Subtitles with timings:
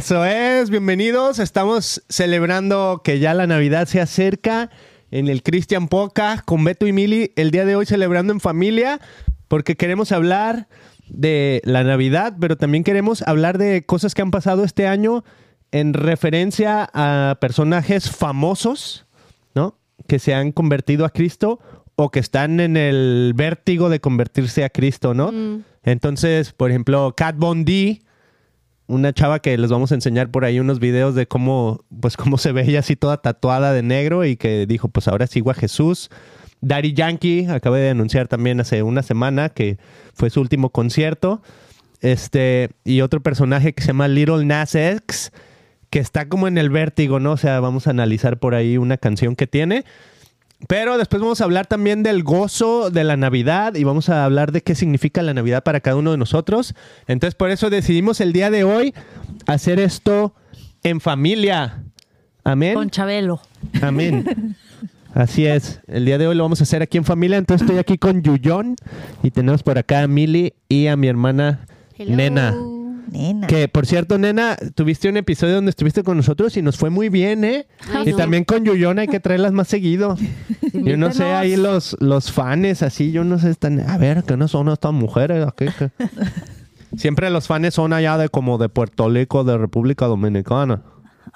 [0.00, 1.38] Eso es, bienvenidos.
[1.38, 4.70] Estamos celebrando que ya la Navidad se acerca
[5.10, 7.34] en el Christian Poca con Beto y Mili.
[7.36, 8.98] El día de hoy celebrando en familia
[9.46, 10.68] porque queremos hablar
[11.06, 15.22] de la Navidad, pero también queremos hablar de cosas que han pasado este año
[15.70, 19.04] en referencia a personajes famosos,
[19.54, 19.76] ¿no?
[20.08, 21.60] Que se han convertido a Cristo
[21.96, 25.30] o que están en el vértigo de convertirse a Cristo, ¿no?
[25.82, 28.00] Entonces, por ejemplo, Kat Von D,
[28.90, 32.38] una chava que les vamos a enseñar por ahí unos videos de cómo, pues cómo
[32.38, 36.10] se veía así toda tatuada de negro y que dijo, pues ahora sigo a Jesús.
[36.60, 39.78] Daddy Yankee acaba de anunciar también hace una semana que
[40.12, 41.40] fue su último concierto.
[42.00, 45.32] Este, y otro personaje que se llama Little Nas X,
[45.90, 47.32] que está como en el vértigo, ¿no?
[47.32, 49.84] O sea, vamos a analizar por ahí una canción que tiene.
[50.68, 54.52] Pero después vamos a hablar también del gozo de la Navidad y vamos a hablar
[54.52, 56.74] de qué significa la Navidad para cada uno de nosotros.
[57.06, 58.94] Entonces, por eso decidimos el día de hoy
[59.46, 60.34] hacer esto
[60.82, 61.82] en familia.
[62.44, 62.74] Amén.
[62.74, 63.40] Con Chabelo.
[63.82, 64.56] Amén.
[65.14, 65.80] Así es.
[65.88, 67.36] El día de hoy lo vamos a hacer aquí en familia.
[67.36, 68.76] Entonces estoy aquí con Yuyón
[69.22, 71.66] y tenemos por acá a Mili y a mi hermana
[71.98, 72.16] Hello.
[72.16, 72.54] Nena.
[73.10, 73.46] Nena.
[73.46, 77.08] Que por cierto, nena, tuviste un episodio donde estuviste con nosotros y nos fue muy
[77.08, 77.66] bien, ¿eh?
[77.92, 78.16] Ay, y no.
[78.16, 80.16] también con Yuyón hay que traerlas más seguido.
[80.72, 84.36] Yo no sé, ahí los, los fans así, yo no sé, están, a ver, que
[84.36, 85.44] no son estas mujeres.
[85.56, 85.90] ¿Qué, qué?
[86.96, 90.82] Siempre los fans son allá de como de Puerto Rico, de República Dominicana.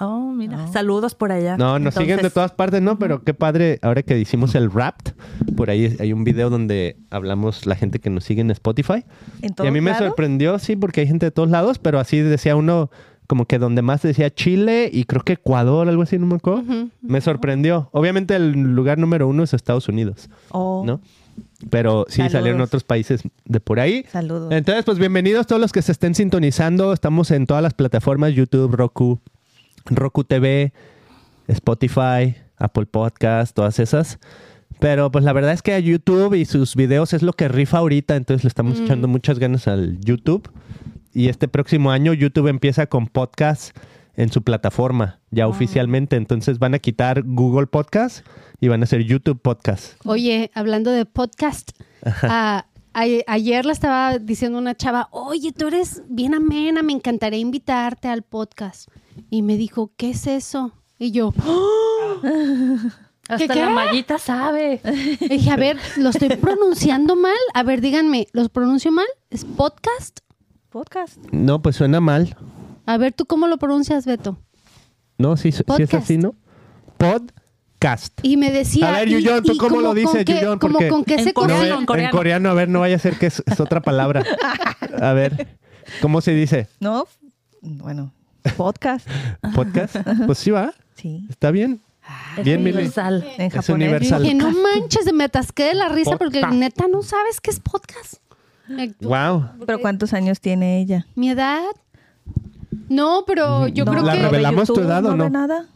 [0.01, 0.67] Oh, mira.
[0.69, 1.57] Saludos por allá.
[1.57, 2.99] No, nos siguen de todas partes, ¿no?
[2.99, 5.13] Pero qué padre, ahora que hicimos el Wrapped,
[5.57, 9.05] por ahí hay un video donde hablamos la gente que nos sigue en Spotify.
[9.43, 10.07] ¿En Y a mí me lados?
[10.09, 12.91] sorprendió, sí, porque hay gente de todos lados, pero así decía uno,
[13.27, 16.63] como que donde más decía Chile y creo que Ecuador, algo así, no me acuerdo.
[17.01, 17.89] Me sorprendió.
[17.93, 21.01] Obviamente el lugar número uno es Estados Unidos, Oh, ¿no?
[21.71, 22.33] Pero sí Saludos.
[22.33, 24.05] salieron otros países de por ahí.
[24.11, 24.53] Saludos.
[24.53, 26.93] Entonces, pues bienvenidos todos los que se estén sintonizando.
[26.93, 29.21] Estamos en todas las plataformas, YouTube, Roku,
[29.87, 30.73] Roku TV,
[31.49, 34.19] Spotify, Apple Podcast, todas esas.
[34.81, 37.79] Pero pues la verdad es que a YouTube y sus videos es lo que rifa
[37.79, 40.51] ahorita, entonces le estamos echando muchas ganas al YouTube.
[41.13, 43.77] Y este próximo año YouTube empieza con podcast
[44.17, 46.17] en su plataforma, ya oficialmente.
[46.17, 48.27] Entonces van a quitar Google Podcast
[48.61, 49.95] y van a hacer YouTube Podcast.
[50.05, 51.71] Oye, hablando de podcast,
[52.23, 58.09] ah, ayer le estaba diciendo una chava, oye, tú eres bien amena, me encantaría invitarte
[58.09, 58.89] al podcast.
[59.31, 60.73] Y me dijo, ¿qué es eso?
[60.99, 61.33] Y yo,
[63.29, 63.61] Hasta ¿Qué, qué?
[63.61, 64.81] la mallita sabe.
[65.21, 67.37] y dije, a ver, ¿lo estoy pronunciando mal?
[67.55, 69.07] A ver, díganme, ¿los pronuncio mal?
[69.31, 70.19] ¿Es podcast?
[70.69, 71.17] Podcast.
[71.33, 72.37] No, pues suena mal.
[72.85, 74.37] A ver, ¿tú cómo lo pronuncias, Beto?
[75.17, 76.35] No, sí, sí es así, ¿no?
[76.99, 78.19] Podcast.
[78.23, 78.89] Y me decía...
[78.89, 80.59] A ver, y- Yuyón, ¿tú y cómo lo dices, Yuyón?
[80.59, 82.11] Como Porque- con qué En se No, coreano, en, en coreano.
[82.11, 84.23] en coreano, a ver, no vaya a ser que es, es otra palabra.
[85.01, 85.57] A ver,
[86.03, 86.69] ¿cómo se dice?
[86.81, 87.07] No,
[87.63, 88.13] bueno,
[88.57, 89.09] podcast.
[89.55, 89.97] ¿Podcast?
[90.27, 91.27] Pues sí va, Sí.
[91.31, 91.81] está bien.
[92.37, 92.77] Es Bien, Mili.
[92.77, 93.25] universal.
[93.39, 93.69] En Es japonés.
[93.89, 94.23] universal.
[94.23, 98.15] Dije, no manches, me atasqué de la risa porque neta no sabes qué es podcast.
[99.01, 99.45] Wow.
[99.67, 101.07] Pero ¿cuántos años tiene ella?
[101.15, 101.63] ¿Mi edad?
[102.89, 104.19] No, pero yo No, creo la que...
[104.19, 105.31] ve revelamos tu YouTube, edad o ve no?
[105.31, 105.67] nada?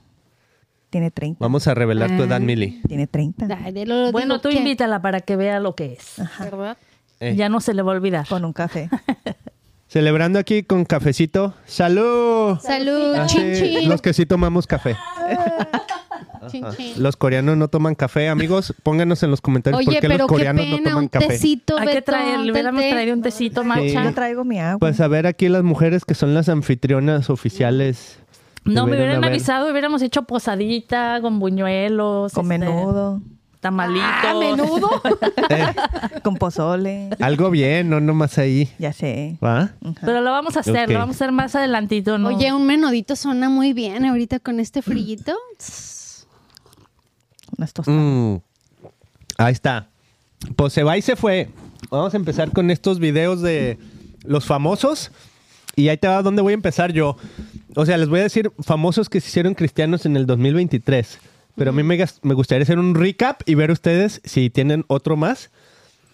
[0.90, 1.38] Tiene 30.
[1.40, 2.40] Vamos a revelar tu edad, Ah.
[2.40, 2.80] Mili.
[2.88, 3.46] Tiene 30.
[3.64, 6.14] Ay, de lo- Bueno, tú que- invítala para que vea lo que es.
[6.38, 6.76] ¿Verdad?
[7.20, 8.26] Eh, Ya no se le va a olvidar.
[8.28, 8.88] Con un café.
[9.88, 11.54] Celebrando aquí con cafecito.
[11.66, 12.58] ¡Salud!
[12.60, 13.88] Salud, Ah, chin, sí, chin.
[13.88, 14.96] Los que sí tomamos café.
[16.50, 17.02] Chin, chin.
[17.02, 18.28] Los coreanos no toman café.
[18.28, 21.02] Amigos, pónganos en los comentarios por Oye, qué pero los qué coreanos pena, no toman
[21.04, 21.28] un café.
[21.28, 22.90] tecito, Hay que Beto, traer, hubiéramos té.
[22.90, 24.04] traído un tecito matcha.
[24.04, 24.78] Yo traigo mi agua.
[24.78, 28.18] Pues a ver aquí las mujeres que son las anfitrionas oficiales.
[28.64, 32.32] No, me hubieran avisado, hubiéramos hecho posadita con buñuelos.
[32.34, 33.22] con este, menudo.
[33.60, 34.06] Tamalitos.
[34.06, 34.88] Ah, menudo.
[35.50, 35.74] Eh,
[36.22, 37.08] Con pozole.
[37.20, 38.68] algo bien, no nomás ahí.
[38.78, 39.38] Ya sé.
[39.42, 39.70] ¿Va?
[40.02, 42.28] Pero lo vamos a hacer, lo vamos a hacer más adelantito, ¿no?
[42.28, 45.34] Oye, un menudito suena muy bien ahorita con este frillito.
[47.56, 48.00] Unas tostadas.
[48.00, 48.36] Mm.
[49.38, 49.88] Ahí está.
[50.56, 51.48] Pues se va y se fue.
[51.90, 53.78] Vamos a empezar con estos videos de
[54.24, 55.10] los famosos.
[55.76, 57.16] Y ahí te va donde voy a empezar yo.
[57.74, 61.18] O sea, les voy a decir famosos que se hicieron cristianos en el 2023.
[61.58, 65.16] Pero a mí me, me gustaría hacer un recap y ver ustedes si tienen otro
[65.16, 65.50] más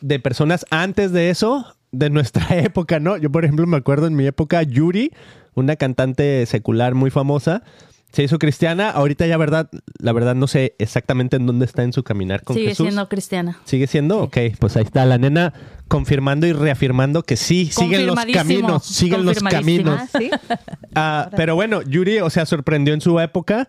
[0.01, 3.17] de personas antes de eso, de nuestra época, ¿no?
[3.17, 5.13] Yo, por ejemplo, me acuerdo en mi época, Yuri,
[5.55, 7.63] una cantante secular muy famosa,
[8.13, 8.91] se hizo cristiana.
[8.91, 9.69] Ahorita ya, verdad,
[9.99, 12.87] la verdad no sé exactamente en dónde está en su caminar con Sigue Jesús.
[12.87, 13.59] siendo cristiana.
[13.65, 14.23] ¿Sigue siendo?
[14.23, 15.53] Ok, pues ahí está la nena
[15.89, 20.01] confirmando y reafirmando que sí, siguen los caminos, siguen los caminos.
[20.17, 20.31] Sí.
[20.95, 23.69] Ah, pero bueno, Yuri, o sea, sorprendió en su época.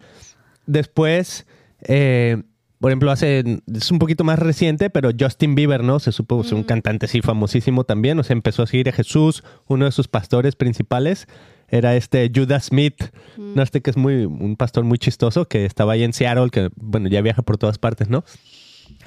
[0.67, 1.45] Después,
[1.81, 2.41] eh,
[2.79, 5.99] por ejemplo, hace, es un poquito más reciente, pero Justin Bieber, ¿no?
[5.99, 8.19] Se supo es un cantante así famosísimo también.
[8.19, 11.27] O sea, empezó a seguir a Jesús, uno de sus pastores principales.
[11.67, 13.05] era este Judas Smith,
[13.37, 16.69] no este que es muy un pastor muy chistoso que estaba ahí en Seattle, que
[16.75, 18.23] bueno, ya viaja por todas partes, ¿no?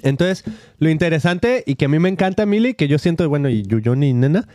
[0.03, 0.45] Entonces,
[0.79, 4.03] lo interesante y que a mí me encanta, Mili, que yo siento, bueno, y Yuyón
[4.03, 4.49] y Nena,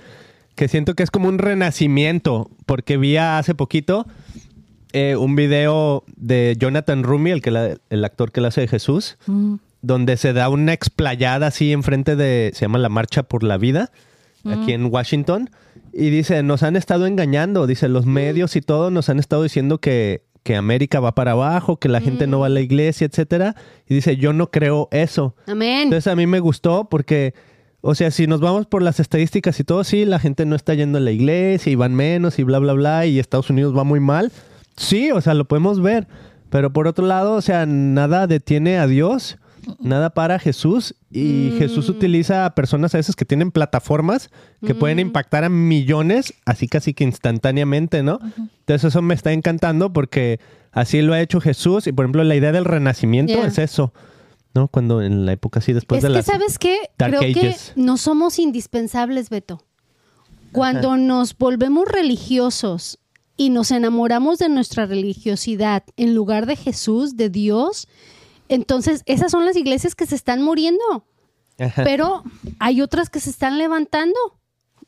[0.55, 4.05] que siento que es como un renacimiento, porque vi hace poquito
[4.93, 8.67] eh, un video de Jonathan Rumi, el, que la- el actor que la hace de
[8.67, 9.55] Jesús, Mm.
[9.81, 13.91] donde se da una explayada así enfrente de, se llama la Marcha por la Vida,
[14.45, 15.49] aquí en Washington,
[15.93, 19.77] y dice, nos han estado engañando, dice, los medios y todo nos han estado diciendo
[19.79, 23.55] que, que América va para abajo, que la gente no va a la iglesia, etcétera,
[23.87, 25.35] y dice, yo no creo eso.
[25.47, 25.83] Amén.
[25.83, 27.33] Entonces a mí me gustó porque,
[27.79, 30.73] o sea, si nos vamos por las estadísticas y todo, sí, la gente no está
[30.73, 33.85] yendo a la iglesia y van menos y bla, bla, bla, y Estados Unidos va
[33.85, 34.31] muy mal.
[34.75, 36.07] Sí, o sea, lo podemos ver.
[36.49, 39.37] Pero por otro lado, o sea, nada detiene a Dios,
[39.79, 40.95] nada para Jesús.
[41.09, 44.29] Y Jesús utiliza a personas a veces que tienen plataformas
[44.65, 48.19] que pueden impactar a millones, así casi que instantáneamente, ¿no?
[48.37, 50.39] Entonces eso me está encantando porque
[50.71, 51.87] así lo ha hecho Jesús.
[51.87, 53.47] Y por ejemplo, la idea del renacimiento Yeah.
[53.47, 53.93] es eso.
[54.53, 54.67] ¿no?
[54.67, 56.25] Cuando en la época así, después es de que, las...
[56.25, 56.77] ¿sabes qué?
[56.97, 59.63] Dark Creo que no somos indispensables, Beto.
[60.51, 62.99] Cuando nos volvemos religiosos
[63.37, 67.87] y nos enamoramos de nuestra religiosidad en lugar de Jesús, de Dios,
[68.49, 71.05] entonces esas son las iglesias que se están muriendo.
[71.75, 72.23] Pero
[72.59, 74.19] hay otras que se están levantando.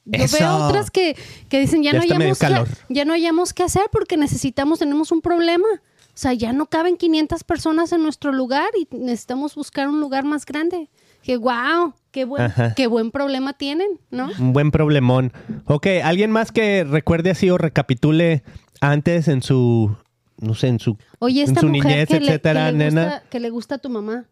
[0.05, 0.37] Yo Eso.
[0.37, 1.15] veo otras que,
[1.49, 5.11] que dicen ya, Ya no hayamos que, ya no hayamos qué hacer porque necesitamos, tenemos
[5.11, 5.67] un problema.
[5.73, 10.23] O sea, ya no caben 500 personas en nuestro lugar y necesitamos buscar un lugar
[10.23, 10.89] más grande.
[11.23, 12.73] Que wow, qué buen, Ajá.
[12.75, 14.29] qué buen problema tienen, ¿no?
[14.39, 15.33] Un buen problemón.
[15.65, 18.41] Ok, ¿alguien más que recuerde así o recapitule
[18.79, 19.93] antes en su,
[20.39, 23.03] no sé, en su, Oye, en esta su mujer niñez, que, le, etcétera, le nena?
[23.03, 24.23] gusta, que le gusta a tu mamá,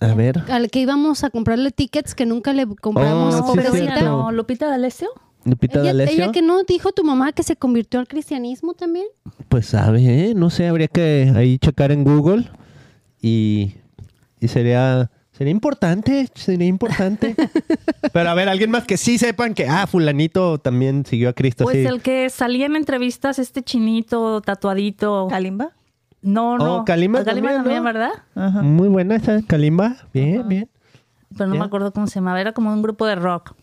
[0.00, 0.42] A ver.
[0.50, 3.94] al que íbamos a comprarle tickets que nunca le compramos, Oh, sí, pobrecita.
[3.94, 4.04] cierto.
[4.04, 5.08] no, Lupita D'Alessio.
[5.46, 6.22] Lupita ella, D'Alessio.
[6.24, 9.06] ella que no dijo tu mamá que se convirtió al cristianismo también.
[9.48, 10.34] Pues sabe, ¿eh?
[10.34, 12.50] no sé, habría que ahí checar en Google
[13.22, 13.72] y,
[14.38, 17.34] y sería, sería importante, sería importante.
[18.12, 21.64] Pero a ver, alguien más que sí sepan que, ah, fulanito también siguió a Cristo.
[21.64, 21.86] Pues sí.
[21.86, 25.26] el que salía en entrevistas, este chinito tatuadito.
[25.28, 25.72] ¿Kalimba?
[26.22, 26.76] No, no.
[26.76, 27.84] Oh, Kalimba Kalimba también, ¿no?
[27.84, 28.10] ¿verdad?
[28.34, 28.62] Ajá.
[28.62, 29.96] Muy buena esa, Kalimba.
[30.12, 30.70] Bien, bien.
[31.36, 32.40] Pero no me acuerdo cómo se llamaba.
[32.40, 33.54] Era como un grupo de rock.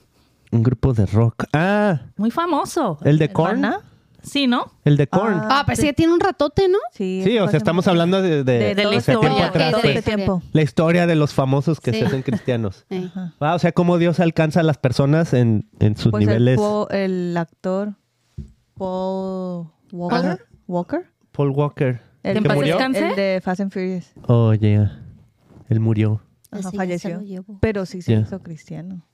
[0.51, 1.45] Un grupo de rock.
[1.53, 2.99] Ah, Muy famoso.
[3.03, 3.65] el de Korn.
[4.23, 4.71] Sí, ¿no?
[4.85, 5.39] El de Korn.
[5.49, 6.77] Ah, pues sí, tiene un ratote, ¿no?
[6.93, 9.51] Sí, sí, o sea, estamos hablando de, de, De- de la de historia.
[9.51, 9.95] tiempo Ok, pues.
[9.97, 10.43] este tiempo.
[10.53, 11.99] La historia de los famosos que Sí.
[11.99, 12.85] se hacen cristianos.
[12.89, 13.05] Eh.
[13.07, 13.33] Ajá.
[13.39, 16.57] Ah, o sea, cómo Dios alcanza a las personas en, en sus Pues el, niveles.
[16.57, 17.93] Po- el actor
[18.77, 20.17] Paul Walker.
[20.19, 20.37] Ajá.
[20.67, 21.05] Walker.
[21.31, 22.01] Paul Walker.
[22.23, 22.75] El, ¿Que en paz murió?
[22.75, 23.09] descanse?
[23.09, 24.11] el de Fast and Furious.
[24.27, 24.99] Oh, yeah.
[25.69, 26.21] Él murió.
[26.51, 27.43] Ajá, Ese ya se falleció.
[27.47, 27.59] lo.
[27.59, 28.19] Pero sí se Ya.
[28.19, 29.05] hizo cristiano.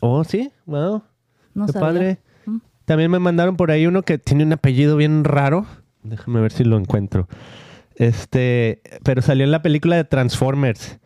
[0.00, 0.52] Oh, sí.
[0.66, 1.02] Wow.
[1.54, 1.88] No Qué sabía.
[1.88, 2.18] padre.
[2.84, 5.66] También me mandaron por ahí uno que tiene un apellido bien raro.
[6.02, 7.28] Déjame ver si lo encuentro.
[7.96, 10.98] Este, pero salió en la película de Transformers.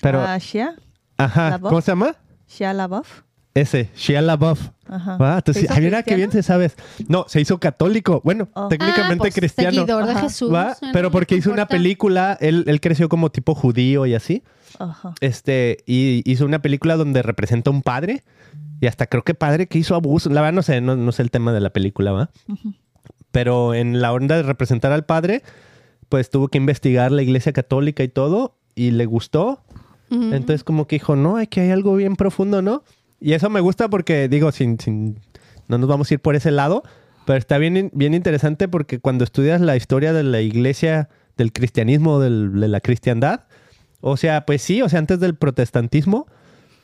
[0.00, 0.74] Pero, Ah, Shia.
[1.18, 1.58] ajá.
[1.60, 2.16] ¿cómo se llama?
[2.48, 3.22] Shia LaBeouf.
[3.54, 4.68] Ese, Shia LaBeouf.
[4.86, 5.16] Ajá.
[5.20, 6.76] Ah, entonces, ¿Se hizo mira qué bien se sabes.
[7.08, 8.20] No, se hizo católico.
[8.24, 8.68] Bueno, Oh.
[8.68, 9.72] técnicamente Ah, pues, cristiano.
[9.72, 10.20] Seguidor de Ajá.
[10.22, 10.52] Jesús.
[10.52, 10.76] ¿Va?
[10.92, 14.42] Pero porque hizo una película, él, él creció como tipo judío y así.
[14.78, 15.14] Ajá.
[15.20, 18.22] Este, y hizo una película donde representa a un padre.
[18.80, 20.30] Y hasta creo que padre que hizo abuso.
[20.30, 22.30] La verdad no sé, no, no sé el tema de la película, ¿va?
[23.30, 25.42] Pero en la onda de representar al padre,
[26.08, 28.56] pues tuvo que investigar la iglesia católica y todo.
[28.74, 29.62] Y le gustó.
[30.10, 32.82] Entonces como que dijo, no, aquí hay algo bien profundo, ¿no?
[33.20, 35.18] Y eso me gusta porque, digo, sin, sin,
[35.68, 36.82] no nos vamos a ir por ese lado,
[37.26, 42.18] pero está bien, bien interesante porque cuando estudias la historia de la iglesia, del cristianismo,
[42.20, 43.44] del- de la cristiandad,
[44.00, 46.26] o sea, pues sí, o sea, antes del protestantismo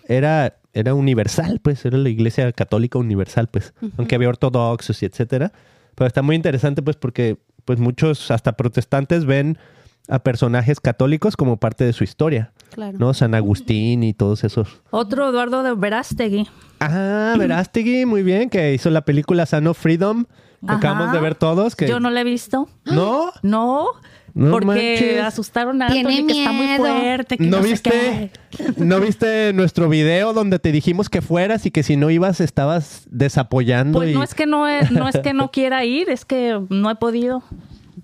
[0.07, 5.53] era, era universal, pues era la iglesia católica universal, pues, aunque había ortodoxos y etcétera.
[5.95, 9.59] Pero está muy interesante, pues, porque pues muchos, hasta protestantes, ven
[10.09, 12.53] a personajes católicos como parte de su historia.
[12.73, 12.99] Claro.
[12.99, 13.15] ¿no?
[13.15, 14.81] San Agustín y todos esos.
[14.91, 16.47] Otro Eduardo de Verástegui.
[16.81, 20.77] Ah, Verástegui, muy bien, que hizo la película Son of Freedom, que Ajá.
[20.77, 21.75] acabamos de ver todos.
[21.77, 21.87] Que...
[21.89, 22.69] Yo no la he visto.
[22.85, 23.31] ¿No?
[23.43, 23.87] No,
[24.35, 25.23] No porque manches.
[25.23, 26.85] asustaron a Tiene Anthony que está muy miedo.
[26.85, 27.39] fuerte.
[27.39, 28.31] Que ¿No viste.
[28.77, 33.07] ¿No viste nuestro video donde te dijimos que fueras y que si no ibas estabas
[33.11, 33.99] desapoyando?
[34.01, 34.15] Pues y...
[34.15, 36.97] no es que no, es- no es que no quiera ir, es que no he
[36.97, 37.43] podido.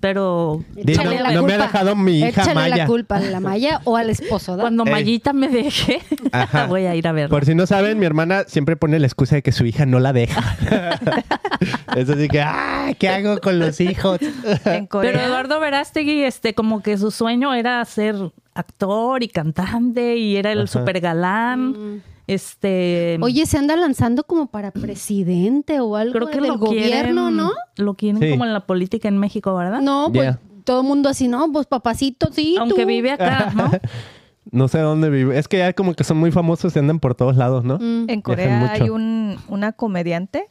[0.01, 1.67] Pero no- la no me ha culpa.
[1.67, 2.77] dejado mi hija Échale Maya.
[2.79, 4.63] la culpa a la Maya o al esposo, ¿da?
[4.63, 4.91] cuando Ey.
[4.91, 6.01] Mayita me deje,
[6.33, 6.67] Ajá.
[6.67, 7.29] voy a ir a verla.
[7.29, 10.01] Por si no saben, mi hermana siempre pone la excusa de que su hija no
[10.01, 10.43] la deja.
[11.97, 14.19] es así que, ah, ¿qué hago con los hijos?
[14.65, 18.17] Pero Eduardo Verástegui, este, como que su sueño era ser
[18.55, 20.67] actor y cantante y era el Ajá.
[20.69, 22.03] super galán.
[22.27, 23.19] Este.
[23.21, 27.37] Oye, se anda lanzando como para presidente o algo creo que del lo gobierno, quieren,
[27.37, 27.53] ¿no?
[27.77, 28.31] Lo quieren Sí.
[28.31, 29.81] como en la política en México, ¿verdad?
[29.81, 30.41] No, pues Yeah.
[30.65, 32.57] todo el mundo así, no, pues papacito, sí.
[32.59, 32.89] Aunque tú.
[32.89, 33.71] vive acá, ¿no?
[34.51, 35.39] No sé dónde vive.
[35.39, 37.79] Es que ya como que son muy famosos y andan por todos lados, ¿no?
[37.79, 38.07] Mm.
[38.09, 40.49] En Corea hay un, una comediante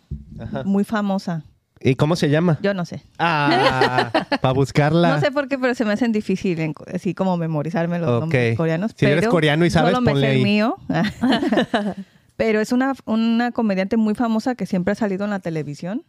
[0.66, 1.44] muy famosa.
[1.84, 2.60] ¿Y cómo se llama?
[2.62, 3.02] Yo no sé.
[3.18, 4.12] Ah,
[4.42, 5.16] para buscarla.
[5.16, 8.56] No sé por qué, pero se me hacen difícil en- así como memorizarme los nombres
[8.56, 8.92] coreanos.
[8.96, 10.44] Si eres coreano y sabes, ponle sé el ahí.
[10.44, 10.78] mío.
[12.38, 16.04] pero es una, una comediante muy famosa que siempre ha salido en la televisión.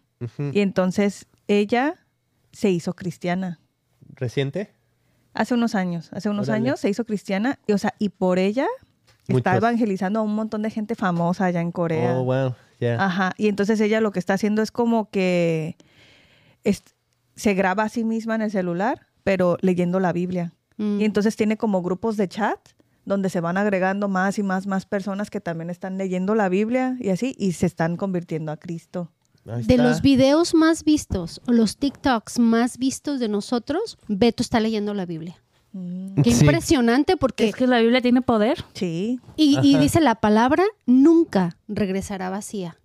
[0.53, 1.97] Y entonces ella
[2.53, 3.59] se hizo cristiana.
[4.15, 4.73] ¿Reciente?
[5.35, 6.69] Hace unos años, hace unos Órale.
[6.69, 7.59] años se hizo cristiana.
[7.67, 8.67] Y, o sea, y por ella
[9.29, 9.55] está Muchos.
[9.57, 12.19] evangelizando a un montón de gente famosa allá en Corea.
[12.19, 12.55] Oh, wow.
[12.81, 13.03] Ya.
[13.05, 13.33] Ajá.
[13.39, 15.77] Y entonces ella lo que está haciendo es como que
[16.65, 16.83] es-
[17.37, 20.53] se graba a sí misma en el celular, pero leyendo la Biblia.
[20.77, 21.01] Mm.
[21.01, 22.59] Y entonces tiene como grupos de chat
[23.05, 26.97] donde se van agregando más y más, más personas que también están leyendo la Biblia
[27.01, 29.11] y así, y se están convirtiendo a Cristo.
[29.45, 34.95] De los videos más vistos o los TikToks más vistos de nosotros, Beto está leyendo
[34.95, 35.42] la Biblia.
[36.23, 36.41] Qué Sí.
[36.45, 38.65] impresionante porque Es que la Biblia tiene poder.
[38.75, 39.21] Sí.
[39.37, 42.77] y, y dice la palabra nunca regresará vacía.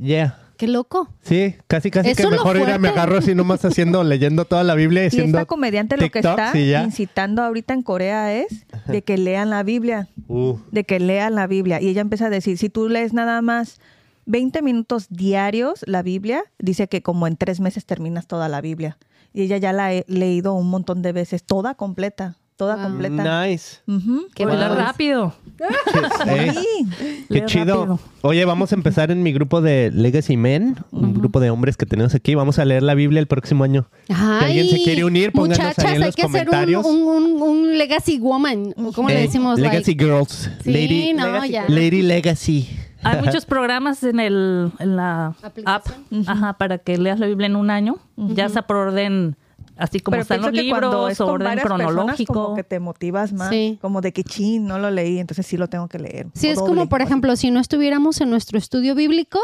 [0.00, 0.38] Yeah.
[0.56, 1.10] Qué loco.
[1.22, 2.88] Sí, casi casi Eso que mejor ir me fuerte.
[2.88, 6.54] agarro así nomás haciendo, leyendo toda la Biblia y Y esta comediante lo que está
[6.54, 6.84] ya.
[6.84, 10.08] incitando ahorita en Corea es de que lean la Biblia.
[10.28, 11.82] Uh, de que lean la Biblia.
[11.82, 13.80] Y ella empieza a decir, si tú lees nada más
[14.24, 18.96] 20 minutos diarios la Biblia, dice que como en tres meses terminas toda la Biblia.
[19.36, 22.84] Y ella ya la he leído un montón de veces, toda completa, toda Wow.
[22.84, 23.46] completa.
[23.46, 23.76] nice.
[23.86, 24.26] Ujú.
[24.34, 24.74] Qué Habla bueno.
[24.82, 25.34] rápido.
[26.26, 26.86] Eh, Sí.
[27.30, 27.76] Qué chido.
[27.86, 28.00] rápido.
[28.22, 31.86] Oye, vamos a empezar en mi grupo de Legacy Men, un grupo de hombres que
[31.86, 32.34] tenemos aquí.
[32.34, 33.88] Vamos a leer la Biblia el próximo año.
[34.08, 36.86] Ay, alguien se quiere unir, pónganos ahí muchachas, en hay los que hacer un, comentarios.
[36.86, 38.72] un, un- un legacy woman.
[38.94, 39.58] ¿Cómo le Eh, decimos?
[39.60, 40.04] Legacy like?
[40.04, 40.50] Girls.
[40.64, 41.64] Sí, Lady, no, Legacy ya.
[41.68, 42.68] Lady Legacy.
[43.02, 46.04] Hay muchos programas en el en la app, Aplicación.
[46.26, 49.36] ajá, para que leas la Biblia en un año, ya sea por orden,
[49.76, 52.32] así como Pero están los que libros, es orden varias personas, cronológico.
[52.32, 53.78] como que te motivas más, Sí.
[53.80, 56.26] como de que chin, no lo leí, entonces sí lo tengo que leer.
[56.34, 57.08] Sí, O es doble, como, por así.
[57.10, 59.38] ejemplo, si no estuviéramos en nuestro estudio bíblico,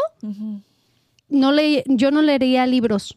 [1.29, 3.17] no le, yo no leería libros.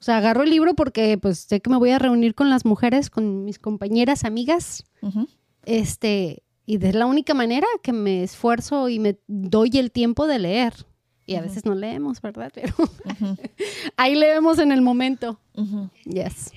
[0.00, 2.64] O sea, agarro el libro porque pues sé que me voy a reunir con las
[2.64, 4.84] mujeres, con mis compañeras, amigas,
[5.64, 10.38] este, y de la única manera que me esfuerzo y me doy el tiempo de
[10.38, 10.74] leer.
[11.24, 12.50] Y a veces no leemos, ¿verdad?
[12.54, 12.74] Pero
[13.96, 15.40] ahí leemos en el momento.
[16.04, 16.52] Yes.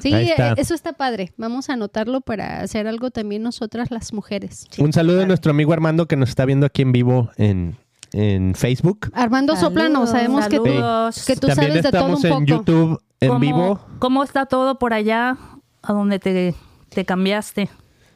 [0.00, 0.50] Sí, está.
[0.50, 1.32] eh, eso está padre.
[1.36, 4.66] Vamos a anotarlo para hacer algo también nosotras las mujeres.
[4.78, 7.76] Un saludo a nuestro amigo Armando que nos está viendo aquí en vivo en,
[8.12, 9.10] en Facebook.
[9.12, 9.70] Armando Saludos.
[9.74, 12.38] Soplano, sabemos que tú, que tú También sabes de todo un estamos poco.
[12.38, 13.80] en YouTube en ¿Cómo- vivo.
[13.98, 15.36] ¿Cómo está todo por allá
[15.82, 16.54] a donde te,
[16.90, 17.68] te cambiaste?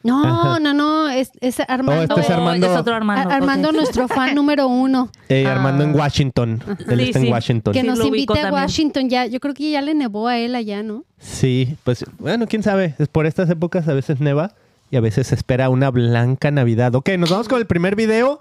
[0.03, 2.15] No, no, no, es, es Armando.
[2.15, 2.67] Oh, este es Armando.
[2.71, 3.29] es otro Armando.
[3.29, 5.09] Ar- Armando, nuestro fan número uno,
[5.47, 5.97] Armando en Ah.
[5.97, 6.61] Washington.
[6.89, 7.31] Él Sí, está en.
[7.31, 7.73] Washington.
[7.73, 8.53] que Sí, nos invite a también.
[8.53, 9.09] Washington.
[9.09, 11.05] Ya, yo creo que ya le nevó a él allá, ¿no?
[11.19, 12.95] Sí, pues bueno, quién sabe.
[12.99, 14.51] Es por estas épocas a veces neva
[14.91, 16.93] y a veces se espera una blanca Navidad.
[16.95, 18.39] Ok, nos vamos con el primer video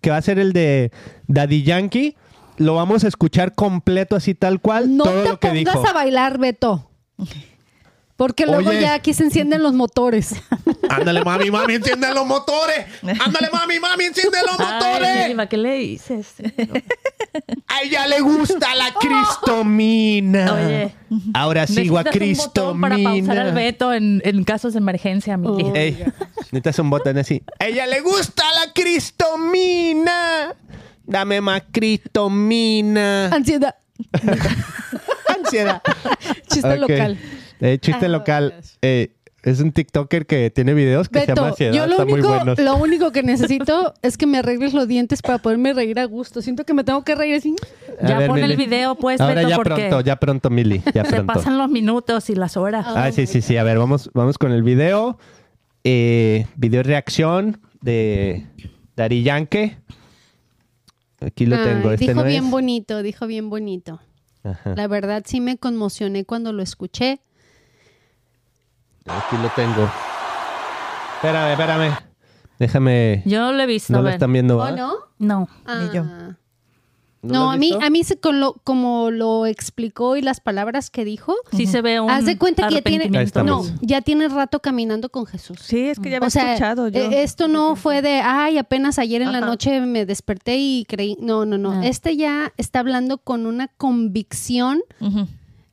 [0.00, 0.92] que va a ser el de
[1.26, 2.16] Daddy Yankee.
[2.56, 4.96] Lo vamos a escuchar completo así tal cual.
[4.96, 5.88] No todo te lo que pongas dijo.
[5.88, 6.86] a bailar, Beto.
[8.20, 8.82] Porque luego Oye.
[8.82, 10.34] ya aquí se encenden los motores.
[10.90, 12.84] Ándale, mami, mami, enciende los motores.
[13.18, 15.48] Ándale, mami, mami, enciende los Ay, motores.
[15.48, 16.34] ¿qué le dices?
[17.66, 20.52] A ella le gusta la Cristomina.
[20.52, 20.94] Oye.
[21.32, 23.52] Ahora sigo a Necesitas un botón para pausar al Cristomina.
[23.54, 25.38] Beto en, en casos de emergencia.
[25.42, 25.72] Oh.
[25.74, 26.04] Ey,
[26.52, 27.42] necesitas un botón así.
[27.58, 30.54] A ella le gusta la Cristomina.
[31.04, 33.28] Dame más Cristomina.
[33.28, 33.76] Ansiedad.
[35.26, 35.80] Ansiedad.
[36.50, 36.80] Chiste Ok.
[36.80, 37.18] local.
[37.60, 38.54] Eh, chiste Ah, local.
[38.82, 39.12] Eh,
[39.42, 41.72] es un TikToker que tiene videos que se llama Beto, Ansiedad.
[41.72, 42.58] yo lo Están muy único, buenos.
[42.58, 46.42] lo único que necesito es que me arregles los dientes para poderme reír a gusto.
[46.42, 47.54] Siento que me tengo que reír así.
[48.06, 50.82] Ya ver, pon el video, pues, Ahora Beto, ya porque pronto, ya pronto, Mili.
[50.94, 51.32] Ya se pronto.
[51.32, 52.84] pasan los minutos y las horas.
[52.88, 53.56] Ah, sí, sí, sí.
[53.56, 55.18] A ver, vamos, vamos con el video.
[55.84, 58.46] Eh, video reacción de
[58.96, 59.76] Dari Yankee.
[61.20, 61.92] Aquí lo Ay, tengo.
[61.92, 62.50] Este dijo no bien es.
[62.50, 64.00] bonito, dijo bien bonito.
[64.42, 64.74] Ajá.
[64.76, 67.20] La verdad sí me conmocioné cuando lo escuché.
[69.06, 69.88] Aquí lo tengo.
[71.16, 71.96] Espérame, espérame.
[72.58, 73.22] Déjame.
[73.24, 73.92] Yo no lo he visto.
[73.92, 74.72] no lo están viendo, ¿Oh, ¿va?
[74.72, 74.94] no?
[75.18, 75.48] No.
[75.66, 76.04] Ni yo.
[76.06, 76.36] Ah.
[77.22, 81.04] ¿No a mí, a mí se- con lo, como lo explicó y las palabras que
[81.04, 83.10] dijo, Sí se ve un haz de cuenta que ya tiene,
[83.44, 85.58] no, ya tiene rato caminando con Jesús.
[85.60, 86.98] Sí, es que ya había O sea, escuchado yo.
[86.98, 91.18] eh, esto no fue de, ay, apenas ayer en la noche me desperté y creí.
[91.20, 91.74] No, no, no.
[91.74, 91.82] No.
[91.82, 95.26] Este ya está hablando con una convicción Ujú.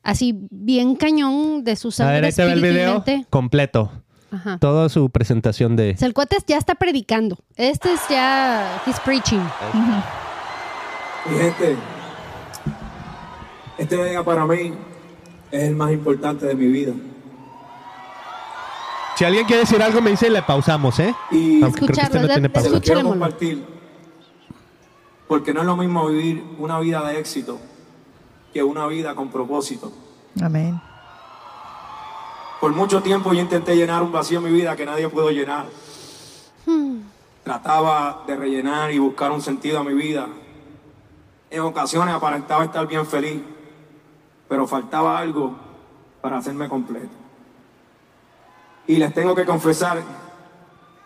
[0.08, 3.92] Así bien cañón de su A sangre ver, ahí te ve el video completo.
[4.32, 4.58] Ajá.
[4.58, 5.92] Toda su presentación de...
[5.92, 7.38] O sea, el cuate ya está predicando.
[7.56, 8.82] Este es ya.
[8.86, 9.42] He's preaching.
[11.30, 11.76] Mi gente,
[13.78, 14.74] este día para mí
[15.52, 16.94] es el más importante de mi vida.
[19.18, 21.14] Si alguien quiere decir algo, me dice y le pausamos, ¿eh?
[21.32, 22.70] Y Aunque creo que este no Escucharlo, tiene pausa.
[22.70, 23.20] se lo quiero Escúchale, Molo.
[23.32, 23.66] compartir.
[25.28, 27.60] Porque no es lo mismo vivir una vida de éxito
[28.54, 29.92] que una vida con propósito.
[30.42, 30.80] Amén.
[32.60, 35.66] Por mucho tiempo yo intenté llenar un vacío en mi vida que nadie pudo llenar.
[37.44, 40.28] Trataba de rellenar y buscar un sentido a mi vida.
[41.50, 43.42] En ocasiones aparentaba estar bien feliz,
[44.50, 45.56] pero faltaba algo
[46.22, 47.16] para hacerme completo.
[48.86, 50.02] Y les tengo que confesar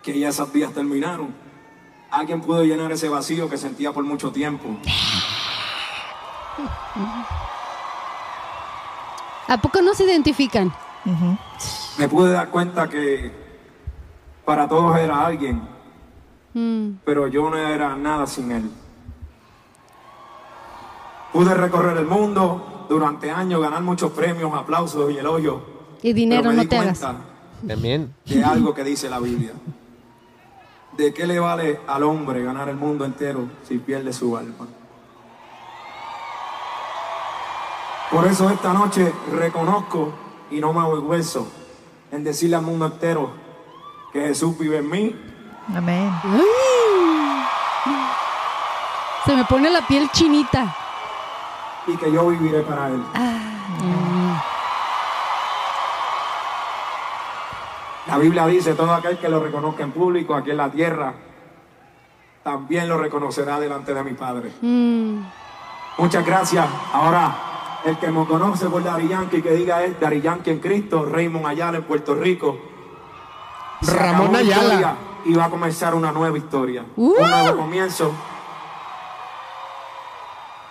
[0.01, 1.33] que ya esos días terminaron.
[2.09, 4.67] Alguien pudo llenar ese vacío que sentía por mucho tiempo.
[9.47, 10.71] ¿A poco no se identifican?
[11.97, 13.31] Me pude dar cuenta que
[14.45, 15.61] para todos era alguien,
[16.53, 16.97] Mm.
[17.05, 18.69] pero yo no era nada sin él.
[21.31, 25.61] Pude recorrer el mundo durante años, ganar muchos premios, aplausos y elogios.
[26.01, 26.99] Y dinero, pero me no di te hagas.
[26.99, 27.21] cuenta
[27.65, 28.13] También.
[28.25, 29.51] de algo que dice la Biblia.
[30.97, 34.67] ¿De qué le vale al hombre ganar el mundo entero si pierde su alma?
[38.11, 40.11] Por eso esta noche reconozco
[40.49, 41.47] y no me avergüenzo
[42.11, 43.29] en decirle al mundo entero
[44.11, 45.15] que Jesús vive en mí
[45.75, 46.11] Amén.
[49.25, 50.75] Se me pone la piel chinita.
[51.87, 53.01] y que yo viviré para Él.
[58.07, 61.13] La Biblia dice, todo aquel que lo reconozca en público aquí en la tierra,
[62.43, 64.51] también lo reconocerá delante de mi Padre.
[64.61, 65.21] Mm.
[65.99, 66.67] Muchas gracias.
[66.91, 67.33] Ahora,
[67.85, 71.45] el que me conoce por Dari Yankee, que diga es Dari Yankee en Cristo, Raymond
[71.45, 72.57] Ayala en Puerto Rico.
[73.81, 74.95] Se Ramón Ayala.
[75.25, 76.83] Y va a comenzar una nueva historia.
[76.95, 77.13] ¡Uh!
[77.13, 78.11] Un nuevo comienzo.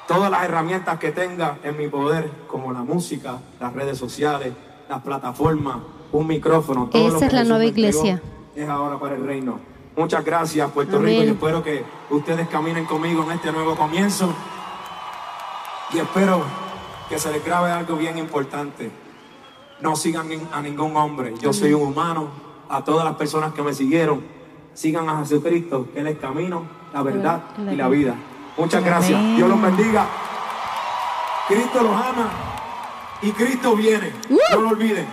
[0.06, 4.52] Todas las herramientas que tenga en mi poder, como la música, las redes sociales,
[4.88, 5.76] las plataformas,
[6.10, 8.20] un micrófono, todo Esa lo que es la nueva iglesia.
[8.56, 9.60] Es ahora para el reino.
[9.96, 11.20] Muchas gracias, Puerto Amén.
[11.20, 14.32] Rico, y espero que ustedes caminen conmigo en este nuevo comienzo.
[15.92, 16.42] Y espero
[17.10, 18.90] que se les grabe algo bien importante.
[19.82, 21.34] No sigan en- a ningún hombre.
[21.40, 22.28] Yo soy un humano.
[22.70, 24.22] A todas las personas que me siguieron,
[24.74, 26.62] sigan a Jesucristo, que Él es camino,
[26.94, 28.14] la verdad y la vida.
[28.56, 29.20] Muchas gracias.
[29.36, 30.06] Dios los bendiga.
[31.48, 32.30] Cristo los ama
[33.22, 34.12] y Cristo viene.
[34.52, 35.06] No lo olviden.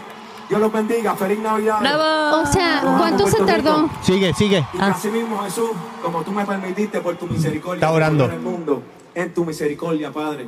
[0.48, 1.16] Dios los bendiga.
[1.16, 1.80] Feliz Navidad.
[1.80, 2.42] ¡Bravo!
[2.44, 3.84] O sea, ¿cuánto se tardó?
[3.84, 3.90] Rico.
[4.04, 4.66] Sigue, sigue.
[4.74, 5.72] Y que así mismo, Jesús,
[6.04, 8.28] como tú me permitiste por tu misericordia, Está orando.
[8.28, 8.84] recorrer el mundo
[9.16, 10.48] en tu misericordia, Padre,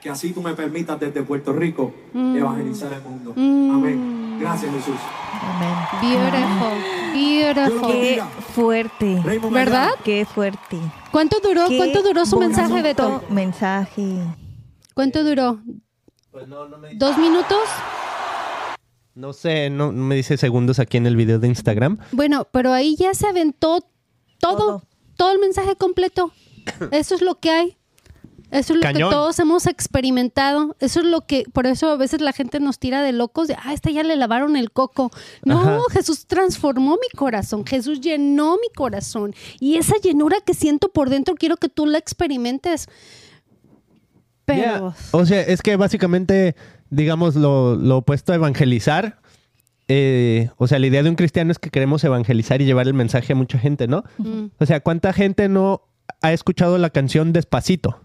[0.00, 3.32] que así tú me permitas desde Puerto Rico evangelizar el mundo.
[3.36, 4.38] Amén.
[4.40, 4.96] Gracias, Jesús.
[5.42, 5.74] Amén.
[6.00, 7.12] Beautiful.
[7.12, 7.92] Beautiful.
[7.92, 8.22] Qué
[8.54, 9.22] fuerte.
[9.24, 9.90] Raymond ¿Verdad?
[10.04, 10.78] Qué fuerte.
[11.12, 11.66] ¿Cuánto duró?
[11.68, 13.22] Qué ¿Cuánto duró su mensaje, Beto?
[13.28, 14.24] Mensaje.
[14.94, 15.60] ¿Cuánto duró?
[16.94, 17.58] ¿Dos minutos?
[19.14, 21.98] No sé, no no me dice segundos aquí en el video de Instagram.
[22.12, 23.80] Bueno, pero ahí ya se aventó
[24.38, 24.82] todo, todo,
[25.16, 25.32] Todo.
[25.32, 26.32] el mensaje completo.
[26.92, 27.76] Eso es lo que hay.
[28.50, 29.08] Eso es lo Cañón.
[29.10, 30.76] que todos hemos experimentado.
[30.80, 33.54] Eso es lo que, por eso a veces la gente nos tira de locos de,
[33.62, 35.10] ah, esta ya le lavaron el coco.
[35.44, 35.78] No, Ajá.
[35.92, 37.64] Jesús transformó mi corazón.
[37.64, 39.34] Jesús llenó mi corazón.
[39.60, 42.88] Y esa llenura que siento por dentro, quiero que tú la experimentes.
[44.44, 44.94] Pero, Yeah.
[45.12, 46.56] O sea, es que básicamente,
[46.90, 49.20] digamos, lo, lo opuesto a evangelizar.
[49.88, 52.94] eh, o sea, la idea de un cristiano es que queremos evangelizar y llevar el
[52.94, 54.04] mensaje a mucha gente, ¿no?
[54.18, 54.46] Mm.
[54.58, 55.82] O sea, ¿cuánta gente no
[56.22, 58.00] ha escuchado la canción Despacito?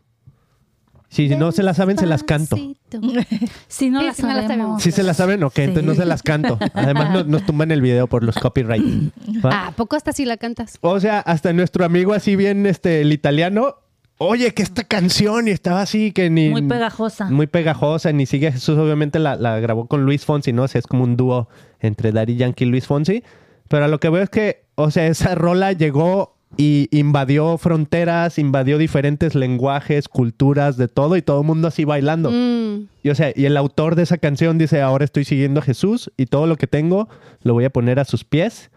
[1.09, 2.57] Si no se la saben, se las canto.
[3.67, 4.81] Si no Sí, la sí, no la sabemos.
[4.83, 6.57] Si se la saben, ok, entonces no se las canto.
[6.73, 9.11] Además, no- nos tumban el video por los copyright.
[9.45, 9.49] ¿va?
[9.51, 10.77] Ah, ¿a poco hasta si la cantas?
[10.81, 13.75] O sea, hasta nuestro amigo así bien, este, el italiano,
[14.17, 16.49] oye, que esta canción y estaba así que ni...
[16.49, 17.29] Muy pegajosa.
[17.29, 20.63] Muy pegajosa, ni sigue a Jesús, obviamente la, la grabó con Luis Fonsi, ¿no?
[20.63, 21.49] O sea, es como un dúo
[21.81, 23.23] entre Daddy Yankee y Luis Fonsi.
[23.67, 28.39] Pero a lo que veo es que, o sea, esa rola llegó y invadió fronteras,
[28.39, 32.31] invadió diferentes lenguajes, culturas, de todo, y todo el mundo así bailando.
[32.31, 32.87] Mm.
[33.03, 36.11] Y o sea, y el autor de esa canción dice, ahora estoy siguiendo a Jesús
[36.17, 37.09] y todo lo que tengo
[37.41, 38.71] lo voy a poner a sus pies.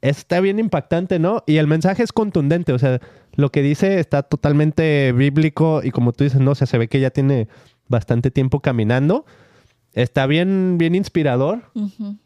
[0.00, 1.42] Está bien impactante, ¿no?
[1.46, 3.00] Y el mensaje es contundente, o sea,
[3.36, 6.88] lo que dice está totalmente bíblico y como tú dices, no, o sea, se ve
[6.88, 7.48] que ya tiene
[7.88, 9.24] bastante tiempo caminando.
[9.94, 11.70] Está bien, bien inspirador,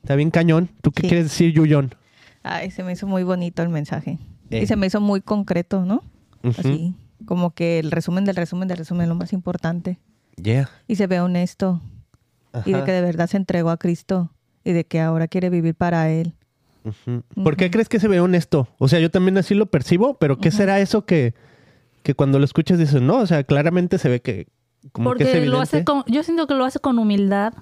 [0.02, 0.70] está bien cañón.
[0.80, 1.08] ¿Tú qué Sí.
[1.08, 1.94] quieres decir, Yuyon?
[2.42, 4.18] Ay, se me hizo muy bonito el mensaje.
[4.50, 4.62] Eh.
[4.62, 6.02] Y se me hizo muy concreto, ¿no?
[6.42, 6.94] Así,
[7.26, 9.98] como que el resumen del resumen del resumen, lo más importante.
[10.36, 10.70] Yeah.
[10.86, 11.82] Y se ve honesto.
[12.64, 14.30] Y de que de verdad se entregó a Cristo.
[14.64, 16.34] Y de que ahora quiere vivir para Él.
[16.84, 17.22] Ujú.
[17.42, 18.68] ¿Por qué crees que se ve honesto?
[18.78, 21.34] O sea, yo también así lo percibo, pero ¿qué será eso que,
[22.02, 23.18] que cuando lo escuchas dices, no?
[23.18, 24.46] O sea, claramente se ve que
[24.92, 27.52] como que es Porque lo hace con, yo siento que lo hace con humildad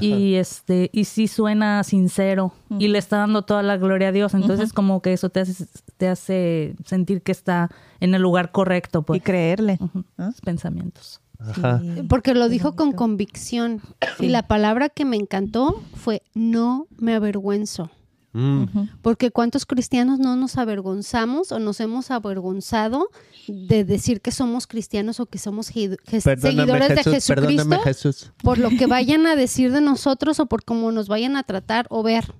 [0.00, 4.34] Y este y sí suena sincero y le está dando toda la gloria a Dios,
[4.34, 7.70] entonces como que eso te hace te hace sentir que está
[8.00, 9.22] en el lugar correcto, Y pues.
[9.22, 9.78] creerle.
[9.80, 10.04] Ujú.
[10.16, 10.32] ¿no?
[10.32, 11.20] Sus pensamientos.
[11.38, 11.80] Ajá.
[11.80, 12.02] Sí.
[12.08, 13.80] Porque lo dijo con convicción.
[14.18, 17.90] Y la palabra que me encantó fue no me avergüenzo.
[18.38, 18.88] Mm.
[19.02, 23.08] Porque cuántos cristianos no nos avergonzamos o nos hemos avergonzado
[23.48, 28.32] de decir que somos cristianos o que somos seguidores de Jesús, Jesucristo perdóname, Jesús.
[28.42, 31.86] por lo que vayan a decir de nosotros o por cómo nos vayan a tratar
[31.90, 32.32] o ver.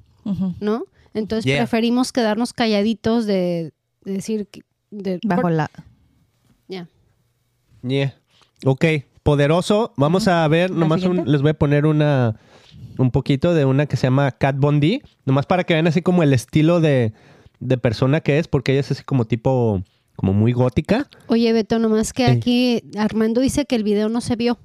[0.60, 0.84] ¿no?
[1.14, 1.58] Entonces Yeah.
[1.58, 3.72] preferimos quedarnos calladitos de,
[4.04, 5.70] de decir que de, Bajo por- la...
[6.68, 6.86] ya.
[7.82, 8.14] Yeah.
[8.64, 8.84] Ok,
[9.22, 9.92] poderoso.
[9.96, 12.36] Vamos a ver, ¿La nomás un- les voy a poner una
[12.98, 16.22] un poquito de una que se llama Cat Bondi, nomás para que vean así como
[16.22, 17.12] el estilo de,
[17.60, 19.82] de persona que es, porque ella es así como tipo,
[20.16, 21.08] como muy gótica.
[21.28, 22.30] Oye, Beto, nomás que Sí.
[22.32, 24.58] aquí Armando dice que el video no se vio.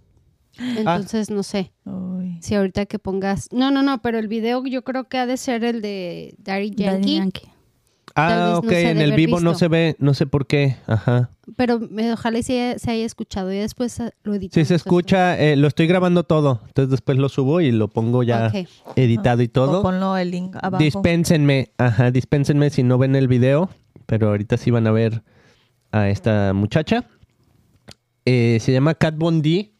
[0.58, 0.74] Ah.
[0.78, 1.72] Entonces, no sé.
[1.86, 2.38] Uy.
[2.42, 3.50] Si ahorita que pongas.
[3.52, 6.72] No, no, no, pero el video yo creo que ha de ser el de Daddy
[6.72, 7.50] Daddy Yankee.
[8.16, 10.76] Ah, ok, no en el vivo no se ve, no sé por qué.
[10.86, 11.32] Ajá.
[11.56, 14.54] Pero me- ojalá y se, se haya escuchado y después ah, lo editamos.
[14.54, 18.22] Sí se escucha, eh, lo estoy grabando todo, entonces después lo subo y lo pongo
[18.24, 18.52] ya
[18.96, 19.82] editado y O todo.
[19.82, 20.84] ponlo el link abajo.
[20.84, 23.70] Dispénsenme, ajá, dispénsenme si no ven el video,
[24.06, 25.24] pero ahorita sí van a ver
[25.92, 27.06] a esta muchacha.
[28.26, 29.74] Eh, se llama Kat Bondi.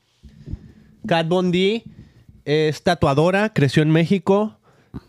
[1.08, 1.84] Kat Bondi
[2.46, 4.58] es tatuadora, creció en México.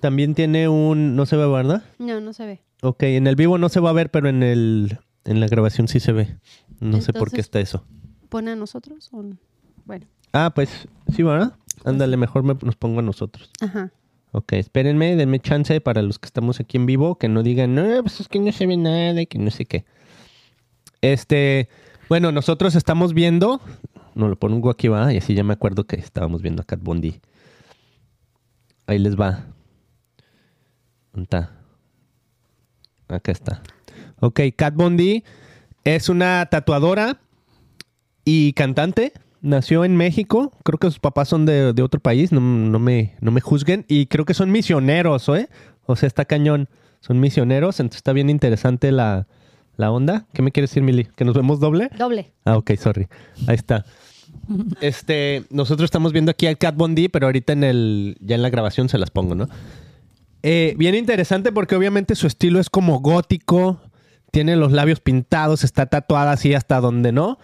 [0.01, 1.83] También tiene un, no se ve, ¿verdad?
[1.99, 2.61] No, no se ve.
[2.87, 5.89] Ok, en el vivo no se va a ver, pero en el en la grabación
[5.89, 6.37] sí se ve.
[6.81, 7.85] No sé por qué está eso.
[8.29, 9.39] ¿Pone a nosotros o no?
[9.87, 11.55] Bueno, Ah, pues sí, ¿verdad?
[11.85, 13.51] Ándale, mejor me- nos pongo a nosotros.
[13.61, 13.91] ajá.
[14.33, 17.85] Ok, espérenme, denme chance para los que estamos aquí en vivo, que no digan, no,
[18.03, 19.85] pues es que no se ve nada y que no sé qué.
[21.03, 21.69] Este,
[22.09, 23.61] bueno, nosotros estamos viendo,
[24.17, 26.81] no lo pongo aquí, va, y así ya me acuerdo que estábamos viendo a Cat
[26.83, 27.21] Bondi.
[28.87, 29.47] Ahí les va.
[31.13, 31.53] ¿Dónde está?
[33.09, 33.63] Acá está.
[34.21, 35.25] Ok, Cat Bondi
[35.85, 37.21] es una tatuadora
[38.25, 39.13] y cantante.
[39.43, 40.53] Nació en México.
[40.65, 42.33] Creo que sus papás son de, de otro país.
[42.33, 43.85] No, no me, no me juzguen.
[43.89, 45.49] Y creo que son misioneros, ¿eh?
[45.85, 46.69] O sea, está cañón.
[47.01, 47.81] Son misioneros.
[47.81, 49.27] Entonces está bien interesante la,
[49.77, 50.27] la onda.
[50.33, 51.05] ¿Qué me quieres decir, Mili?
[51.05, 51.91] ¿Que nos vemos doble?
[51.99, 52.33] Doble.
[52.45, 53.09] Ah, ok, sorry.
[53.47, 53.85] Ahí está.
[54.81, 58.51] Este, nosotros estamos viendo aquí al Cat Bondi, pero ahorita en el, ya en la
[58.51, 59.49] grabación se las pongo, ¿no?
[60.47, 63.81] Eh, bien interesante porque obviamente su estilo es como gótico,
[64.31, 67.39] tiene los labios pintados, está tatuada así hasta donde no.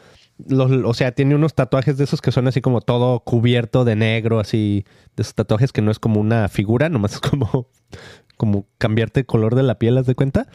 [0.49, 3.97] Los- o sea, tiene unos tatuajes de esos que son así como todo cubierto de
[3.97, 4.85] negro, así,
[5.17, 7.69] de esos tatuajes que no es como una figura, nomás es como,
[8.37, 10.47] como cambiarte el color de la piel, ¿haz de cuenta?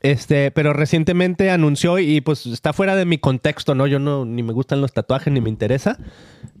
[0.00, 3.88] Este, pero recientemente anunció y pues está fuera de mi contexto, ¿no?
[3.88, 5.98] Yo no, ni me gustan los tatuajes ni me interesa,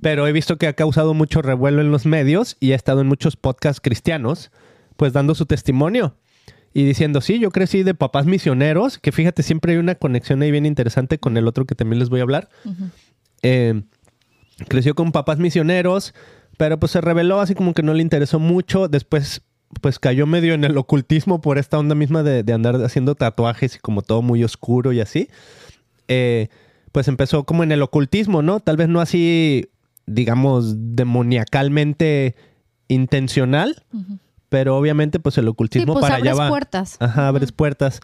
[0.00, 3.06] pero he visto que ha causado mucho revuelo en los medios y ha estado en
[3.06, 4.50] muchos podcasts cristianos,
[4.98, 6.16] pues dando su testimonio
[6.74, 10.50] y diciendo, sí, yo crecí de papás misioneros, que fíjate, siempre hay una conexión ahí
[10.50, 12.48] bien interesante con el otro que también les voy a hablar.
[13.42, 13.80] Eh,
[14.66, 16.14] creció con papás misioneros,
[16.56, 18.88] pero pues se reveló así como que no le interesó mucho.
[18.88, 19.42] Después,
[19.80, 23.76] pues cayó medio en el ocultismo por esta onda misma de, de andar haciendo tatuajes
[23.76, 25.28] y como todo muy oscuro y así.
[26.08, 26.48] Eh,
[26.90, 28.58] pues empezó como en el ocultismo, ¿no?
[28.58, 29.68] Tal vez no así,
[30.06, 32.34] digamos, demoniacalmente
[32.88, 33.84] intencional,
[34.48, 36.48] pero obviamente pues el Sí, ocultismo pues para allá abres va.
[36.48, 36.96] puertas.
[37.00, 38.00] Ajá, abres puertas.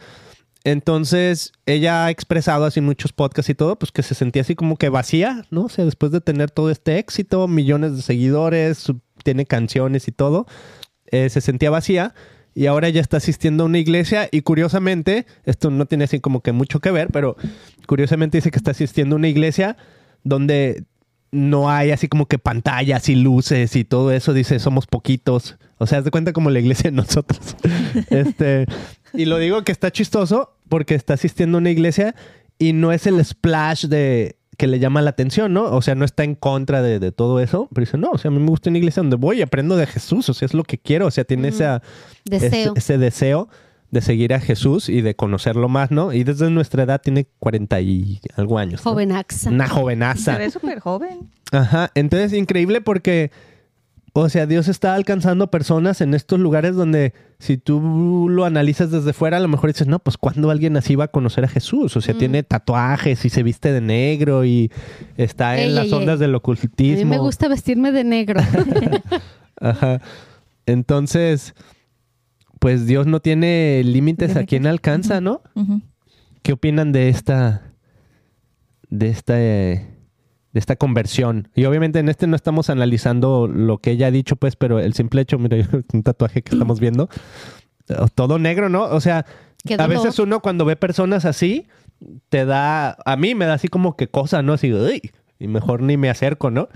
[0.67, 4.55] Entonces, ella ha expresado así en muchos podcasts y todo, pues que se sentía así
[4.55, 5.65] como que vacía, ¿no?
[5.65, 8.87] O sea, después de tener todo este éxito, millones de seguidores,
[9.23, 10.47] tiene canciones y todo,
[11.07, 12.15] eh, se sentía vacía
[12.55, 16.41] y ahora ya está asistiendo a una iglesia y curiosamente, esto no tiene así como
[16.41, 17.37] que mucho que ver, pero
[17.87, 19.77] curiosamente dice que está asistiendo a una iglesia
[20.23, 20.85] donde
[21.35, 25.57] no hay así como que pantallas y luces y todo eso, dice, somos poquitos.
[25.79, 27.57] O sea, haz de cuenta como la iglesia de nosotros.
[28.11, 28.67] este,
[29.13, 32.15] y lo digo que está chistoso porque está asistiendo a una iglesia
[32.59, 35.65] y no es el splash de que le llama la atención, ¿no?
[35.65, 38.29] O sea, no está en contra de, de todo eso, pero dice, no, o sea,
[38.29, 40.55] a mí me gusta una iglesia donde voy y aprendo de Jesús, o sea, es
[40.55, 41.83] lo que quiero, o sea, tiene esa,
[42.25, 42.73] Deseo.
[42.73, 43.49] ese, ese deseo
[43.95, 46.13] de seguir a Jesús y de conocerlo más, ¿no?
[46.13, 48.85] Y desde nuestra edad tiene 40 y algo años.
[48.85, 48.91] ¿no?
[48.91, 49.49] Jovenaxa.
[49.51, 50.37] Una Se jovenaza.
[50.37, 51.31] ve súper joven.
[51.53, 53.31] Ajá, entonces increíble porque,
[54.13, 59.13] o sea, Dios está alcanzando personas en estos lugares donde si tú lo analizas desde
[59.13, 61.97] fuera, a lo mejor dices, no, pues cuando alguien así va a conocer a Jesús,
[61.97, 62.19] o sea, Mm.
[62.19, 64.71] tiene tatuajes y se viste de negro y
[65.17, 66.21] está en Ey, las ey, ondas ey.
[66.27, 66.99] del A ocultismo.
[66.99, 68.41] mí me gusta vestirme de negro.
[69.61, 70.01] Ajá.
[70.67, 71.55] Entonces,
[72.59, 75.43] pues Dios no tiene límites a quién alcanza, ¿no?
[76.43, 77.73] ¿Qué opinan de esta,
[78.89, 79.87] de esta, eh,
[80.53, 81.49] de esta conversión?
[81.55, 84.95] Y obviamente en este no estamos analizando lo que ella ha dicho, pues, pero el
[84.95, 85.57] simple hecho, mira,
[85.93, 87.09] un tatuaje que estamos viendo,
[88.15, 88.85] todo negro, ¿no?
[88.85, 89.27] O sea,
[89.85, 91.67] a veces uno cuando ve personas así,
[92.29, 94.55] te da, a mí me da así como que cosa, ¿no?
[94.55, 95.01] Así, "Uy",
[95.39, 96.69] y mejor ni me acerco, ¿no?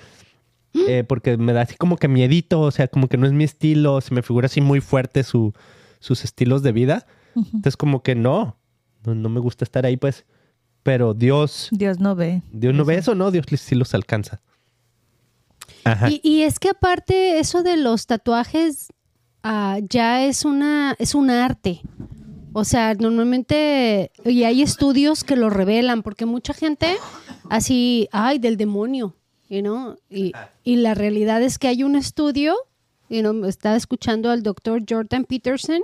[0.74, 3.44] Eh, porque me da así como que miedito, o sea, como que no es mi
[3.44, 5.52] estilo, se me figura así muy fuerte su,
[5.98, 7.06] sus estilos de vida.
[7.34, 8.56] Entonces como que no,
[9.04, 10.24] no, no me gusta estar ahí, pues.
[10.82, 12.42] Pero Dios, Dios no ve.
[12.52, 13.30] Dios no ve eso, ¿no?
[13.30, 14.40] Dios sí los alcanza.
[15.84, 16.08] Ajá.
[16.10, 18.88] Y, y es que aparte eso de los tatuajes
[19.42, 21.80] ah, ya es una es un arte.
[22.52, 26.96] O sea, normalmente y hay estudios que lo revelan porque mucha gente
[27.50, 29.14] así, ay, del demonio,
[29.48, 29.96] you know?
[30.10, 30.32] y,
[30.64, 32.54] y la realidad es que hay un estudio,
[33.08, 35.80] you know, estaba escuchando al doctor Jordan Peterson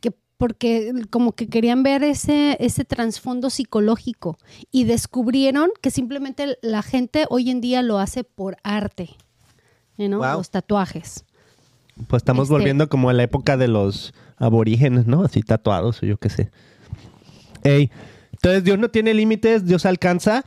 [0.00, 4.38] que porque como que querían ver ese ese trasfondo psicológico
[4.70, 9.10] y descubrieron que simplemente la gente hoy en día lo hace por arte,
[9.96, 10.38] you know, Wow.
[10.38, 11.24] los tatuajes.
[12.06, 15.24] Pues estamos este- volviendo como a la época de los aborígenes, ¿no?
[15.24, 16.50] Así tatuados o yo qué sé.
[17.64, 17.90] Ey,
[18.32, 20.44] entonces Dios no tiene límites, Dios alcanza.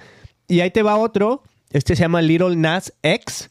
[0.48, 1.44] Y ahí te va otro.
[1.74, 3.50] Este se llama Little Nas X,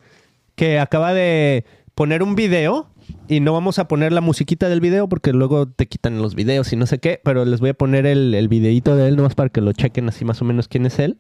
[0.55, 2.89] que acaba de poner un video.
[3.27, 6.73] Y no vamos a poner la musiquita del video porque luego te quitan los videos
[6.73, 7.21] y no sé qué.
[7.25, 10.09] Pero les voy a poner el, el videíto de él nomás para que lo chequen
[10.09, 11.17] así más o menos quién es él.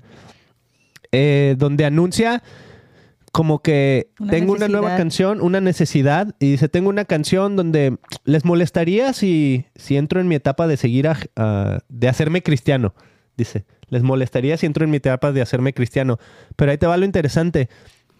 [1.13, 2.43] Eh, donde anuncia
[3.33, 7.97] como que Una tengo una nueva canción, una necesidad, y dice, tengo una canción donde
[8.25, 12.93] les molestaría si, si entro en mi etapa de seguir, a- a- de hacerme cristiano,
[13.37, 16.18] dice, les molestaría si entro en mi etapa de hacerme cristiano,
[16.57, 17.68] pero ahí te va lo interesante,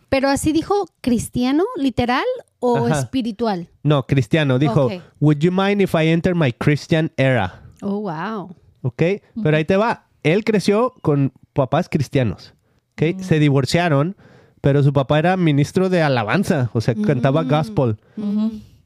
[0.09, 2.25] Pero así dijo cristiano, literal
[2.59, 3.01] o Ajá.
[3.01, 3.69] espiritual.
[3.83, 7.63] no, cristiano, dijo, would you mind if I enter my Christian era?
[7.81, 8.55] Oh, wow.
[8.83, 9.03] ¿ok?
[9.43, 10.07] Pero ahí te va.
[10.23, 12.55] Él creció con papás cristianos,
[12.93, 13.21] ¿ok?
[13.23, 14.17] Se divorciaron,
[14.61, 17.97] pero su papá era ministro de alabanza, o sea, cantaba gospel,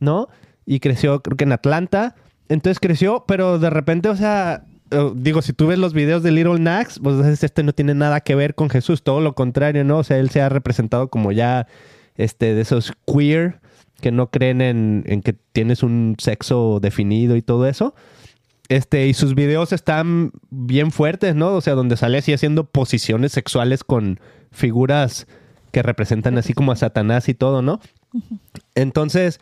[0.00, 0.28] ¿no?
[0.66, 2.14] Y creció, creo que en Atlanta.
[2.48, 4.64] Entonces creció, pero de repente, o sea,
[5.14, 8.20] digo, si tú ves los videos de Little Nax, pues entonces este no tiene nada
[8.20, 9.98] que ver con Jesús, todo lo contrario, ¿no?
[9.98, 11.66] O sea, él se ha representado como ya,
[12.16, 13.60] este, de esos queer
[14.00, 17.94] que no creen en, en que tienes un sexo definido y todo eso.
[18.68, 21.54] Este, y sus videos están bien fuertes, ¿no?
[21.54, 25.26] O sea, donde sale así haciendo posiciones sexuales con figuras
[25.70, 27.80] que representan así como a Satanás y todo, ¿no?
[28.74, 29.40] Entonces,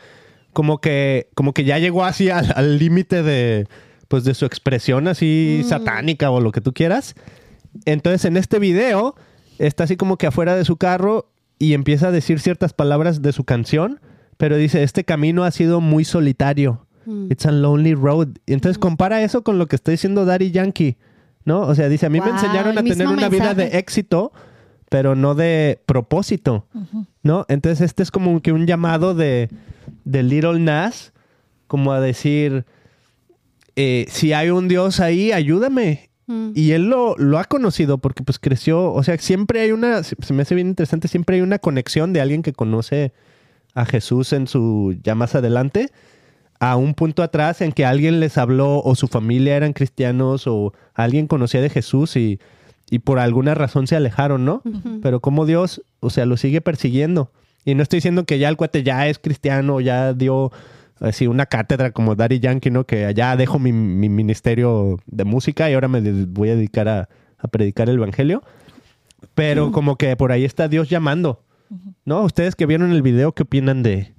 [0.52, 3.66] como que, como que ya llegó así al al límite de,
[4.12, 7.14] pues, de su expresión así satánica o lo que tú quieras.
[7.86, 9.14] Entonces, en este video,
[9.58, 13.32] está así como que afuera de su carro y empieza a decir ciertas palabras de
[13.32, 14.02] su canción,
[14.36, 16.86] pero dice, este camino ha sido muy solitario.
[17.30, 18.28] It's a lonely road.
[18.44, 20.98] Y entonces compara eso con lo que está diciendo Daddy Yankee,
[21.46, 21.62] ¿no?
[21.62, 23.78] O sea, dice, a mí me enseñaron a tener una vida de mensaje.
[23.78, 24.30] éxito,
[24.90, 26.66] pero no de propósito,
[27.22, 27.46] ¿no?
[27.48, 29.48] Entonces este es como que un llamado de,
[30.04, 31.14] de Little Nas,
[31.66, 32.66] como a decir,
[33.76, 36.10] eh, si hay un Dios ahí, ayúdame.
[36.26, 36.52] Mm.
[36.54, 40.32] Y él lo, lo ha conocido porque pues creció, o sea, siempre hay una, se
[40.32, 43.12] me hace bien interesante, siempre hay una conexión de alguien que conoce
[43.74, 45.90] a Jesús en su, ya más adelante,
[46.60, 50.72] a un punto atrás en que alguien les habló o su familia eran cristianos o
[50.94, 52.38] alguien conocía de Jesús y,
[52.88, 54.62] y por alguna razón se alejaron, ¿no?
[55.02, 57.32] Pero como Dios, o sea, lo sigue persiguiendo.
[57.64, 60.52] Y no estoy diciendo que ya el cuate ya es cristiano, ya dio
[61.02, 62.84] así una cátedra como Daddy Yankee, ¿no?
[62.84, 67.08] Que ya dejo mi, mi ministerio de música y ahora me voy a dedicar a,
[67.38, 68.42] a predicar el evangelio.
[69.34, 71.42] Pero como que por ahí está Dios llamando,
[72.04, 72.22] ¿no?
[72.22, 74.12] Ustedes que vieron el video, ¿qué opinan de,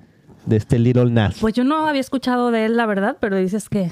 [0.46, 1.38] de este Little Nas?
[1.40, 3.92] Pues yo no había escuchado de él, la verdad, pero dices que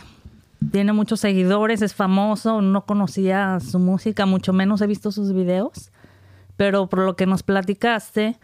[0.71, 5.91] tiene muchos seguidores, es famoso, no conocía su música, mucho menos he visto sus videos.
[6.57, 8.37] Pero por lo que nos platicaste,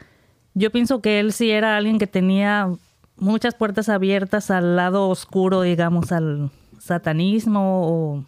[0.54, 2.70] yo pienso que él sí era alguien que tenía
[3.18, 8.26] muchas puertas abiertas al lado oscuro, digamos, al satanismo o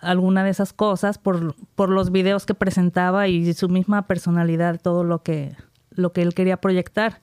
[0.00, 5.04] alguna de esas cosas por, por los videos que presentaba y su misma personalidad, todo
[5.04, 5.56] lo que,
[5.90, 7.20] lo que él quería proyectar.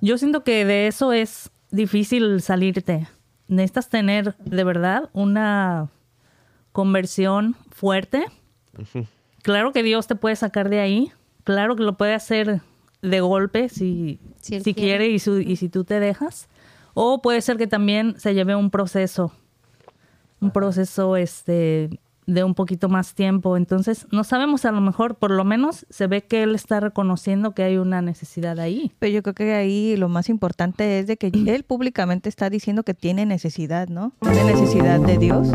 [0.00, 3.08] Yo siento que de eso es difícil salirte.
[3.48, 5.88] Necesitas tener de verdad una
[6.72, 8.24] conversión fuerte.
[9.42, 11.12] Claro que Dios te puede sacar de ahí.
[11.44, 12.62] Claro que lo puede hacer
[13.02, 14.98] de golpe si, Si Él si quiere.
[14.98, 16.48] quiere y, su- y si tú te dejas.
[16.92, 19.32] O puede ser que también se lleve un proceso.
[20.40, 23.56] Un proceso este de un poquito más tiempo.
[23.56, 27.52] Entonces, no sabemos a lo mejor, por lo menos se ve que él está reconociendo
[27.52, 28.92] que hay una necesidad ahí.
[28.98, 32.82] Pero yo creo que ahí lo más importante es de que él públicamente está diciendo
[32.82, 34.12] que tiene necesidad, ¿no?
[34.22, 35.48] Tiene necesidad de Dios.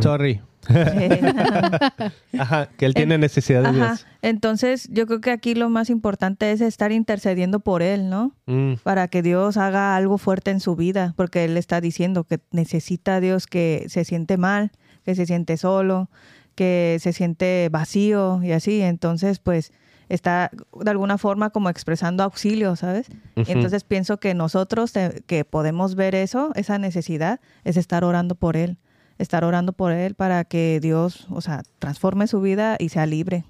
[0.00, 0.40] Sorry.
[2.38, 3.86] Ajá, que él tiene necesidad de Ajá.
[3.88, 4.06] Dios.
[4.22, 8.34] Entonces, yo creo que aquí lo más importante es estar intercediendo por él, ¿no?
[8.46, 12.40] Mm, Para que Dios haga algo fuerte en su vida, porque él está diciendo que
[12.50, 14.72] necesita a Dios que se siente mal,
[15.04, 16.10] que se siente solo,
[16.56, 18.82] que se siente vacío y así.
[18.82, 19.72] Entonces, pues
[20.08, 23.08] está de alguna forma como expresando auxilio, ¿sabes?
[23.36, 23.50] Ujú.
[23.50, 24.92] Entonces pienso que nosotros
[25.26, 28.78] que podemos ver eso, esa necesidad, es estar orando por él,
[29.18, 33.44] estar orando por él para que Dios, o sea, transforme su vida y sea libre.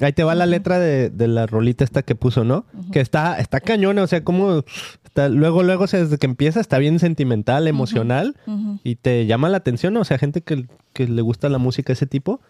[0.00, 2.64] Ahí te va la letra de, de la rolita esta que puso, ¿no?
[2.92, 4.64] Que está, está cañona, o sea, como
[5.04, 8.36] está, luego, luego, o sea, desde que empieza está bien sentimental, emocional
[8.84, 10.00] y te llama la atención, ¿no?
[10.00, 12.40] o sea, gente que, que le gusta la música de ese tipo,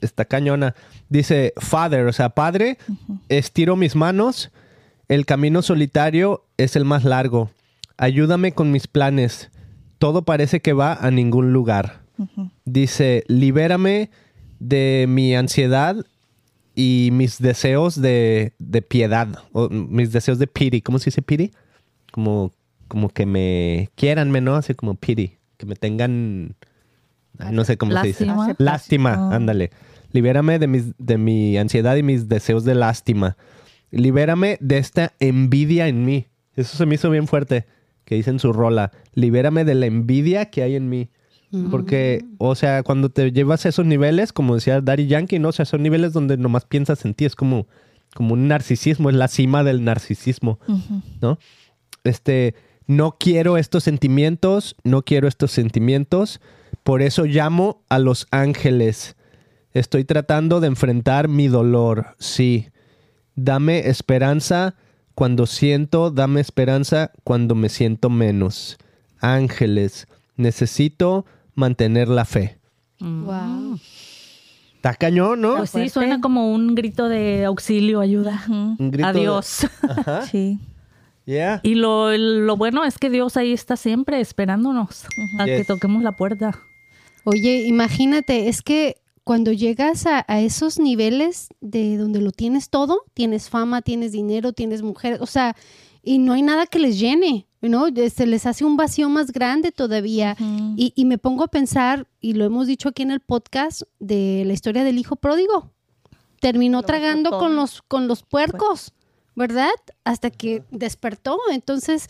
[0.00, 0.74] está cañona.
[1.08, 2.78] Dice, Father, o sea, Padre,
[3.28, 4.52] estiro mis manos,
[5.08, 7.50] el camino solitario es el más largo.
[7.96, 9.50] Ayúdame con mis planes.
[10.00, 12.00] Todo parece que va a ningún lugar.
[12.64, 14.08] Dice, libérame
[14.58, 15.94] de mi ansiedad
[16.74, 20.80] y mis deseos de, de piedad, o mis deseos de pity.
[20.80, 21.50] ¿Cómo se dice pity?
[22.12, 22.50] Como,
[22.88, 24.54] como que me quieranme, ¿no?
[24.54, 26.56] Así como pity, que me tengan...
[27.38, 28.26] ay, no sé cómo se dice.
[28.56, 29.34] Lástima.
[29.36, 29.70] Ándale.
[30.12, 33.36] Libérame de, mis, de mi ansiedad y mis deseos de lástima.
[33.90, 36.26] Libérame de esta envidia en mí.
[36.56, 37.66] Eso se me hizo bien fuerte,
[38.10, 38.90] que dice en su rola.
[39.14, 41.10] Libérame de la envidia que hay en mí.
[41.70, 45.50] Porque, o sea, cuando te llevas a esos niveles, como decía Daddy Yankee, ¿no?
[45.50, 47.24] O sea, son niveles donde nomás piensas en ti.
[47.24, 47.68] Es como,
[48.12, 50.58] como un narcisismo, es la cima del narcisismo,
[51.20, 51.38] ¿no?
[52.02, 52.56] Este,
[52.88, 56.40] no quiero estos sentimientos, no quiero estos sentimientos.
[56.82, 59.14] Por eso llamo a los ángeles.
[59.72, 62.70] Estoy tratando de enfrentar mi dolor, sí.
[63.36, 64.74] Dame esperanza
[65.20, 68.78] cuando siento, dame esperanza cuando me siento menos.
[69.20, 70.06] Ángeles,
[70.36, 72.58] necesito mantener la fe.
[73.00, 73.78] Wow.
[74.76, 75.58] Está cañón, ¿no?
[75.58, 78.42] Pues sí, suena como un grito de auxilio, ayuda.
[78.48, 79.66] Un grito a de- Dios.
[79.86, 80.22] Ajá.
[80.30, 80.58] Sí.
[81.26, 81.60] Yeah.
[81.64, 85.04] Y lo, lo bueno es que Dios ahí está siempre esperándonos
[85.38, 86.58] a que toquemos la puerta.
[87.24, 93.02] Oye, imagínate, es que cuando llegas a, a esos niveles de donde lo tienes todo,
[93.14, 95.56] tienes fama, tienes dinero, tienes mujeres, o sea,
[96.02, 97.86] y no hay nada que les llene, ¿no?
[98.08, 100.36] Se les hace un vacío más grande todavía.
[100.76, 104.44] y, y me pongo a pensar, y lo hemos dicho aquí en el podcast, de
[104.46, 105.70] la historia del hijo pródigo.
[106.40, 108.92] Terminó Lo tragando con los, con los puercos.
[109.36, 109.70] ¿Verdad?
[110.04, 111.38] Hasta que despertó.
[111.50, 112.08] Entonces,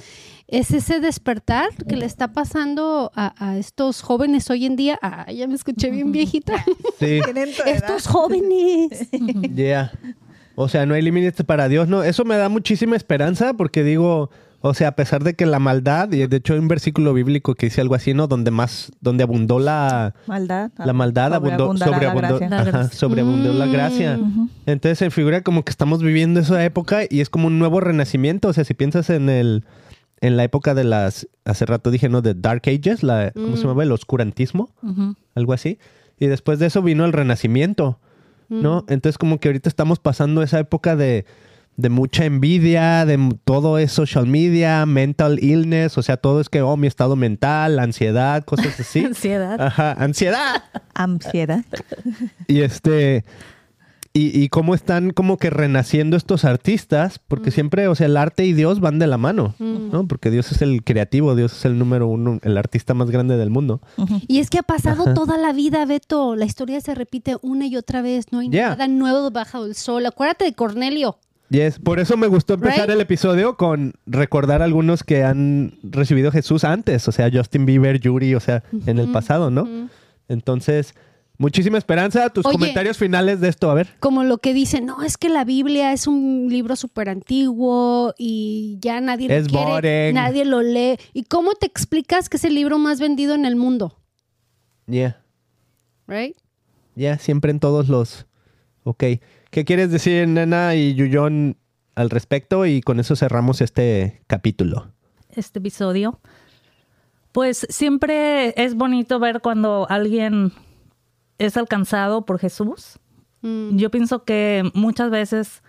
[0.50, 4.98] es ese despertar que le está pasando a, a estos jóvenes hoy en día.
[5.00, 6.64] Ah, ya me escuché bien viejita.
[6.98, 7.20] Sí.
[7.66, 9.08] estos jóvenes.
[9.54, 9.92] Yeah.
[10.54, 12.02] O sea, no hay límites para Dios, ¿no?
[12.02, 16.12] Eso me da muchísima esperanza porque digo, o sea, a pesar de que la maldad,
[16.12, 18.26] y de hecho hay un versículo bíblico que dice algo así, ¿no?
[18.26, 20.70] Donde más, donde abundó la, Maldad.
[20.76, 22.48] la maldad, abundó, la sobreabundó, gracia.
[22.50, 22.98] La ajá, gracia.
[22.98, 24.18] sobreabundó la gracia.
[24.66, 28.48] Entonces se figura como que estamos viviendo esa época y es como un nuevo renacimiento.
[28.48, 29.64] O sea, si piensas en el,
[30.20, 32.20] en la época de las, hace rato dije, ¿no?
[32.22, 33.82] De Dark Ages, la, ¿cómo se llama?
[33.82, 35.14] El oscurantismo, Ujú.
[35.34, 35.78] algo así.
[36.18, 37.98] Y después de eso vino el renacimiento.
[38.48, 38.84] ¿no?
[38.88, 41.24] Entonces como que ahorita estamos pasando esa época de,
[41.76, 46.60] de mucha envidia, de todo es social media, mental illness, o sea, todo es que,
[46.60, 49.04] oh, mi estado mental, ansiedad, cosas así.
[49.04, 49.60] Ansiedad.
[49.60, 50.64] Ajá, ansiedad.
[50.94, 51.64] Ansiedad.
[52.48, 53.24] Y este,
[54.12, 58.44] y, y cómo están como que renaciendo estos artistas, porque siempre, o sea, el arte
[58.44, 60.08] y Dios van de la mano, ¿no?
[60.08, 63.50] Porque Dios es el creativo, Dios es el número uno, el artista más grande del
[63.50, 63.80] mundo.
[64.26, 66.34] Y es que ha pasado toda la vida, Beto.
[66.34, 68.26] La historia se repite una y otra vez.
[68.32, 68.70] No hay Yeah.
[68.70, 70.04] nada nuevo bajo el sol.
[70.06, 71.18] Acuérdate de Cornelio.
[71.50, 72.94] Yes, por eso me gustó empezar Right?
[72.94, 77.66] el episodio con recordar a algunos que han recibido a Jesús antes, o sea, Justin
[77.66, 79.68] Bieber, Yuri, o sea, en el pasado, ¿no?
[80.28, 80.94] Entonces,
[81.40, 82.28] muchísima esperanza.
[82.30, 82.52] Tus Oye.
[82.52, 83.88] comentarios finales de esto, a ver.
[83.98, 88.76] Como lo que dicen, no, es que la Biblia es un libro súper antiguo y
[88.80, 90.14] ya nadie lo Es quiere, boring.
[90.14, 90.98] nadie lo lee.
[91.14, 93.96] ¿Y cómo te explicas que es el libro más vendido en el mundo?
[94.86, 95.22] Yeah,
[96.06, 96.36] Right?
[96.94, 98.26] yeah, siempre en todos los.
[98.84, 99.04] Ok.
[99.50, 101.56] ¿Qué quieres decir, Nena y Yuyón,
[101.94, 102.66] al respecto?
[102.66, 104.92] Y con eso cerramos este capítulo.
[105.30, 106.20] este episodio.
[107.32, 110.52] Pues siempre es bonito ver cuando alguien
[111.40, 112.98] es alcanzado por Jesús.
[113.40, 113.76] Mm.
[113.76, 115.62] Yo pienso que muchas veces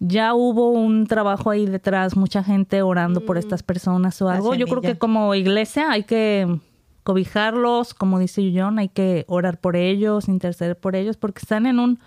[0.00, 4.54] ya hubo un trabajo ahí detrás, mucha gente orando por estas personas o algo.
[4.54, 6.58] Yo creo que como iglesia hay que
[7.04, 11.78] cobijarlos, como dice John, hay que orar por ellos, interceder por ellos, porque están en
[11.78, 11.98] un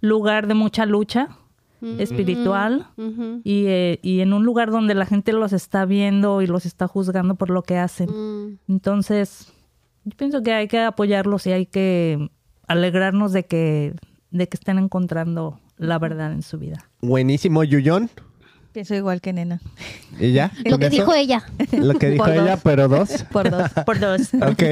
[0.00, 1.28] lugar de mucha lucha
[1.98, 3.42] espiritual Ujú.
[3.44, 6.88] y, eh, y en un lugar donde la gente los está viendo y los está
[6.88, 8.08] juzgando por lo que hacen.
[8.10, 8.58] Mm.
[8.66, 9.52] Entonces,
[10.04, 12.30] yo pienso que hay que apoyarlos y hay que
[12.66, 13.94] alegrarnos de que,
[14.30, 16.88] de que estén encontrando la verdad en su vida.
[17.00, 18.10] Buenísimo, Yuyón.
[18.72, 19.60] Pienso igual que nena.
[20.20, 20.52] ¿Y ya?
[20.64, 20.96] Lo ¿Con que eso?
[20.96, 21.44] dijo ella.
[21.72, 22.44] Lo que dijo Por dos.
[22.44, 23.24] ella, pero dos.
[23.32, 23.70] Por dos.
[23.86, 24.34] Por dos.
[24.34, 24.62] Ok,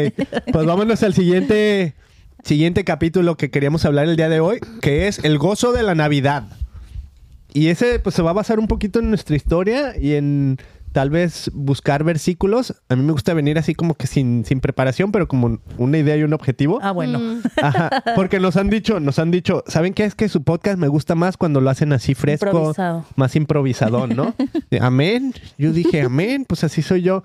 [0.52, 1.94] pues vámonos al siguiente,
[2.42, 5.94] siguiente capítulo que queríamos hablar el día de hoy, que es el gozo de la
[5.94, 6.44] Navidad.
[7.54, 10.58] Y ese pues se va a basar un poquito en nuestra historia y en
[10.94, 12.80] tal vez buscar versículos.
[12.88, 16.16] A mí me gusta venir así como que sin, sin preparación, pero como una idea
[16.16, 16.78] y un objetivo.
[16.82, 17.18] Ah, bueno.
[17.18, 17.42] Mm.
[17.62, 20.04] Ajá, porque nos han dicho, nos han dicho, ¿saben qué?
[20.04, 23.04] Es que su podcast me gusta más cuando lo hacen así fresco, Improvisado.
[23.16, 24.36] más improvisadón, ¿no?
[24.80, 25.34] amén.
[25.58, 27.24] Yo dije, amén, pues así soy yo.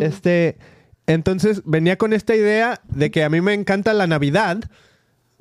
[0.00, 0.58] Este,
[1.06, 4.58] entonces venía con esta idea de que a mí me encanta la Navidad,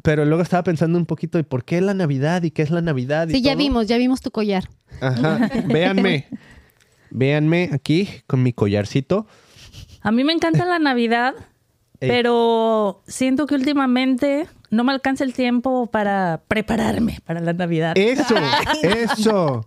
[0.04, 2.82] pero luego estaba pensando un poquito de por qué la Navidad y qué es la
[2.82, 3.28] Navidad.
[3.28, 4.70] y Sí, ya vimos, ya vimos tu collar.
[5.02, 6.28] Ajá, véanme.
[7.12, 9.26] Véanme aquí con mi collarcito.
[10.02, 11.34] A mí me encanta la Navidad,
[12.00, 12.10] Ey.
[12.10, 17.98] pero siento que últimamente no me alcanza el tiempo para prepararme para la Navidad.
[17.98, 18.36] Eso,
[18.84, 19.66] eso.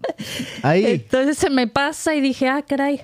[0.62, 0.84] Ahí.
[0.86, 3.00] Entonces se me pasa y dije, ah, caray,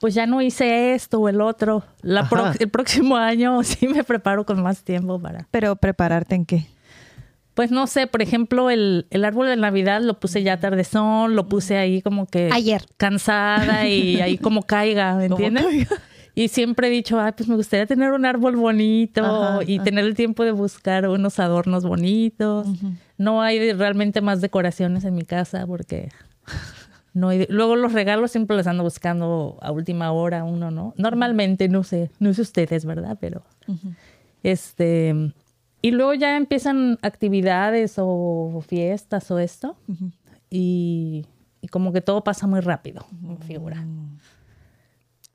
[0.00, 1.84] pues ya no hice esto o el otro.
[2.02, 2.28] La Ajá.
[2.30, 5.46] pro- el próximo año sí me preparo con más tiempo para...
[5.50, 6.66] Pero prepararte en qué?
[7.56, 11.48] Pues no sé, por ejemplo, el, el árbol de Navidad lo puse ya tardezón, lo
[11.48, 12.50] puse ahí como que...
[12.52, 12.82] Ayer.
[12.98, 15.64] Cansada y ahí como caiga, ¿me entiendes?
[16.34, 19.84] Y siempre he dicho, ay, pues me gustaría tener un árbol bonito Ajá, y ajá.
[19.84, 22.68] tener el tiempo de buscar unos adornos bonitos.
[23.16, 26.10] No hay realmente más decoraciones en mi casa porque
[27.14, 27.46] no hay...
[27.48, 30.92] Luego los regalos siempre los ando buscando a última hora uno, ¿no?
[30.98, 33.16] Normalmente, no sé, no sé ustedes, ¿verdad?
[33.18, 33.44] Pero
[34.42, 35.32] este...
[35.82, 39.76] Y luego ya empiezan actividades o fiestas o esto.
[40.50, 41.26] y,
[41.60, 43.84] y como que todo pasa muy rápido, me figura.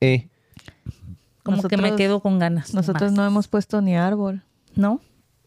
[0.02, 0.28] Eh,
[1.44, 2.74] Como que me quedo con ganas.
[2.74, 3.18] Nosotros más.
[3.18, 4.44] no hemos puesto ni árbol.
[4.76, 5.00] ¿No?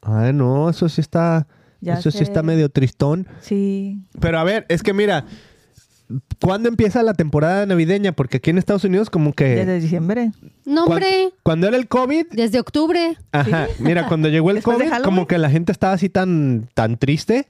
[0.02, 1.46] Ay, no, eso sí está.
[1.80, 3.26] Ya eso sí está medio tristón.
[3.40, 4.02] Sí.
[4.20, 5.26] Pero a ver, es que mira,
[6.40, 8.12] ¿cuándo empieza la temporada navideña?
[8.12, 9.44] Porque aquí en Estados Unidos, como que.
[9.44, 10.32] Desde diciembre.
[10.64, 12.26] No, hombre, Cuando era el COVID.
[12.32, 13.16] desde octubre.
[13.32, 16.96] Ajá, mira, cuando llegó el Después COVID, como que la gente estaba así tan, tan
[16.96, 17.46] triste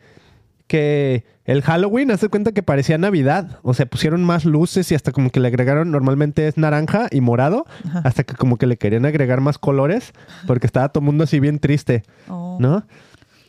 [0.67, 3.59] que el Halloween, hace cuenta que parecía Navidad.
[3.63, 7.21] O sea, pusieron más luces y hasta como que le agregaron, normalmente es naranja y
[7.21, 7.67] morado,
[8.03, 10.13] hasta que como que le querían agregar más colores
[10.47, 12.03] porque estaba todo el mundo así bien triste.
[12.29, 12.57] Oh.
[12.61, 12.87] ¿no?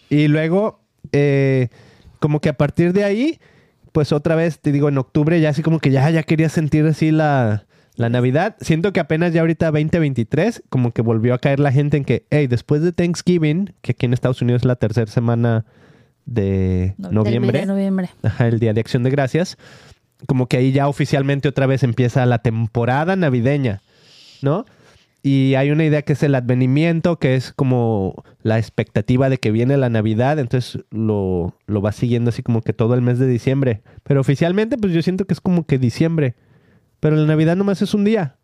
[0.09, 0.81] Y luego,
[1.13, 1.69] eh,
[2.19, 3.39] como que a partir de ahí,
[3.95, 6.85] pues otra vez, te digo, en octubre ya así como que ya, ya quería sentir
[6.85, 7.63] así la,
[7.95, 8.57] la Navidad.
[8.59, 12.25] Siento que apenas ya ahorita 2023, como que volvió a caer la gente en que,
[12.29, 15.63] hey, después de Thanksgiving, que aquí en Estados Unidos es la tercera semana
[16.25, 18.09] de No- noviembre, De noviembre.
[18.21, 19.57] Ajá, el Día de Acción de Gracias,
[20.27, 23.81] como que ahí ya oficialmente otra vez empieza la temporada navideña,
[24.41, 24.65] ¿no?
[25.27, 29.49] Y hay una idea que es el advenimiento, que es como la expectativa de que
[29.49, 33.25] viene la Navidad, entonces lo, lo va siguiendo así como que todo el mes de
[33.25, 33.81] diciembre.
[34.03, 36.35] Pero oficialmente, pues yo siento que es como que diciembre.
[36.99, 38.35] Pero la Navidad nomás es un día.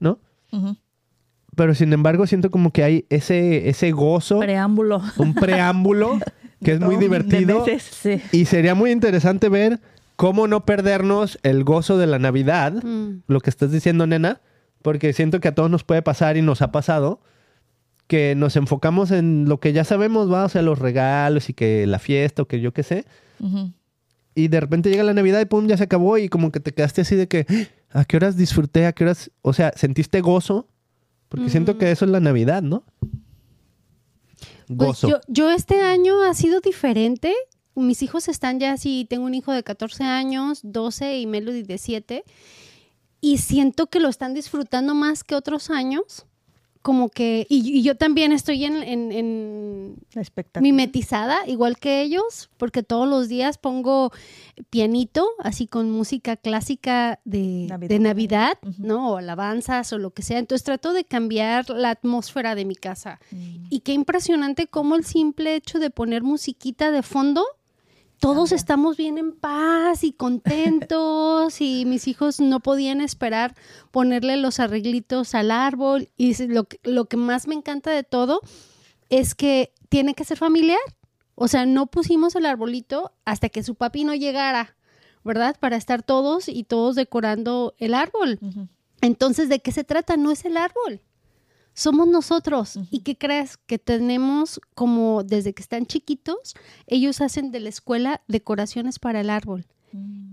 [0.00, 0.18] ¿no?
[1.54, 5.02] Pero sin embargo, siento como que hay ese, ese gozo, Preámbulo.
[5.18, 6.18] un preámbulo,
[6.64, 7.60] que es muy divertido.
[7.64, 7.82] meses.
[7.82, 8.20] Sí.
[8.32, 9.78] Y sería muy interesante ver
[10.16, 13.22] cómo no perdernos el gozo de la Navidad, Mm.
[13.28, 14.40] lo que estás diciendo, nena,
[14.82, 17.20] porque siento que a todos nos puede pasar y nos ha pasado,
[18.06, 21.86] que nos enfocamos en lo que ya sabemos, va, o sea, los regalos y que
[21.86, 23.04] la fiesta o que yo qué sé,
[23.40, 23.72] Ujú.
[24.34, 26.72] y de repente llega la Navidad y pum, ya se acabó y como que te
[26.72, 27.46] quedaste así de que,
[27.90, 28.86] "Ah, ¿a qué horas disfruté?
[28.86, 29.30] ¿A qué horas?
[29.42, 30.66] O sea, sentiste gozo,
[31.28, 32.84] porque siento que eso es la Navidad, ¿no?
[34.66, 35.08] Pues Gozo.
[35.08, 37.34] yo, yo este año ha sido diferente.
[37.74, 41.78] Mis hijos están ya así, tengo un hijo de 14 años, 12 y Melody de
[41.78, 42.24] 7.
[43.22, 46.26] Y siento que lo están disfrutando más que otros años.
[46.82, 49.94] Como que, y, y yo también estoy en, en-
[50.60, 54.10] mimetizada, igual que ellos, porque todos los días pongo
[54.68, 57.88] pianito, así con música clásica de Navidad.
[57.88, 59.12] de Navidad, ¿no?
[59.12, 60.40] O alabanzas o lo que sea.
[60.40, 63.20] Entonces trato de cambiar la atmósfera de mi casa.
[63.30, 63.66] Mm.
[63.70, 67.44] Y qué impresionante cómo el simple hecho de poner musiquita de fondo,
[68.22, 73.56] todos estamos bien en paz y contentos y mis hijos no podían esperar
[73.90, 78.40] ponerle los arreglitos al árbol y lo, que- lo que más me encanta de todo
[79.10, 80.78] es que tiene que ser familiar.
[81.34, 84.76] O sea, no pusimos el arbolito hasta que su papi no llegara,
[85.24, 85.56] ¿verdad?
[85.58, 88.38] Para estar todos y todos decorando el árbol.
[89.00, 90.16] Entonces, ¿de qué se trata?
[90.16, 91.00] No es el árbol.
[91.74, 92.78] Somos nosotros.
[92.90, 93.56] ¿Y qué crees?
[93.56, 96.54] Que tenemos como desde que están chiquitos,
[96.86, 99.66] ellos hacen de la escuela decoraciones para el árbol.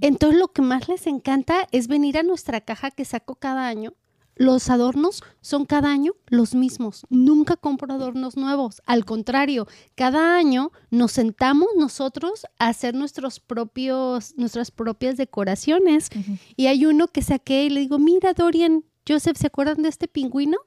[0.01, 3.93] Entonces lo que más les encanta es venir a nuestra caja que saco cada año.
[4.35, 7.05] Los adornos son cada año los mismos.
[7.09, 8.81] Nunca compro adornos nuevos.
[8.85, 16.07] Al contrario, cada año nos sentamos nosotros a hacer nuestros propios, nuestras propias decoraciones.
[16.55, 20.07] Y hay uno que saqué y le digo, mira, Dorian, Joseph, ¿se acuerdan de este
[20.07, 20.57] pingüino?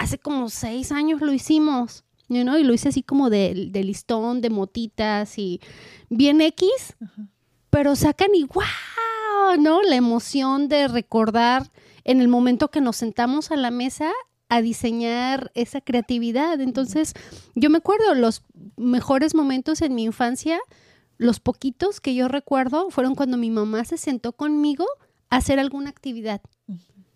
[0.00, 2.04] Hace como seis años lo hicimos.
[2.28, 5.60] you know, Y lo hice así como de, de listón, de motitas y
[6.08, 6.96] bien X
[7.70, 9.80] pero sacan y wow, ¿no?
[9.82, 11.70] La emoción de recordar
[12.04, 14.10] en el momento que nos sentamos a la mesa
[14.48, 16.60] a diseñar esa creatividad.
[16.60, 17.14] Entonces,
[17.54, 18.42] yo me acuerdo los
[18.76, 20.58] mejores momentos en mi infancia,
[21.16, 24.84] los poquitos que yo recuerdo fueron cuando mi mamá se sentó conmigo
[25.30, 26.40] a hacer alguna actividad.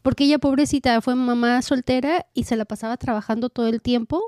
[0.05, 4.27] Porque ella, pobrecita, fue mamá soltera y se la pasaba trabajando todo el tiempo,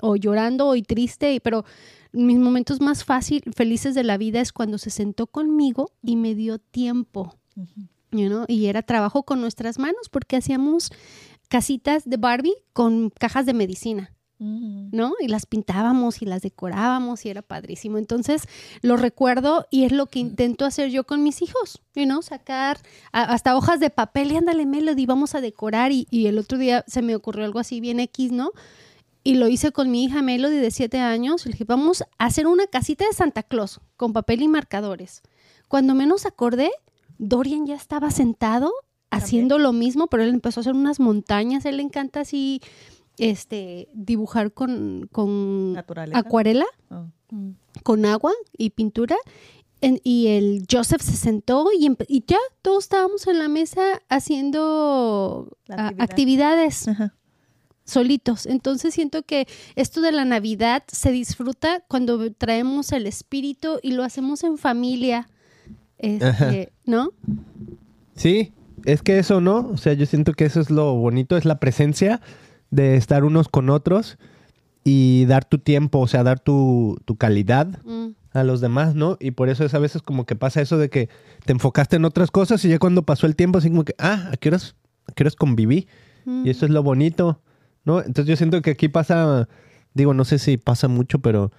[0.00, 1.64] o llorando, o triste, pero
[2.10, 6.34] mis momentos más fácil, felices de la vida es cuando se sentó conmigo y me
[6.34, 7.36] dio tiempo.
[8.10, 10.90] you know, Y era trabajo con nuestras manos porque hacíamos
[11.48, 14.12] casitas de Barbie con cajas de medicina.
[14.42, 15.14] ¿No?
[15.20, 17.98] Y las pintábamos y las decorábamos y era padrísimo.
[17.98, 18.42] Entonces,
[18.82, 22.22] lo recuerdo y es lo que intento hacer yo con mis hijos, ¿no?
[22.22, 22.78] Sacar
[23.12, 25.92] a- hasta hojas de papel y ándale, Melody, vamos a decorar.
[25.92, 28.50] Y, y el otro día se me ocurrió algo así bien X, ¿no?
[29.24, 31.46] Y lo hice con mi hija Melody de siete años.
[31.46, 35.22] Le dije, vamos a hacer una casita de Santa Claus con papel y marcadores.
[35.68, 36.70] Cuando menos acordé,
[37.18, 38.72] Dorian ya estaba sentado
[39.10, 41.64] haciendo lo mismo, pero él empezó a hacer unas montañas.
[41.66, 42.60] Él le encanta así
[43.30, 45.76] este dibujar con, con
[46.14, 47.06] acuarela, Oh.
[47.82, 49.16] con agua y pintura.
[49.80, 51.90] En- y el Joseph se sentó y,
[52.26, 56.04] ya todos estábamos en la mesa haciendo La ah, actividad.
[56.04, 57.14] actividades Ajá.
[57.84, 58.46] solitos.
[58.46, 64.04] Entonces siento que esto de la Navidad se disfruta cuando traemos el espíritu y lo
[64.04, 65.28] hacemos en familia.
[65.98, 67.10] Este, ¿No?
[68.14, 68.52] Sí,
[68.84, 69.68] es que eso, ¿no?
[69.72, 72.20] O sea, yo siento que eso es lo bonito, es la presencia
[72.72, 74.18] de estar unos con otros
[74.82, 78.14] y dar tu tiempo, o sea, dar tu, tu calidad Mm.
[78.32, 79.16] a los demás, ¿no?
[79.20, 81.08] Y por eso es a veces como que pasa eso de que
[81.44, 84.30] te enfocaste en otras cosas y ya cuando pasó el tiempo, así como que, ah,
[84.32, 84.74] ¿a qué horas,
[85.06, 85.86] a qué horas conviví?
[86.44, 87.40] Y eso es lo bonito,
[87.84, 87.98] ¿no?
[87.98, 89.48] Entonces yo siento que aquí pasa,
[89.94, 91.52] digo, no sé si pasa mucho, pero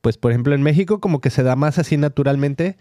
[0.00, 2.76] pues por ejemplo en México como que se da más así naturalmente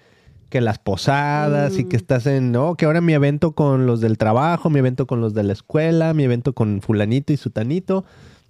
[0.49, 4.17] que las posadas y que estás en, no, que ahora mi evento con los del
[4.17, 8.05] trabajo, mi evento con los de la escuela, mi evento con fulanito y sutanito.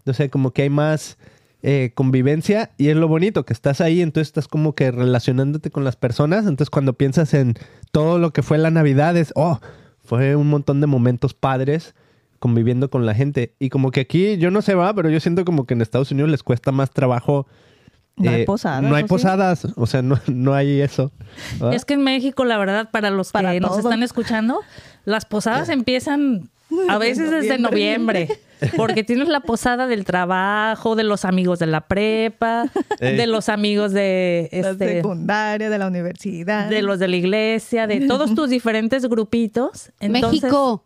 [0.06, 1.18] No sé, como que hay más
[1.64, 5.84] eh, convivencia y es lo bonito, que estás ahí, entonces estás como que relacionándote con
[5.84, 6.41] las personas.
[6.41, 7.56] Entonces cuando piensas en
[7.91, 9.60] todo lo que fue la Navidad es, oh,
[10.04, 11.96] fue un montón de momentos padres
[12.39, 13.56] conviviendo con la gente.
[13.58, 16.12] Y como que aquí, yo no sé, va, pero yo siento como que en Estados
[16.12, 17.48] Unidos les cuesta más trabajo.
[18.18, 21.11] No hay eh, posadas, No hay posadas, o sea, no, no hay eso.
[21.72, 24.61] Es que en México, la verdad, para los Para que nos están escuchando,
[25.03, 26.49] las posadas empiezan
[26.89, 28.30] a veces desde noviembre.
[28.78, 32.66] Porque tienes la posada del trabajo, de los amigos de la prepa,
[32.99, 33.18] Ey.
[33.18, 36.70] de los amigos de La este, secundaria, de la universidad.
[36.70, 39.91] de los de la iglesia, de todos tus diferentes grupitos.
[39.99, 40.84] Entonces, México,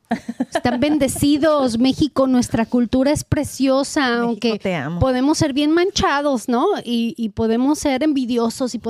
[0.53, 1.77] están bendecidos.
[1.79, 4.99] México, nuestra cultura es preciosa, México, aunque te amo.
[4.99, 6.65] podemos ser bien manchados, ¿no?
[6.83, 8.81] Y, y podemos ser envidiosos y,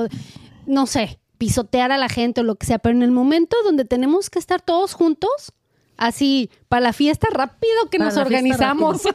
[0.66, 3.84] no sé, pisotear a la gente o lo que sea, pero en el momento donde
[3.84, 5.52] tenemos que estar todos juntos,
[6.00, 9.02] así, para la fiesta rápido que Para nos organizamos.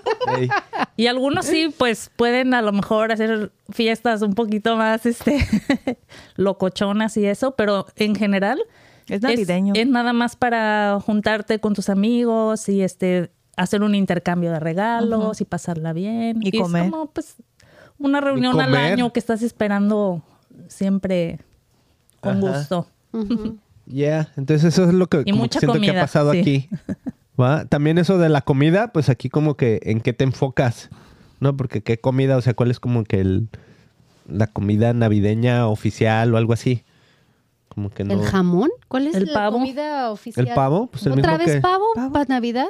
[0.97, 5.45] Y algunos sí, pues pueden a lo mejor hacer fiestas un poquito más este
[6.38, 8.61] locochonas y eso, pero en general
[9.09, 9.73] Es navideño.
[9.75, 15.41] Es, nada más para juntarte con tus amigos y este hacer un intercambio de regalos
[15.41, 16.39] y pasarla bien.
[16.41, 16.86] Y comer.
[16.86, 17.36] Es como pues
[17.97, 20.23] una reunión al año que estás esperando
[20.69, 21.39] siempre
[22.21, 22.57] con Ajá.
[22.57, 22.88] gusto.
[23.88, 23.95] Ujú.
[23.95, 26.39] Yeah, entonces eso es lo que como siento que ha pasado sí.
[26.39, 26.69] aquí.
[27.39, 27.65] ¿va?
[27.65, 30.89] También eso de la comida, pues aquí como que en qué te enfocas,
[31.39, 31.55] ¿no?
[31.57, 33.49] Porque qué comida, o sea, cuál es como que el
[34.27, 36.83] la comida navideña oficial o algo así.
[37.69, 38.13] Como que no.
[38.13, 38.69] ¿El jamón?
[38.88, 39.57] ¿Cuál es El la pavo.
[39.59, 40.47] comida oficial?
[40.47, 40.88] ¿El pavo?
[40.88, 42.13] Pues el ¿Otra mismo vez que- pavo, Pavo.
[42.13, 42.67] para Navidad?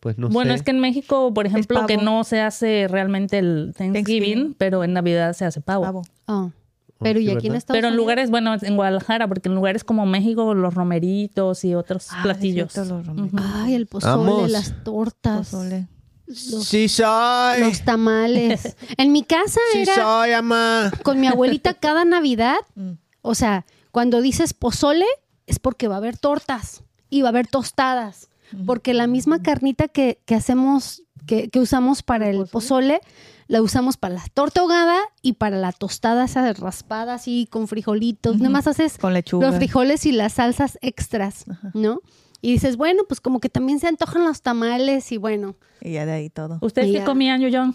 [0.00, 0.56] Pues no bueno, sé.
[0.56, 4.54] es que en México, por ejemplo, que no se hace realmente el Thanksgiving, Thanksgiving.
[4.58, 5.82] pero en Navidad se hace pavo.
[5.84, 6.02] Pavo.
[6.26, 6.52] Oh.
[7.00, 7.54] Pero sí, y aquí en.
[7.56, 11.74] Estados Pero en lugares, bueno, en Guadalajara, porque en lugares como México, los romeritos y
[11.74, 12.72] otros Ah, platillos.
[12.72, 13.30] cierto, los.
[13.54, 14.50] Ay, el pozole, Vamos.
[14.50, 15.88] las tortas, Pozole.
[16.26, 17.60] los, Sí soy.
[17.60, 18.76] los tamales.
[18.96, 20.90] En mi casa Sí era soy, ama.
[21.02, 22.56] con mi abuelita cada Navidad.
[22.76, 22.92] Mm.
[23.22, 25.06] O sea, cuando dices pozole
[25.46, 28.28] es porque va a haber tortas y va a haber tostadas.
[28.64, 33.00] Porque la misma carnita que, que hacemos que, que usamos para el pozole,
[33.48, 38.36] la usamos para la torta ahogada y para la tostada esa raspada así con frijolitos.
[38.38, 39.46] Nada más haces Con lechuga.
[39.48, 41.44] los frijoles y las salsas extras,
[41.74, 42.00] ¿no?
[42.42, 45.56] Y dices, bueno, pues como que también se antojan los tamales y bueno.
[45.80, 46.58] Y ya de ahí todo.
[46.60, 47.04] ¿Ustedes qué Ya.
[47.04, 47.74] comían, Yoyon?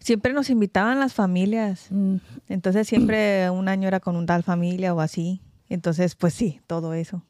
[0.00, 1.86] Siempre nos invitaban las familias.
[1.90, 2.16] Mm,
[2.48, 5.40] Entonces siempre un año era con un tal familia o así.
[5.70, 7.22] Entonces, pues sí, todo eso.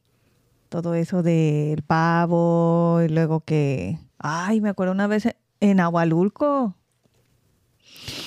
[0.69, 3.99] Todo eso del pavo y luego que...
[4.19, 5.29] Ay, me acuerdo una vez
[5.61, 6.75] en Agualulco.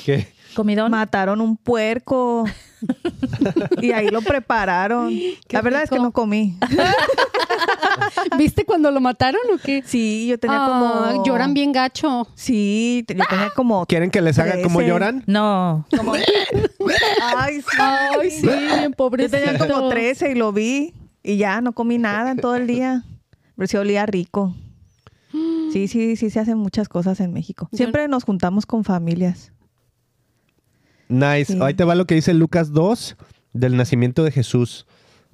[0.06, 0.28] ¿Qué?
[0.56, 0.92] ¿Comidón?
[0.92, 2.46] Mataron un puerco.
[3.82, 5.14] y ahí lo prepararon.
[5.50, 6.58] La verdad es que no comí.
[8.38, 9.84] ¿Viste cuando lo mataron o qué?
[9.86, 11.24] Sí, yo tenía Ah, como...
[11.26, 12.28] Lloran bien gacho.
[12.36, 13.86] Sí, yo tenía como...
[13.86, 15.24] ¿Quieren que les haga como lloran?
[15.28, 15.86] No.
[15.96, 16.14] como-
[17.38, 17.78] Ay, sí.
[17.80, 20.94] Ay, sí, bien Yo tenía como 13 y lo vi.
[21.24, 23.04] Y ya no comí nada en todo el día.
[23.56, 24.56] Pero sí olía rico.
[25.72, 27.68] Sí, sí, sí se hacen muchas cosas en México.
[27.72, 29.52] Yo- Siempre nos juntamos con familias.
[31.10, 31.54] Nice.
[31.54, 31.60] Sí.
[31.62, 33.16] Ahí te va lo que dice Lucas 2
[33.54, 34.86] del nacimiento de Jesús.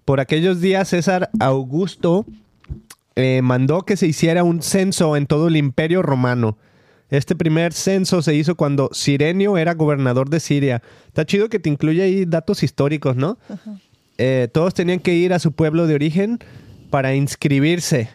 [0.05, 2.25] Por aquellos días César Augusto
[3.15, 6.57] eh, mandó que se hiciera un censo en todo el imperio romano.
[7.09, 10.81] Este primer censo se hizo cuando Sirenio era gobernador de Siria.
[11.07, 13.37] Está chido que te incluye ahí datos históricos, ¿no?
[14.17, 16.39] Eh, todos tenían que ir a su pueblo de origen
[16.89, 18.09] para inscribirse.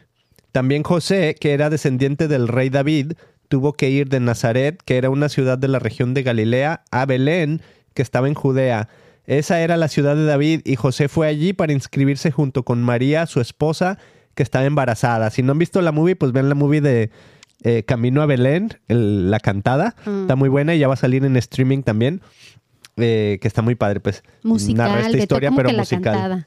[0.58, 3.12] También José, que era descendiente del rey David,
[3.46, 7.06] tuvo que ir de Nazaret, que era una ciudad de la región de Galilea, a
[7.06, 7.62] Belén,
[7.94, 8.88] que estaba en Judea.
[9.24, 13.26] Esa era la ciudad de David y José fue allí para inscribirse junto con María,
[13.26, 13.98] su esposa,
[14.34, 15.30] que estaba embarazada.
[15.30, 17.10] Si no han visto la movie, pues ven la movie de
[17.62, 19.94] eh, Camino a Belén, el- la cantada.
[20.06, 20.22] Mm.
[20.22, 22.20] Está muy buena y ya va a salir en streaming también,
[22.96, 24.24] eh, que está muy padre, pues.
[24.42, 26.02] Musical, Narra esta historia, pero musical.
[26.02, 26.46] cantada.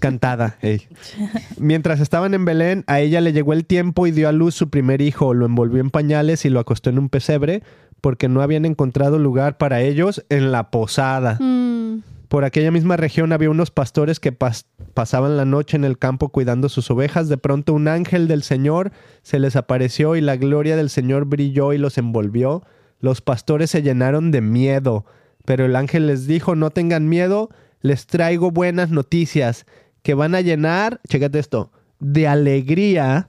[0.00, 0.56] Cantada.
[1.58, 4.70] Mientras estaban en Belén, a ella le llegó el tiempo y dio a luz su
[4.70, 5.34] primer hijo.
[5.34, 7.62] Lo envolvió en pañales y lo acostó en un pesebre
[8.00, 11.38] porque no habían encontrado lugar para ellos en la posada.
[11.40, 15.98] Mm, Por aquella misma región había unos pastores que pas- pasaban la noche en el
[15.98, 17.28] campo cuidando sus ovejas.
[17.28, 18.90] De pronto un ángel del Señor
[19.22, 22.62] se les apareció y la gloria del Señor brilló y los envolvió.
[23.00, 25.04] Los pastores se llenaron de miedo,
[25.44, 27.50] pero el ángel les dijo, no tengan miedo,
[27.84, 29.66] les traigo buenas noticias
[30.02, 31.70] que van a llenar, chécate esto,
[32.00, 33.28] de alegría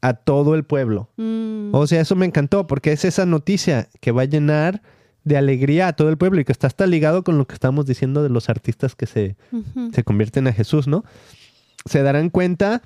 [0.00, 1.10] a todo el pueblo.
[1.16, 1.74] mm.
[1.74, 4.80] O sea, eso me encantó porque es esa noticia que va a llenar
[5.24, 7.84] de alegría a todo el pueblo y que está hasta ligado con lo que estamos
[7.84, 9.36] diciendo de los artistas que se,
[9.92, 11.04] se convierten a Jesús, ¿no?
[11.84, 12.80] Se darán cuenta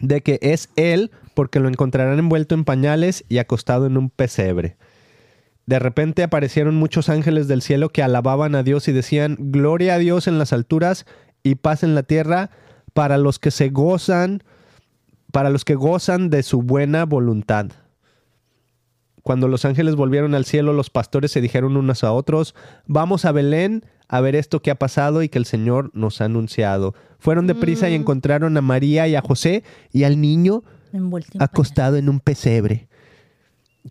[0.00, 4.76] de que es Él porque lo encontrarán envuelto en pañales y acostado en un pesebre.
[5.70, 9.98] De repente aparecieron muchos ángeles del cielo que alababan a Dios y decían, Gloria a
[9.98, 11.06] Dios en las alturas
[11.44, 12.50] y paz en la tierra
[12.92, 14.42] para los que se gozan,
[15.30, 17.66] para los que gozan de su buena voluntad.
[19.22, 22.56] Cuando los ángeles volvieron al cielo, los pastores se dijeron unos a otros,
[22.88, 26.24] vamos a Belén a ver esto que ha pasado y que el Señor nos ha
[26.24, 26.96] anunciado.
[27.20, 29.62] Fueron deprisa y encontraron a María y a José
[29.92, 30.64] y al niño
[31.38, 32.89] acostado en un pesebre.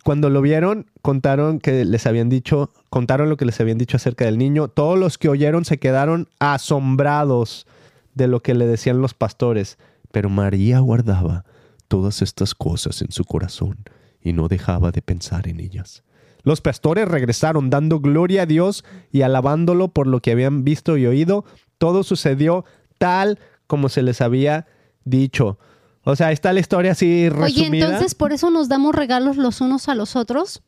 [0.03, 4.25] Cuando lo vieron, contaron que les habían dicho, contaron lo que les habían dicho acerca
[4.25, 4.67] del niño.
[4.67, 7.65] Todos los que oyeron se quedaron asombrados
[8.13, 9.77] de lo que le decían los pastores.
[10.11, 11.45] Pero María guardaba
[11.87, 13.77] todas estas cosas en su corazón
[14.21, 16.03] y no dejaba de pensar en ellas.
[16.43, 21.05] Los pastores regresaron dando gloria a Dios y alabándolo por lo que habían visto y
[21.05, 21.45] oído.
[21.77, 22.63] Todo sucedió
[22.97, 24.67] tal como se les había
[25.03, 25.57] dicho.
[26.03, 27.85] O sea, ahí está la historia así Oye, resumida.
[27.87, 30.61] entonces por eso nos damos regalos los unos a los otros,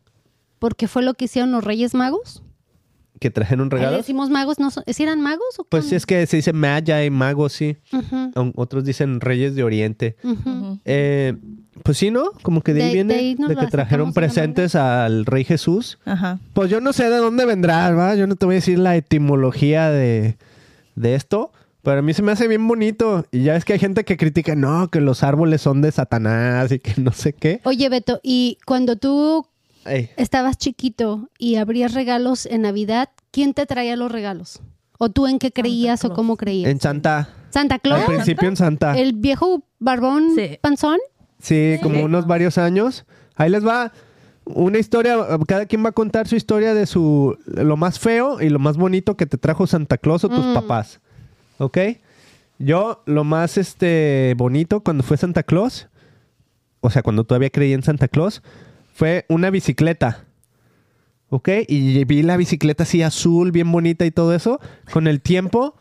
[0.59, 2.43] porque fue lo que hicieron los Reyes Magos.
[3.19, 3.97] que trajeron regalos.
[3.97, 4.71] decimos magos, ¿no?
[4.71, 5.95] son- ¿sí eran magos o Pues cómo?
[5.95, 7.77] es que se dice maya y magos, sí.
[8.33, 10.15] Aun- Otros dicen reyes de oriente.
[10.23, 10.79] ujú.
[10.85, 11.35] Eh,
[11.83, 12.31] pues sí, ¿no?
[12.41, 15.99] Como que de ahí De- viene de ahí que trajeron presentes al rey Jesús.
[16.03, 16.39] Ajá.
[16.53, 18.15] Pues yo no sé de dónde vendrá, ¿va?
[18.15, 20.37] Yo no te voy a decir la etimología de,
[20.95, 21.51] de esto.
[21.83, 23.25] Pero a mí se me hace bien bonito.
[23.31, 26.71] Y ya es que hay gente que critica, no, que los árboles son de Satanás
[26.71, 27.59] y que no sé qué.
[27.63, 29.45] Oye, Beto, y cuando tú
[29.85, 34.61] Ey, estabas chiquito y abrías regalos en Navidad, ¿quién te traía los regalos?
[34.99, 36.69] ¿O tú en qué creías o cómo creías?
[36.69, 37.29] en Santa.
[37.49, 38.03] ¿Santa Al Claus?
[38.05, 38.95] principio en Santa.
[38.97, 40.59] ¿El viejo barbón Sí.
[40.61, 40.99] panzón?
[41.39, 43.05] Sí, como unos varios años.
[43.35, 43.91] Ahí les va
[44.45, 45.17] una historia,
[45.47, 48.77] cada quien va a contar su historia de su lo más feo y lo más
[48.77, 50.53] bonito que te trajo Santa Claus o tus Mm.
[50.53, 51.01] papás.
[51.61, 51.77] ¿Ok?
[52.57, 55.89] Yo lo más este bonito cuando fue Santa Claus,
[56.79, 58.41] o sea, cuando todavía creí en Santa Claus,
[58.95, 60.25] fue una bicicleta.
[61.29, 61.49] ¿Ok?
[61.67, 64.59] Y vi la bicicleta así azul, bien bonita y todo eso.
[64.91, 65.75] Con el tiempo,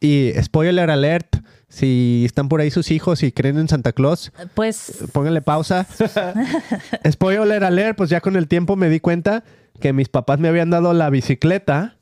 [0.00, 1.36] y spoiler alert,
[1.68, 5.86] Si están por ahí sus hijos y creen en Santa Claus, Pues pónganle pausa.
[7.10, 9.44] Spoiler alert, pues ya con el tiempo me di cuenta
[9.78, 11.98] que mis papás me habían dado la bicicleta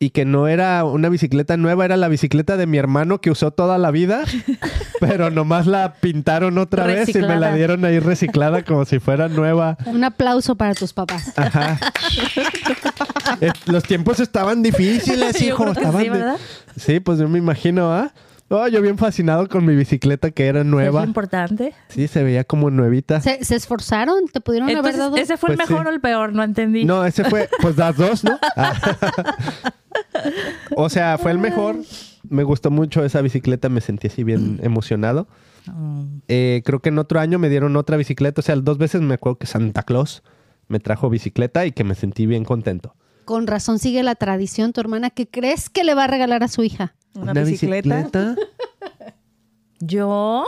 [0.00, 3.50] y que no era una bicicleta nueva, era la bicicleta de mi hermano que usó
[3.50, 4.22] toda la vida,
[5.00, 9.28] pero nomás la pintaron otra vez y me la dieron ahí reciclada como si fuera
[9.28, 9.76] nueva.
[9.86, 11.32] Un aplauso para tus papás.
[11.36, 11.80] Ajá.
[13.66, 15.68] Los tiempos estaban difíciles, hijo.
[15.70, 16.36] estaban sí, de- ¿verdad?
[16.76, 18.12] Sí, pues yo me imagino, ¿ah?
[18.50, 21.02] Oh, yo bien fascinado con mi bicicleta que era es nueva.
[21.02, 21.74] lo importante.
[21.88, 23.20] Sí, se veía como nuevita.
[23.20, 24.26] ¿Se, se esforzaron?
[24.32, 25.16] ¿Te pudieron haber Entonces, dado?
[25.16, 25.88] ¿ese fue el Pues mejor sí.
[25.88, 26.32] o el peor?
[26.32, 26.84] No entendí.
[26.86, 28.38] No, ese fue, pues las dos, ¿no?
[30.76, 31.76] O sea, fue el mejor.
[32.28, 35.28] Me gustó mucho esa bicicleta, me sentí así bien emocionado.
[35.66, 36.18] Mm.
[36.28, 38.40] Eh, creo que en otro año me dieron otra bicicleta.
[38.40, 40.22] O sea, dos veces me acuerdo que Santa Claus
[40.68, 42.94] me trajo bicicleta y que me sentí bien contento.
[43.24, 46.48] Con razón sigue la tradición, tu hermana, ¿qué crees que le va a regalar a
[46.48, 46.94] su hija?
[47.14, 48.34] Una, bicicleta.
[49.80, 50.44] Yo.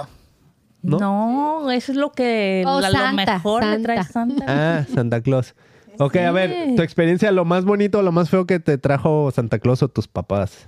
[0.83, 0.99] ¿No?
[0.99, 1.71] ¿No?
[1.71, 2.65] eso es lo que.
[2.67, 4.45] Oh, la- Santa, lo mejor le trae Santa.
[4.49, 5.55] Ah, Santa Claus.
[5.99, 9.59] Ok, a ver, tu experiencia, lo más bonito, lo más feo que te trajo Santa
[9.59, 10.67] Claus o tus papás.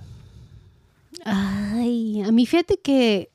[1.25, 3.29] Ay, a mí fíjate que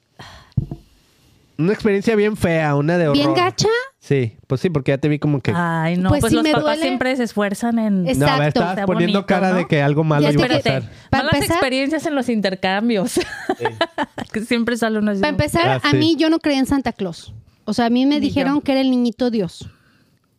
[1.56, 3.16] Una experiencia bien fea, una de horror.
[3.16, 3.68] bien gacha.
[4.08, 5.52] Sí, pues sí, porque ya te vi como que...
[5.54, 6.82] Ay, no, Pues pues, sí los me papás duele.
[6.82, 8.06] siempre se esfuerzan en.
[8.08, 8.60] Es- no, a ver, exacto.
[8.60, 9.56] estabas Está poniendo bonito, cara ¿no?
[9.56, 10.82] de que algo malo Ya iba a te- pasar.
[11.10, 13.20] Pa' Malas empezar- experiencias en los intercambios.
[14.32, 15.20] que siempre sale uno así.
[15.20, 15.96] Para empezar, Ah, a sí.
[15.98, 17.34] mí yo no creía en Santa Claus.
[17.66, 18.60] O sea, a mí me Ni dijeron yo.
[18.62, 19.68] que era el niñito Dios.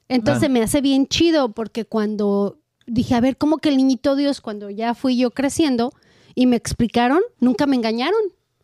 [0.08, 0.52] Entonces Ah.
[0.52, 2.58] me hace bien chido porque cuando
[2.88, 4.42] dije, a ver, ¿cómo que el niñito Dios?
[4.42, 5.92] Cuando ya fui yo creciendo
[6.34, 8.20] y me explicaron, nunca me engañaron.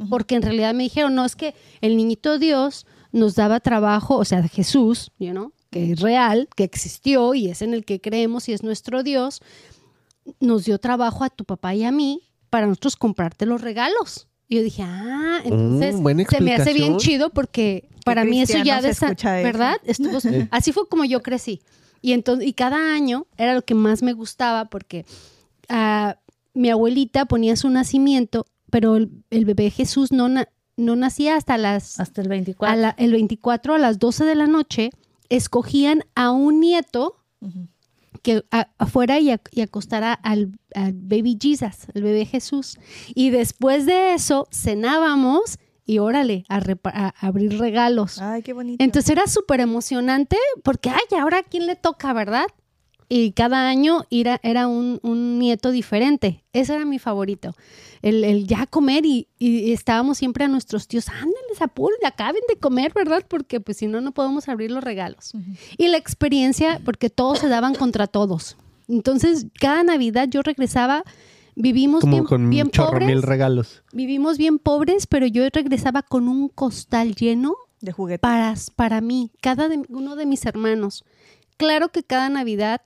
[0.09, 4.25] Porque en realidad me dijeron, no, es que el niñito Dios nos daba trabajo, o
[4.25, 8.47] sea, Jesús, you know, que es real, que existió y es en el que creemos
[8.49, 9.41] y es nuestro Dios,
[10.39, 14.27] nos dio trabajo a tu papá y a mí para nosotros comprarte los regalos.
[14.47, 18.41] Y yo dije, ah, entonces Mm, buena se me hace bien chido porque para mí
[18.41, 19.45] eso ya de esa, escucha eso.
[19.45, 19.75] ¿verdad?
[19.85, 20.17] Estuvo,
[20.51, 21.61] así fue como yo crecí.
[22.01, 25.05] Y entonces, y cada año era lo que más me gustaba porque
[25.69, 26.17] ah,
[26.53, 30.47] mi abuelita ponía su nacimiento, pero el, el bebé Jesús no, na-
[30.77, 32.73] no nacía hasta las Hasta el 24.
[32.73, 34.89] a la- el 24 a las 12 de la noche,
[35.29, 37.17] escogían a un nieto
[38.21, 42.77] que a- afuera y, a- y acostara al, al baby Jesus, el bebé Jesús.
[43.13, 48.19] Y después de eso cenábamos y órale, a, a abrir regalos.
[48.19, 48.83] Ay, qué bonito.
[48.83, 52.47] Entonces era súper emocionante porque, ay, ahora a quién le toca, ¿verdad?
[53.07, 56.43] Y cada año era, era un, un nieto diferente.
[56.53, 57.55] Ese era mi favorito.
[58.01, 62.55] El, el ya comer y, y estábamos siempre a nuestros tíos, ándenles, apuren, acaben de
[62.57, 63.23] comer, ¿verdad?
[63.27, 65.33] Porque pues si no, no podemos abrir los regalos.
[65.77, 68.57] Y la experiencia, porque todos se daban contra todos.
[68.87, 71.03] Entonces, cada Navidad yo regresaba,
[71.55, 73.07] vivimos Como bien, con bien pobres.
[73.07, 73.83] mil regalos.
[73.93, 78.19] Vivimos bien pobres, pero yo regresaba con un costal lleno de juguete.
[78.19, 81.03] para, para mí, cada de- uno de mis hermanos.
[81.57, 82.81] Claro que cada Navidad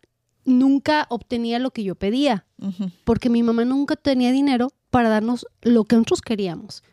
[0.50, 2.46] nunca obtenía lo que yo pedía,
[3.06, 6.84] porque mi mamá nunca tenía dinero para darnos lo que nosotros queríamos.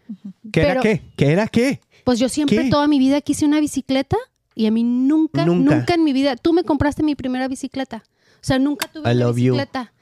[0.53, 1.03] ¿Qué era qué?
[1.17, 1.81] ¿Qué era qué?
[2.05, 2.71] Pues yo siempre ¿Qué?
[2.71, 4.17] toda mi vida quise una bicicleta
[4.55, 5.75] y a mí nunca, Nunca.
[5.77, 8.05] nunca, en mi vida, tú me compraste mi primera bicicleta.
[8.37, 9.33] O sea, nunca tuve I una you.
[9.35, 9.93] bicicleta.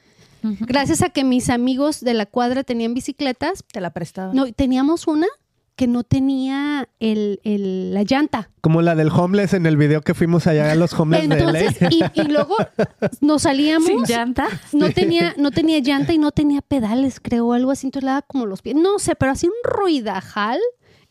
[0.42, 4.34] Gracias a que mis amigos de la cuadra tenían bicicletas, Te la prestaba.
[4.34, 5.26] no, teníamos una
[5.76, 8.50] que no tenía el, el- la llanta.
[8.60, 11.80] Como la del homeless en el video que fuimos allá a los homeless de Entonces,
[11.80, 11.88] LA.
[11.90, 12.54] y, y luego
[13.20, 13.88] nos salíamos.
[13.88, 14.46] Sin llanta.
[14.72, 17.86] No tenía, no tenía llanta y no tenía pedales, creo, algo así.
[17.88, 18.76] Entonces le daba como los pies.
[18.76, 20.58] No sé, pero hacía un ruidajal.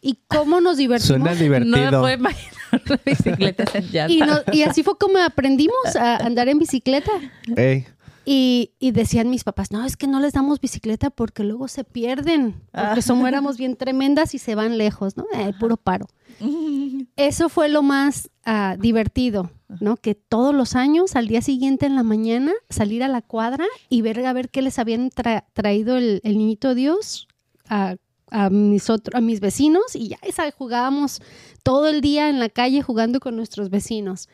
[0.05, 1.07] Y cómo nos divertimos.
[1.07, 2.01] Suena No me divertido.
[2.01, 2.53] puedo imaginar
[2.89, 4.11] una bicicleta sin llanta.
[4.14, 7.11] y, no- y así fue como aprendimos a andar en bicicleta.
[7.55, 7.86] Ey,
[8.26, 11.84] Y, y decían mis papás, no, es que no les damos bicicleta porque luego se
[11.84, 15.26] pierden, porque somos éramos bien tremendas y se van lejos, ¿no?
[15.34, 16.07] Eh, puro paro.
[17.17, 19.51] Eso fue lo más ah, divertido,
[19.82, 19.97] ¿no?
[19.97, 24.01] Que todos los años, al día siguiente en la mañana, salir a la cuadra y
[24.01, 27.28] ver a ver qué les habían tra- traído el, el niñito Dios
[27.67, 27.95] a,
[28.32, 31.21] a mis otro- a mis vecinos y ya esa, jugábamos
[31.61, 34.30] todo el día en la calle jugando con nuestros vecinos.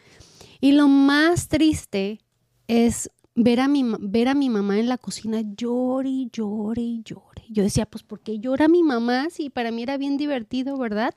[0.62, 2.20] Y lo más triste
[2.68, 3.10] es
[3.42, 7.46] ver a mi, ver a mi mamá en la cocina llore, y llore, y llore.
[7.50, 9.30] Yo decía, pues, ¿por qué llora mi mamá?
[9.30, 11.16] Si para mí era bien divertido, ¿verdad?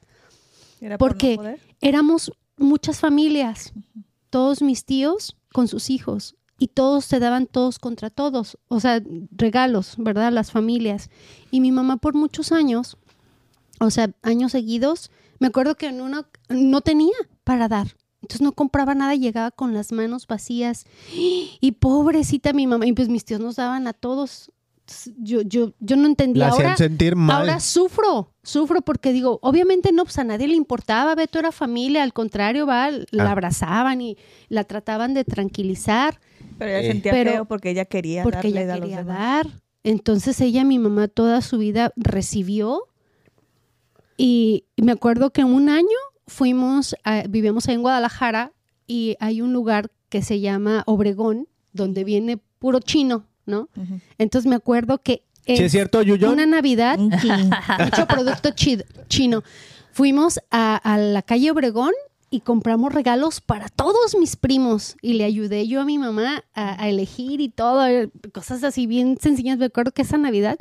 [0.81, 1.61] Era por no Porque poder.
[1.81, 3.73] éramos muchas familias,
[4.31, 9.03] todos mis tíos con sus hijos, y todos se daban todos contra todos, o sea,
[9.33, 10.33] regalos, ¿verdad?
[10.33, 11.11] Las familias.
[11.51, 12.97] Y mi mamá por muchos años,
[13.81, 15.11] o sea, años seguidos,
[15.41, 17.89] me acuerdo que en uno no tenía para dar.
[18.23, 20.85] Entonces no compraba nada, llegaba con las manos vacías.
[21.15, 24.51] Y pobrecita mi mamá, y pues mis tíos nos daban a todos
[25.17, 26.47] yo, yo, yo no entendía.
[26.49, 27.37] La hacían ahora, sentir mal.
[27.49, 32.03] ahora sufro, sufro porque digo, obviamente no, pues a nadie le importaba, Beto era familia,
[32.03, 33.31] al contrario, va, la Ah.
[33.31, 34.19] abrazaban y
[34.49, 36.19] la trataban de tranquilizar
[36.59, 36.93] Pero ella Eh.
[36.93, 39.17] sentía Pero- feo porque ella quería porque darle ella a los quería demás.
[39.19, 39.47] dar.
[39.85, 42.83] Entonces ella, mi mamá, toda su vida recibió.
[44.17, 45.87] Y, y me acuerdo que un año
[46.27, 48.53] fuimos, a- vivíamos en Guadalajara
[48.87, 53.69] y hay un lugar que se llama Obregón, donde viene puro chino, ¿no?
[53.77, 54.01] Ujú.
[54.19, 56.31] Entonces me acuerdo que ¿Sí es cierto, Yuyo?
[56.31, 57.51] una Navidad, chin.
[57.85, 59.43] mucho producto chi- chino.
[59.93, 61.93] Fuimos a, a la calle Obregón
[62.31, 66.83] y compramos regalos para todos mis primos y le ayudé yo a mi mamá a,
[66.83, 69.59] a elegir y todo, eh, cosas así bien sencillas.
[69.59, 70.57] Me acuerdo que esa Navidad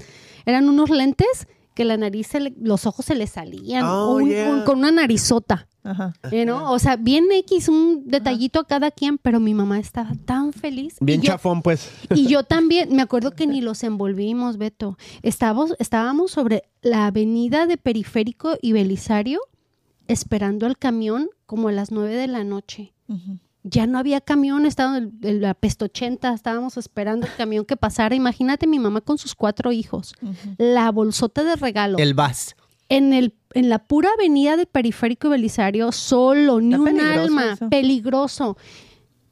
[0.45, 1.47] eran unos lentes
[1.81, 4.49] que la nariz, se le- los ojos se le salían, Oh, un- yeah.
[4.49, 5.67] un- con una narizota.
[5.83, 6.13] Ajá.
[6.31, 6.71] ¿eh, ¿no?
[6.71, 10.97] O sea, bien X, un detallito a cada quien, pero mi mamá estaba tan feliz.
[11.01, 11.89] y Bien yo- chafón, pues.
[12.13, 14.95] y yo también, me acuerdo que ni los envolvimos, Beto.
[15.23, 19.39] Estábamos, estábamos sobre la avenida de Periférico y Belisario
[20.07, 22.93] esperando al camión como a las nueve de la noche.
[23.63, 27.77] Ya no había camión, estaba el, el- la Pesto 80, estábamos esperando el camión que
[27.77, 28.15] pasara.
[28.15, 30.13] Imagínate mi mamá con sus cuatro hijos,
[30.57, 31.97] la bolsota de regalo.
[31.99, 32.55] El vas.
[32.89, 37.21] En, el, en la pura avenida de Periférico y Belisario, solo, ni Está un peligroso
[37.21, 37.69] alma, eso.
[37.69, 38.57] peligroso.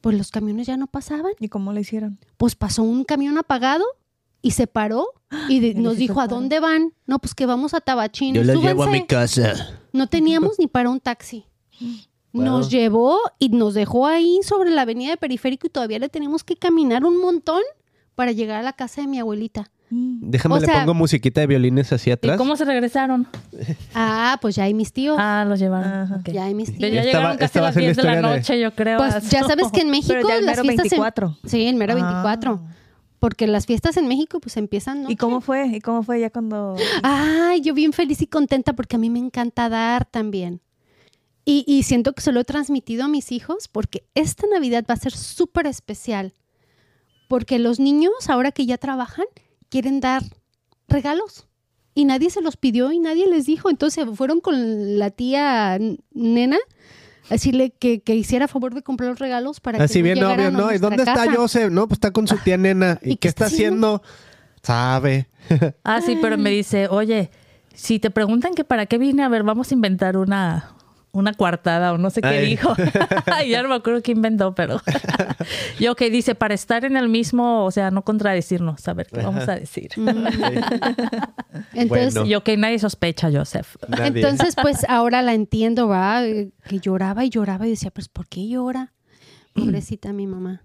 [0.00, 2.18] Pues los camiones ya no pasaban ¿Y cómo le hicieron?
[2.38, 3.84] pues pasó un camión apagado
[4.40, 5.08] y se paró
[5.50, 6.94] y de- nos dijo, ¿a dónde van?
[7.06, 8.34] No, pues que vamos a Tabachín.
[8.34, 8.68] Yo la Súbanse.
[8.68, 9.78] llevo a mi casa.
[9.92, 11.44] No teníamos ni para un taxi.
[12.32, 16.44] Nos llevó y nos dejó ahí sobre la avenida de Periférico y todavía le tenemos
[16.44, 17.62] que caminar un montón
[18.14, 19.70] para llegar a la casa de mi abuelita.
[19.92, 20.30] Mm.
[20.30, 22.36] Déjame, O le sea- pongo musiquita de violines hacia ¿Y atrás.
[22.38, 23.26] cómo se regresaron?
[23.94, 25.16] Ah, pues ya hay mis tíos.
[25.18, 25.92] Ah, los llevaron.
[25.92, 26.16] Ajá.
[26.20, 26.28] ok.
[26.30, 26.92] Ya hay mis Ya tíos.
[26.92, 28.98] Esta llegaron casi a las ser la 10 de la de- noche, yo creo.
[28.98, 30.84] Pues ya sabes que en México Pero ya el las mero fiestas...
[30.92, 31.36] en- 24.
[31.44, 31.96] Sí, el mero Ah.
[31.96, 32.60] 24.
[33.18, 35.10] Porque las fiestas en México pues empiezan, ¿no?
[35.10, 35.66] ¿Y cómo fue?
[35.66, 36.76] ¿Y cómo fue ya cuando...?
[37.02, 40.60] Ay, yo bien feliz y contenta porque a mí me encanta dar también.
[41.50, 44.94] Y, y siento que se lo he transmitido a mis hijos porque esta Navidad va
[44.94, 46.32] a ser súper especial.
[47.28, 49.24] Porque los niños, ahora que ya trabajan,
[49.68, 50.22] quieren dar
[50.86, 51.48] regalos.
[51.92, 53.68] Y nadie se los pidió y nadie les dijo.
[53.68, 55.76] Entonces fueron con la tía
[56.12, 56.58] nena
[57.28, 60.14] a decirle que, que hiciera favor de comprar los regalos para Así que no bien
[60.18, 60.72] llegaran obvio, ¿no?
[60.72, 61.34] ¿Y dónde está.
[61.34, 61.72] Joseph?
[61.72, 63.00] No, pues está con su tía nena.
[63.02, 64.02] ¿Y, ¿Y qué qué está está haciendo?
[64.62, 65.28] Sabe.
[65.82, 67.32] Ah, sí, pero me dice, oye,
[67.74, 70.76] si te preguntan que para qué vine, a ver, vamos a inventar una,
[71.12, 72.46] una coartada o no sé qué Ay.
[72.46, 72.74] dijo.
[73.48, 74.80] ya no me acuerdo qué inventó, pero
[75.80, 79.22] yo que dice, para estar en el mismo, o sea, no contradecirnos, a ver qué
[79.22, 79.90] vamos a decir.
[79.96, 80.08] Mm.
[81.74, 82.24] Entonces, Bueno.
[82.26, 83.76] Yo que nadie sospecha, Joseph.
[83.88, 84.06] Nadie.
[84.22, 86.22] Entonces, pues ahora la entiendo, ¿va?
[86.22, 88.92] Que lloraba y lloraba y decía, pues, ¿por qué llora?
[89.54, 90.62] Pobrecita mi mamá.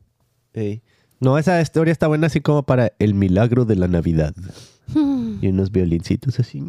[1.19, 4.33] No, esa historia está buena así como para el milagro de la Navidad.
[5.41, 6.61] Y unos violincitos así.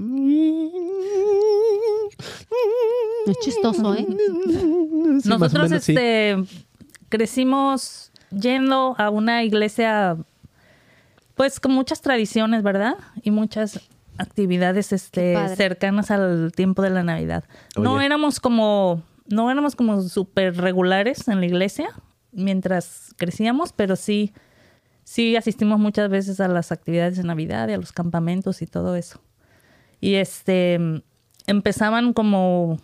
[3.27, 4.07] Es chistoso, ¿eh?
[5.23, 5.93] Sí, Nosotros menos, sí.
[5.93, 6.37] este,
[7.09, 10.17] crecimos yendo a una iglesia,
[11.35, 12.97] pues con muchas tradiciones, ¿verdad?
[13.23, 17.45] Y muchas actividades este, cercanas al tiempo de la Navidad.
[17.77, 21.89] No éramos como, no éramos como súper regulares en la iglesia
[22.33, 24.33] mientras crecíamos, pero sí,
[25.05, 28.97] sí asistimos muchas veces a las actividades de Navidad y a los campamentos y todo
[28.97, 29.21] eso.
[30.01, 30.79] Y este
[31.47, 32.79] empezaban como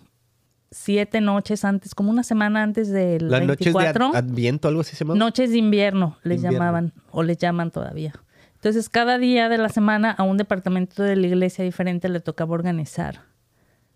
[0.72, 4.06] siete noches antes, como una semana antes del Las noches de 24.
[4.08, 5.14] ad- Adviento, algo así se llama.
[5.14, 6.58] Noches de invierno les Invierno.
[6.58, 8.12] llamaban o les llaman todavía.
[8.54, 12.54] Entonces, cada día de la semana a un departamento de la iglesia diferente le tocaba
[12.54, 13.20] organizar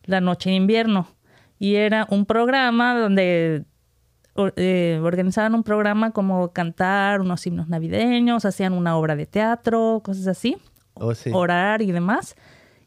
[0.05, 1.09] la noche de invierno.
[1.59, 3.65] Y era un programa donde
[4.57, 10.27] eh, organizaban un programa como cantar unos himnos navideños, hacían una obra de teatro, cosas
[10.27, 10.59] así,
[10.95, 11.31] Oh, sí.
[11.33, 12.35] orar y demás.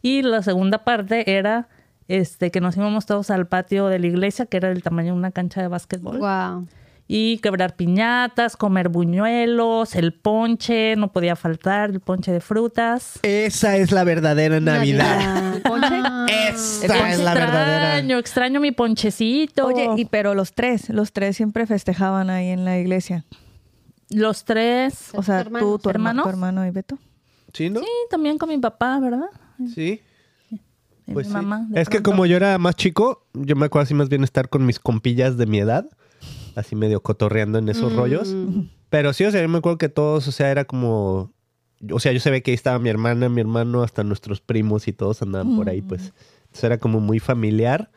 [0.01, 1.67] Y la segunda parte era
[2.09, 5.17] este que nos íbamos todos al patio de la iglesia, que era del tamaño de
[5.19, 6.67] una cancha de básquetbol Wow.
[7.07, 13.19] y quebrar piñatas, comer buñuelos, el ponche, no podía faltar el ponche de frutas.
[13.23, 15.59] Esa es la verdadera Navidad.
[15.63, 15.87] ¿Ponche?
[15.91, 16.25] Ah.
[16.51, 17.87] Esta es la verdadera.
[17.93, 19.67] Extraño, extraño mi ponchecito.
[19.67, 23.23] Oye, y, pero los tres, los tres siempre festejaban ahí en la iglesia.
[24.09, 25.09] los tres.
[25.13, 26.23] O sea, tú, tu, herma- ¿Hermanos?
[26.23, 26.97] tu hermano y Beto.
[27.53, 27.79] ¿Sí, no?
[27.79, 29.27] Sí, también con mi papá, ¿verdad?
[29.75, 30.01] Sí.
[31.13, 31.35] Pues mi sí.
[31.37, 31.67] mamá.
[31.69, 34.49] de Es que como yo era más chico, yo me acuerdo así más bien estar
[34.49, 35.89] con mis compillas de mi edad,
[36.55, 37.95] así medio cotorreando en esos Mm.
[37.97, 38.35] rollos.
[38.89, 41.31] Pero sí, o sea, yo me acuerdo que todos, o sea, era como...
[41.91, 44.87] O sea, yo se ve que ahí estaba mi hermana, mi hermano, hasta nuestros primos
[44.87, 46.11] y todos andaban por ahí, pues.
[46.41, 47.89] Entonces era como muy familiar.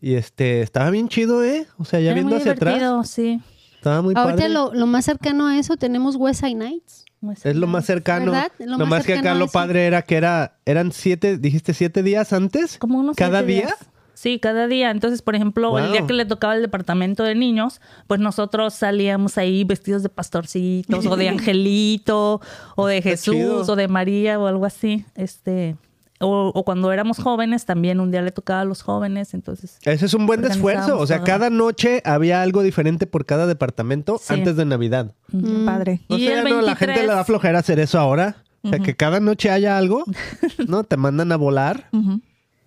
[0.00, 1.66] Y este, estaba bien chido, ¿eh?
[1.78, 3.40] O sea, ya Era viendo muy hacia atrás, sí.
[3.74, 4.48] estaba muy Ahorita padre.
[4.50, 7.04] lo, lo más cercano a eso tenemos West Side Nights.
[7.44, 8.32] Es lo más cercano.
[8.32, 8.52] ¿Verdad?
[8.58, 12.02] Lo más más que cercano acá lo padre era que era, eran siete, dijiste siete
[12.02, 12.78] días antes.
[12.78, 13.60] Como unos cada siete día.
[13.66, 13.76] días.
[14.14, 14.90] Sí, cada día.
[14.90, 19.38] Entonces, por ejemplo, el día que le tocaba el departamento de niños, pues nosotros salíamos
[19.38, 22.40] ahí vestidos de pastorcitos o de angelito
[22.76, 23.62] o de Está Jesús chido.
[23.62, 25.06] o de María o algo así.
[25.14, 25.76] Este,
[26.20, 29.34] o, o cuando éramos jóvenes, también un día le tocaba a los jóvenes.
[29.34, 30.98] Entonces, Ese es un buen esfuerzo.
[30.98, 31.26] O sea, todo.
[31.26, 34.34] cada noche había algo diferente por cada departamento Sí.
[34.34, 35.14] antes de Navidad.
[35.30, 36.00] Qué padre.
[36.08, 37.06] O Y sea, el no, la gente 23.
[37.08, 38.36] le da flojera hacer eso ahora.
[38.62, 40.04] O sea, que cada noche haya algo,
[40.68, 40.84] ¿no?
[40.84, 41.88] Te mandan a volar.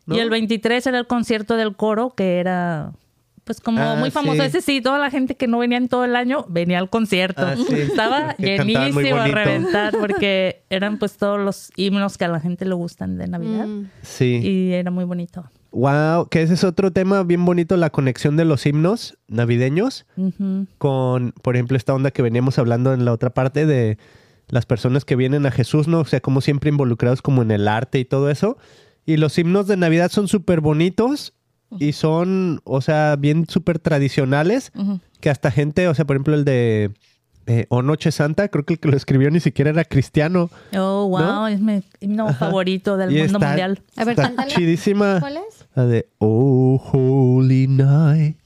[0.07, 2.93] Y el 23 era el concierto del coro, que era
[3.43, 4.41] pues como Ah, muy famoso.
[4.41, 4.47] sí.
[4.47, 7.41] Ese sí, toda la gente que no venía en todo el año venía al concierto.
[7.45, 7.73] Ah, sí.
[7.75, 12.65] Estaba Que llenísimo a reventar porque eran pues todos los himnos que a la gente
[12.65, 13.67] le gustan de Navidad.
[13.67, 13.89] Mm.
[14.01, 14.39] Sí.
[14.43, 15.43] Y era muy bonito.
[15.71, 20.05] Wow, que ese es otro tema bien bonito, la conexión de los himnos navideños
[20.77, 23.97] con, por ejemplo, esta onda que veníamos hablando en la otra parte de
[24.49, 26.01] las personas que vienen a Jesús, ¿no?
[26.01, 28.57] O sea, como siempre involucrados como en el arte y todo eso.
[29.05, 31.33] Y los himnos de Navidad son súper bonitos
[31.79, 34.71] y son, o sea, bien súper tradicionales,
[35.19, 36.91] que hasta gente, o sea, por ejemplo, el de
[37.45, 40.49] eh, O Noche Santa, creo que el que lo escribió ni siquiera era cristiano.
[40.77, 41.47] Oh, wow, ¿No?
[41.47, 43.81] es mi himno favorito del Y mundo está- mundial.
[43.97, 45.19] A ver, está chidísima.
[45.19, 45.65] ¿Cuál es?
[45.75, 48.37] La de Oh Holy Night,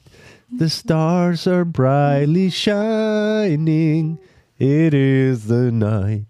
[0.58, 4.20] the stars are brightly shining.
[4.60, 6.26] It is the night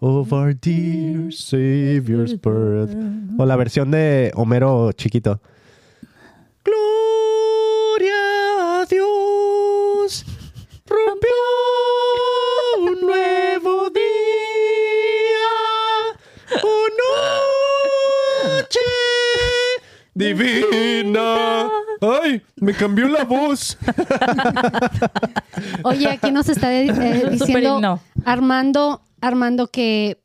[0.00, 2.94] of our dear Savior's birth.
[3.38, 5.40] O la versión de Homero chiquito.
[20.34, 21.68] Divina.
[22.00, 23.76] Ay, me cambió la voz.
[25.84, 26.88] Oye, aquí nos está eh,
[27.38, 28.00] Super diciendo.
[28.24, 30.20] Armando, Armando que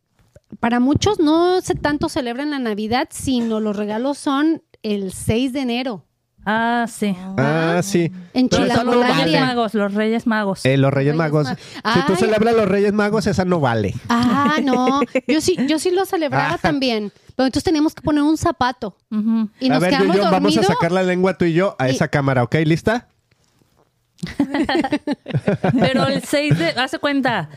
[0.60, 5.60] para muchos no se tanto celebran la Navidad, sino los regalos son el 6 de
[5.60, 6.06] enero
[6.46, 7.16] Ah, sí.
[7.38, 8.12] Ah, sí.
[8.34, 9.24] en Pero esa Son no los vale.
[9.24, 10.66] Reyes Magos, los Reyes Magos.
[10.66, 11.46] Eh, los Reyes Reyes Magos.
[11.48, 11.60] Magos.
[11.94, 12.16] Si tú Ay.
[12.20, 13.94] celebras los Reyes Magos, esa no vale.
[14.10, 15.02] Ah, no.
[15.28, 16.58] Yo sí, yo sí lo celebraba Ah.
[16.62, 17.12] también.
[17.36, 18.96] Pero entonces teníamos que poner un zapato.
[19.12, 19.50] Ujú.
[19.60, 20.66] Y a nos ver, quedamos Yuyo, vamos a dormidos.
[20.68, 22.56] sacar la lengua tú y yo a Y- esa cámara, ¿ok?
[22.64, 23.08] ¿Lista?
[25.80, 26.68] Pero el 6 de...
[26.70, 27.50] Hace cuenta,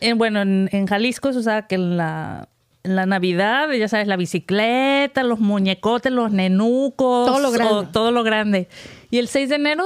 [0.00, 2.48] en, bueno, en, en Jalisco se usaba que en la,
[2.84, 7.26] la Navidad, ya sabes, la bicicleta, los muñecotes, los nenucos.
[7.26, 7.74] Todo lo grande.
[7.74, 8.68] o todo lo grande.
[9.10, 9.84] Y el 6 de enero,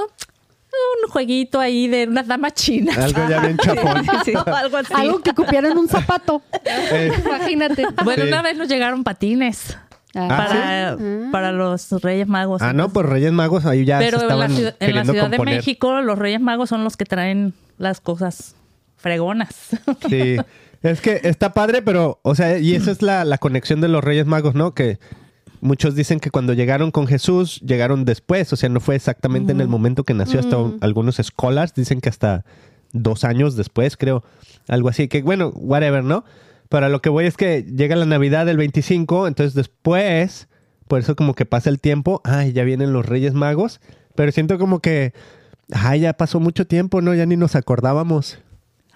[1.03, 2.97] un jueguito ahí de unas damas chinas.
[2.97, 3.97] Algo ya bien chapón.
[4.53, 4.93] Algo así.
[4.95, 6.41] Algo que cupieran un zapato.
[6.65, 7.85] Eh, Imagínate.
[8.03, 8.29] Bueno, Sí.
[8.29, 9.77] una vez nos llegaron patines.
[10.15, 10.97] Ah, para,
[11.31, 12.61] para los Reyes Magos.
[12.63, 15.03] ah, no, pues Reyes Magos ahí ya se Pero en la, estaban ciudad, en la
[15.05, 15.37] Ciudad de.
[15.39, 18.55] México, los Reyes Magos son los que traen las cosas
[18.95, 19.53] fregonas.
[20.09, 20.37] Sí.
[20.83, 24.03] Es que está padre, pero, o sea, y esa es la, la conexión de los
[24.03, 24.73] Reyes Magos, ¿no?
[24.73, 24.99] Que
[25.59, 29.61] muchos dicen que cuando llegaron con Jesús, llegaron después, o sea, no fue exactamente en
[29.61, 32.45] el momento que nació, hasta un- algunos scholars dicen que hasta
[32.93, 34.23] dos años después, creo,
[34.67, 36.23] algo así, que bueno, whatever, ¿no?
[36.69, 40.47] Pero a lo que voy es que llega la Navidad del 25, entonces después,
[40.87, 43.81] por eso como que pasa el tiempo, ay, ya vienen los Reyes Magos,
[44.15, 45.13] pero siento como que,
[45.71, 47.13] ay, ya pasó mucho tiempo, ¿no?
[47.15, 48.39] Ya ni nos acordábamos.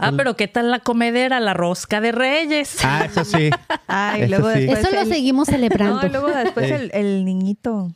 [0.01, 1.39] Ah, pero ¿qué tal la comedera?
[1.39, 2.77] La rosca de Reyes.
[2.83, 3.49] Ah, eso sí.
[3.87, 4.59] Ay, Eso luego sí.
[4.61, 6.01] después Eso lo el- seguimos celebrando.
[6.01, 6.75] No, y luego después Eh.
[6.75, 7.91] el, el niñito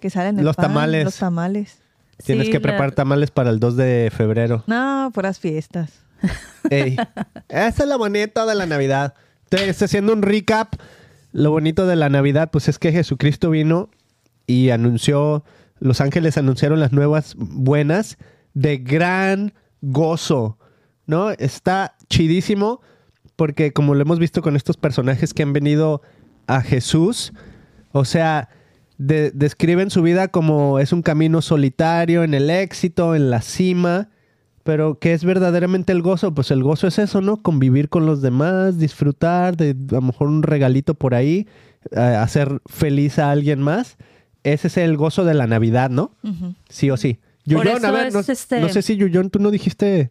[0.00, 1.04] que sale en el Los pan, tamales.
[1.04, 1.78] Los tamales.
[2.24, 4.64] Tienes Sí, que la- preparar tamales para el 2 de febrero.
[4.66, 5.90] No, puras fiestas.
[6.70, 6.96] Ey,
[7.48, 9.14] Esa es lo bonito de la Navidad.
[9.44, 10.74] Entonces, haciendo un recap,
[11.32, 13.88] lo bonito de la Navidad, pues es que Jesucristo vino
[14.46, 15.44] y anunció,
[15.78, 18.18] los ángeles anunciaron las nuevas buenas
[18.54, 20.57] de gran gozo,
[21.08, 21.30] ¿no?
[21.30, 22.80] Está chidísimo
[23.34, 26.02] porque como lo hemos visto con estos personajes que han venido
[26.46, 27.32] a Jesús,
[27.92, 28.48] o sea,
[28.98, 34.08] de- describen su vida como es un camino solitario en el éxito, en la cima,
[34.64, 36.34] pero ¿qué es verdaderamente el gozo?
[36.34, 37.42] Pues el gozo es eso, ¿no?
[37.42, 41.46] Convivir con los demás, disfrutar de a lo mejor un regalito por ahí,
[41.92, 43.96] eh, hacer feliz a alguien más.
[44.42, 46.12] Ese es el gozo de la Navidad, ¿no?
[46.68, 47.18] Sí o sí.
[47.44, 50.10] Yuyón, a ver, es no, este- no sé si Yuyón, tú no dijiste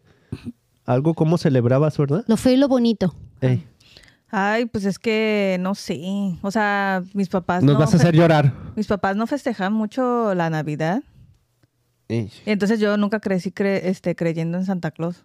[0.88, 2.24] algo cómo celebrabas, ¿verdad?
[2.26, 3.14] Lo feo y lo bonito.
[3.40, 3.66] Ey,
[4.30, 6.00] Ay, pues es que no sé.
[6.42, 8.52] O sea, mis papás nos no vas a hacer llorar.
[8.76, 11.02] Mis papás no festejan mucho la Navidad.
[12.08, 15.24] Ey, Entonces yo nunca crecí cre- este, creyendo en Santa Claus.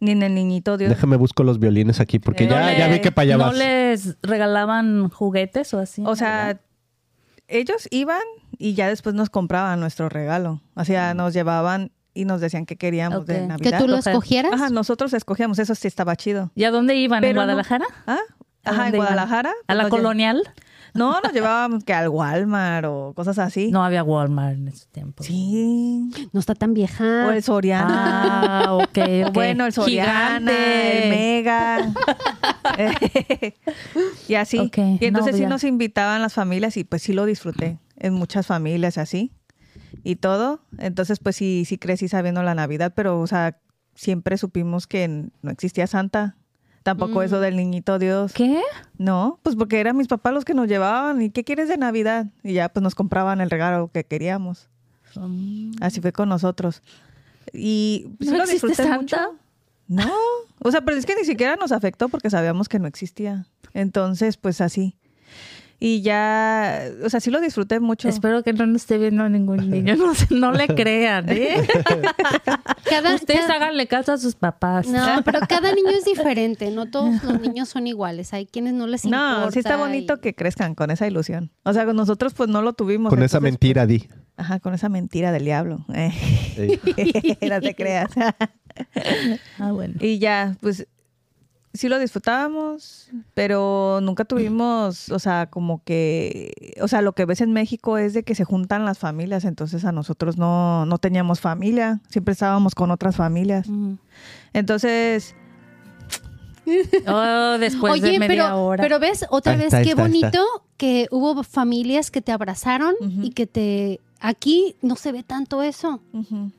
[0.00, 0.88] Ni en el niñito Dios.
[0.90, 3.56] Déjame busco los violines aquí porque ya, le- ya vi que para allá ¿No vas.
[3.58, 6.02] les regalaban juguetes o así?
[6.06, 6.60] O sea,
[7.48, 8.22] ellos iban
[8.58, 10.62] y ya después nos compraban nuestro regalo.
[10.74, 13.46] O sea, nos llevaban y nos decían que queríamos de.
[13.46, 13.70] Navidad.
[13.72, 14.52] Que tú lo escogieras.
[14.52, 16.50] Ajá, nosotros escogíamos, eso sí estaba chido.
[16.54, 17.20] ¿Y a dónde iban?
[17.20, 17.86] Pero ¿En no- Guadalajara?
[18.06, 18.18] ¿Ah?
[18.64, 18.96] ¿A Ajá, en?
[18.96, 19.52] Guadalajara.
[19.68, 20.42] ¿A la lle- colonial?
[20.92, 23.70] No, nos llevábamos que al Walmart o cosas así.
[23.70, 25.22] No había Walmart en ese tiempo.
[25.22, 26.10] Sí.
[26.32, 27.26] No está tan vieja.
[27.28, 28.64] O el Soriana.
[28.64, 28.98] Ah, ok,
[29.28, 29.32] ok.
[29.32, 31.04] Bueno, el Soriana, Gigante.
[31.04, 31.92] el Mega.
[34.28, 34.58] y así.
[34.58, 37.78] Ok, y entonces no, sí nos invitaban las familias y pues sí lo disfruté.
[37.96, 39.32] En muchas familias así.
[40.02, 40.60] Y todo.
[40.78, 43.58] Entonces pues sí, sí crecí sabiendo la Navidad, pero o sea,
[43.94, 46.36] siempre supimos que no existía Santa.
[46.82, 48.32] Tampoco eso del niñito Dios.
[48.32, 48.62] ¿Qué?
[48.96, 51.20] No, pues porque eran mis papás los que nos llevaban.
[51.20, 52.26] ¿Y qué quieres de Navidad?
[52.42, 54.68] Y ya pues nos compraban el regalo que queríamos.
[55.14, 55.72] Mm.
[55.80, 56.82] Así fue con nosotros.
[57.52, 58.96] Y sí ¿No lo existe Santa?
[58.96, 59.16] mucho.
[59.88, 60.12] No,
[60.60, 63.46] o sea, pero es que ni siquiera nos afectó porque sabíamos que no existía.
[63.74, 64.96] Entonces, pues así.
[65.82, 68.06] Y ya, o sea, sí lo disfruté mucho.
[68.10, 69.96] Espero que no nos esté viendo ningún niño.
[69.96, 71.66] No, no le crean, ¿eh?
[72.88, 74.86] Cada, Ustedes cada- háganle caso a sus papás.
[74.88, 76.70] No, pero cada niño es diferente.
[76.70, 78.34] No todos los niños son iguales.
[78.34, 79.40] Hay quienes no les importa.
[79.40, 81.50] No, sí está bonito y- que crezcan con esa ilusión.
[81.62, 83.08] O sea, con nosotros pues no lo tuvimos.
[83.10, 84.06] Con esa mentira, di.
[84.36, 85.86] Ajá, con esa mentira del diablo.
[85.94, 86.78] Ey.
[87.48, 88.10] no te creas.
[89.58, 89.94] Ah, bueno.
[90.00, 90.86] Y ya, pues
[91.72, 97.40] sí lo disfrutábamos, pero nunca tuvimos, o sea, como que, o sea, lo que ves
[97.40, 101.40] en México es de que se juntan las familias, entonces a nosotros no, no teníamos
[101.40, 103.68] familia, siempre estábamos con otras familias.
[104.52, 105.34] Entonces,
[107.06, 108.82] Oh, después Oye, de media pero, hora.
[108.82, 110.68] pero ves, otra vez, está, qué está, bonito está.
[110.76, 114.00] que hubo familias que te abrazaron y que te...
[114.22, 116.02] Aquí no se ve tanto eso.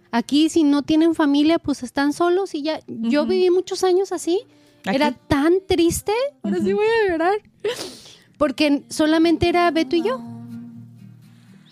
[0.09, 2.79] Aquí si no tienen familia, pues están solos y ya.
[2.87, 4.41] Yo viví muchos años así.
[4.85, 4.95] Aquí.
[4.95, 6.13] Era tan triste.
[6.43, 7.41] Ahora sí voy a llorar.
[8.37, 10.19] Porque solamente era Beto y yo.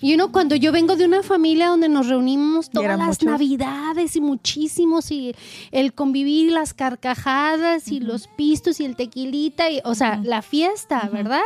[0.02, 3.24] Y uno, cuando yo vengo de una familia donde nos reunimos todas las muchos.
[3.24, 5.36] navidades y muchísimos, y
[5.72, 11.10] el convivir, las carcajadas, y los pistos, y el tequilita, y, o sea, la fiesta,
[11.12, 11.42] ¿verdad?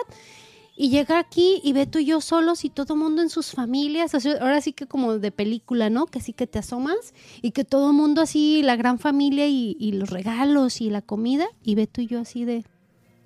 [0.76, 4.20] Y llega aquí y Beto y yo solos y todo mundo en sus familias, o
[4.20, 6.08] sea, ahora sí que como de película, ¿no?
[6.08, 7.14] Que sí que te asomas
[7.44, 11.46] y que todo mundo así, la gran familia y, y los regalos y la comida,
[11.64, 12.66] y Beto y yo así de...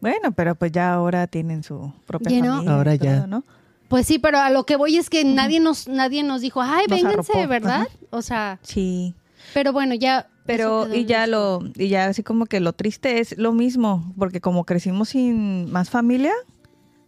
[0.02, 2.74] bueno, pero pues ya ahora tienen su propia familia.
[2.76, 3.28] Ahora todo, ya.
[3.28, 3.44] ¿no?
[3.88, 6.86] Pues sí, pero a lo que voy es que nadie nos nadie nos dijo, ay,
[6.90, 7.88] Nos vénganse, arropó, ¿verdad?
[8.10, 9.14] O sea, Sí.
[9.54, 10.28] pero bueno, ya...
[10.46, 14.40] Pero, y ya lo, y ya así como que lo triste es lo mismo, porque
[14.42, 16.32] como crecimos sin más familia,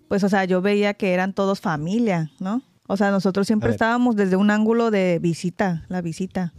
[0.09, 2.61] pues, o sea, yo veía que eran todos familia, ¿no?
[2.87, 6.51] O sea, nosotros siempre estábamos desde un ángulo de visita, la visita.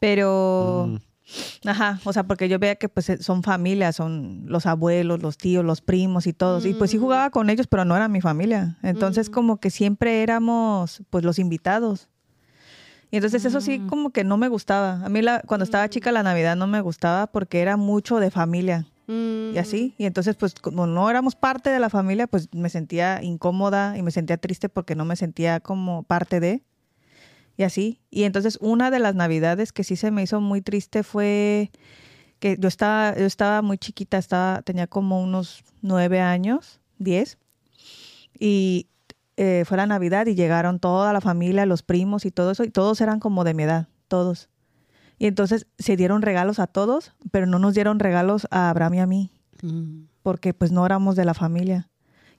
[0.00, 1.68] Pero, Mm.
[1.68, 5.64] ajá, o sea, porque yo veía que pues son familias, son los abuelos, los tíos,
[5.64, 6.66] los primos y todos.
[6.66, 7.00] Y pues sí Mm.
[7.00, 8.76] jugaba con ellos, pero no era mi familia.
[8.82, 9.32] Entonces Mm.
[9.32, 12.08] como que siempre éramos pues los invitados.
[13.10, 15.04] Y entonces eso sí como que no me gustaba.
[15.04, 18.30] A mí la, cuando estaba chica la Navidad no me gustaba porque era mucho de
[18.30, 19.54] familia Mm.
[19.54, 19.94] y así.
[19.98, 24.02] Y entonces pues como no éramos parte de la familia pues me sentía incómoda y
[24.02, 26.62] me sentía triste porque no me sentía como parte de.
[27.56, 28.00] Y así.
[28.10, 31.70] Y entonces una de las Navidades que sí se me hizo muy triste fue
[32.38, 37.38] que yo estaba, yo estaba muy chiquita, estaba, tenía como unos nueve años, diez.
[38.38, 38.88] Y
[39.36, 42.70] eh, fue la Navidad y llegaron toda la familia, los primos y todo eso, y
[42.70, 44.48] todos eran como de mi edad, todos.
[45.22, 48.98] Y entonces se dieron regalos a todos, pero no nos dieron regalos a Abraham y
[49.00, 49.30] a mí,
[49.62, 50.06] Mm.
[50.24, 51.88] porque pues no éramos de la familia.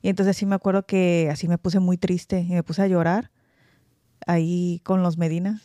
[0.02, 2.88] Y entonces sí me acuerdo que así me puse muy triste y me puse a
[2.88, 3.32] llorar
[4.28, 5.62] ahí con los Medina.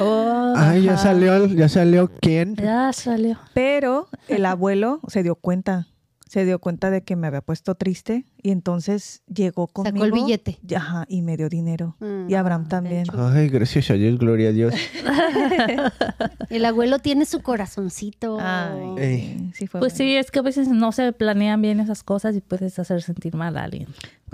[0.00, 2.54] Oh, Ay, ya salió, ya salió quién.
[2.56, 3.38] Ya salió.
[3.54, 5.88] Pero el abuelo se dio cuenta,
[6.34, 9.94] se dio cuenta de que me había puesto triste y entonces llegó conmigo.
[10.04, 10.58] Sacó el billete.
[10.68, 11.96] y- Ajá, y me dio dinero.
[12.00, 12.28] Mm.
[12.28, 13.04] Y Abraham también.
[13.16, 14.74] Ay, gracias a Dios, gloria a Dios.
[16.50, 18.38] El abuelo tiene su corazoncito.
[18.40, 20.10] Ay, sí fue Pues bueno.
[20.10, 23.34] sí, es que a veces no se planean bien esas cosas y puedes hacer sentir
[23.36, 23.86] mal a alguien.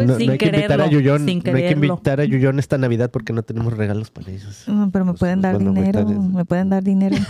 [0.06, 1.86] Pues no, sin no hay que invitar a quererlo, Yuyón, sin no hay que quererlo.
[1.94, 4.64] invitar a Yuyón esta Navidad porque no tenemos regalos para ellos.
[4.92, 7.16] Pero me Pues, pueden dar dinero, me pueden dar dinero.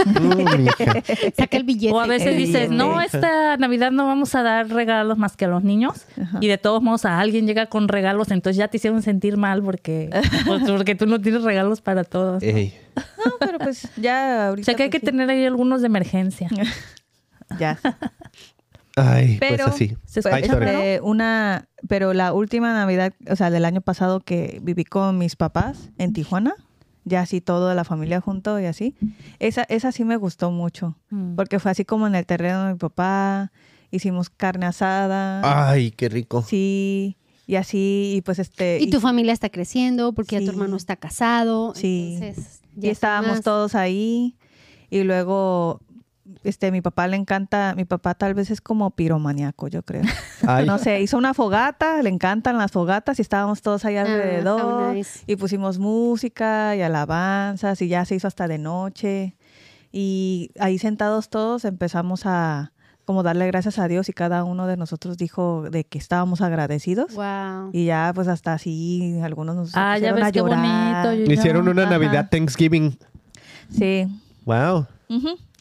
[1.36, 1.94] Saca el billete.
[1.94, 5.48] O a veces dices, no, esta Navidad no vamos a dar regalos más que a
[5.48, 6.06] los niños.
[6.20, 6.38] Ajá.
[6.40, 9.62] Y de todos modos a alguien llega con regalos, entonces ya te hicieron sentir mal
[9.62, 10.10] porque,
[10.46, 12.42] pues, porque tú no tienes regalos para todos.
[12.42, 12.74] Ey.
[13.24, 14.64] No, pero pues ya O ahorita.
[14.66, 15.16] sea que hay que pues, sí.
[15.16, 16.48] tener ahí algunos de emergencia.
[17.58, 17.80] Ya.
[19.00, 19.96] Ay, Pero pues así.
[20.04, 20.84] se escucha.
[20.94, 25.36] Eh, una, pero la última Navidad, o sea, del año pasado que viví con mis
[25.36, 26.54] papás en Tijuana,
[27.04, 28.94] ya así toda la familia junto y así,
[29.38, 31.34] esa, esa sí me gustó mucho, Mm.
[31.34, 33.50] porque fue así como en el terreno de mi papá,
[33.90, 35.40] hicimos carne asada,
[35.70, 36.42] Ay, qué rico.
[36.42, 37.16] sí,
[37.46, 38.78] y así, y pues este...
[38.80, 41.74] Y tu familia está creciendo porque ya tu hermano está casado.
[41.74, 42.18] Sí.
[42.20, 43.42] Entonces, y Ya estábamos más.
[43.42, 44.36] todos ahí.
[44.88, 45.80] Y luego,
[46.44, 50.02] este, mi papá le encanta, mi papá tal vez es como piromaniaco, yo creo.
[50.46, 50.66] Ay.
[50.66, 54.60] No sé, hizo una fogata, le encantan las fogatas y estábamos todos ahí alrededor.
[54.60, 55.20] how nice.
[55.26, 59.36] Y pusimos música y alabanzas y ya se hizo hasta de noche.
[59.92, 62.72] Y ahí sentados todos empezamos a
[63.04, 67.12] como darle gracias a Dios y cada uno de nosotros dijo de que estábamos agradecidos.
[67.14, 67.70] Wow.
[67.72, 71.32] Y ya pues hasta así algunos nos Ah, ya ves a qué bonito.
[71.32, 71.90] Hicieron una Ajá.
[71.90, 72.96] Navidad Thanksgiving.
[73.68, 74.06] Sí.
[74.44, 74.86] Wow.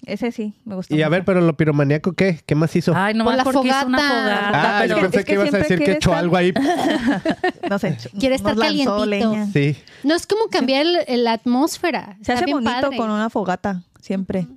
[0.05, 0.95] Ese sí, me gustó.
[0.95, 2.39] Y a ver, pero lo piromaníaco, ¿qué?
[2.45, 2.93] ¿Qué más hizo?
[2.95, 4.09] Ay, no Por la porque hizo una fogata.
[4.09, 4.77] fogata.
[4.77, 6.53] Ah, pero yo pensé es que, que ibas a decir que echó estar- algo ahí.
[7.69, 9.05] no sé, Quiere estar calientito.
[9.05, 9.47] leña.
[9.51, 9.75] Sí.
[10.03, 12.13] No es como cambiar el- el- la atmósfera.
[12.15, 12.97] Se Está hace bien bonito padre.
[12.97, 14.47] con una fogata, siempre.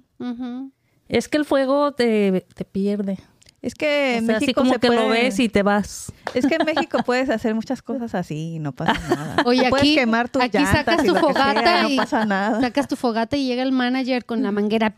[1.09, 3.19] Es que el fuego te, te pierde.
[3.62, 5.62] Es que O en sea, así México como se que lo puede- ves y te
[5.62, 6.12] vas.
[6.34, 9.36] Es que en México puedes hacer muchas cosas así y no pasa nada.
[9.44, 12.24] Oye, puedes aquí, quemar tus aquí llantas sacas tu lo fogata sea, y no pasa
[12.26, 12.60] nada.
[12.60, 14.93] sacas tu fogata y llega el manager con la manguera.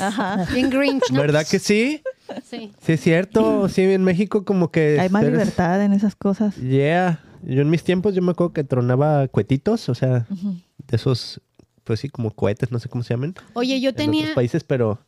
[0.00, 0.46] Ajá.
[0.52, 1.20] Bien Grinch, ¿no?
[1.20, 2.02] ¿Verdad que sí?
[2.44, 2.72] Sí.
[2.84, 3.68] Sí, es cierto.
[3.68, 4.98] Sí, en México como que...
[5.00, 6.56] Hay más eres- libertad en esas cosas.
[6.56, 7.20] Yeah.
[7.44, 11.40] Yo en mis tiempos yo me acuerdo que tronaba cuetitos, o sea, de esos,
[11.84, 13.36] pues sí, como cohetes, no sé cómo se llaman.
[13.52, 14.22] Oye, yo En tenía...
[14.22, 14.98] otros países, pero...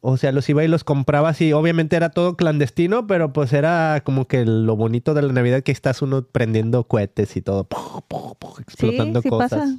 [0.00, 1.52] O sea, los iba y los compraba así.
[1.52, 5.72] Obviamente era todo clandestino, pero pues era como que lo bonito de la Navidad que
[5.72, 7.64] estás uno prendiendo cohetes y todo.
[7.64, 8.52] ¡pum, pum, pum!
[8.60, 9.50] explotando sí, sí cosas.
[9.50, 9.76] pasa.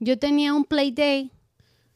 [0.00, 1.30] Yo tenía un play day,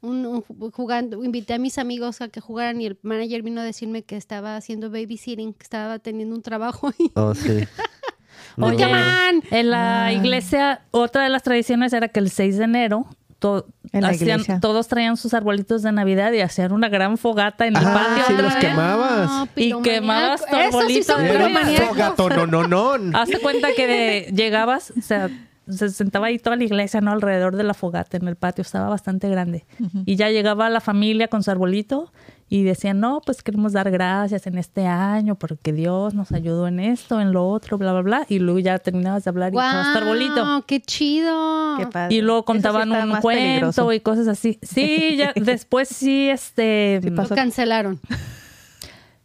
[0.03, 3.61] un, un ju- jugando, invité a mis amigos a que jugaran y el manager vino
[3.63, 7.11] a decirme que estaba haciendo babysitting, que estaba teniendo un trabajo ahí.
[7.15, 7.65] Oh, sí.
[8.59, 9.43] Oye, on.
[9.51, 13.07] en la iglesia, otra de las tradiciones era que el 6 de enero
[13.47, 14.61] to- En la hacían- iglesia.
[14.61, 18.25] todos traían sus arbolitos de Navidad y hacían una gran fogata en el Ah, patio.
[18.27, 18.65] sí, los vez.
[18.65, 19.31] quemabas.
[19.31, 21.17] No, Y quemabas tu Eso sí arbolito.
[21.19, 21.89] piromaniacos.
[21.89, 22.67] fogato, no, no,
[22.99, 23.19] no.
[23.19, 25.29] Hazte cuenta que de- llegabas, o sea,
[25.69, 27.11] se sentaba ahí toda la iglesia, ¿no?
[27.13, 29.65] Alrededor de la fogata en el patio, estaba bastante grande.
[30.05, 32.13] Y ya llegaba la familia con su arbolito
[32.49, 36.79] y decían, no, pues queremos dar gracias en este año porque Dios nos ayudó en
[36.79, 38.27] esto, en lo otro, bla, bla, bla.
[38.29, 40.65] Y luego ya terminabas de hablar y tu arbolito.
[40.65, 41.77] ¡Qué chido!
[41.77, 42.15] Qué padre.
[42.15, 43.93] Y luego sí contaban un cuento peligroso.
[43.93, 44.61] y cosas así.
[44.63, 48.01] Sí, ya después sí, este, Sí Lo cancelaron.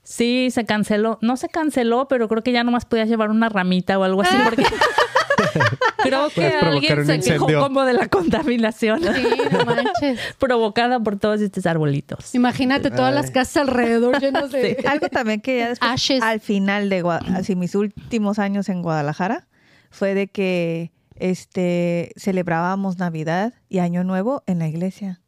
[0.02, 1.20] sí se canceló.
[1.22, 4.36] No se canceló, pero creo que ya nomás podías llevar una ramita o algo así
[4.44, 4.64] porque
[6.04, 10.20] creo que alguien se quejó como de la contaminación Sí, no manches.
[10.40, 12.34] provocada por todos estos arbolitos.
[12.36, 14.78] Imagínate todas las casas alrededor llenas de...
[14.88, 16.22] Algo también que ya después, Ashes.
[16.22, 19.48] al final de Gua- así mis últimos años en Guadalajara,
[19.90, 25.22] fue de que este celebrábamos Navidad y Año Nuevo en la iglesia.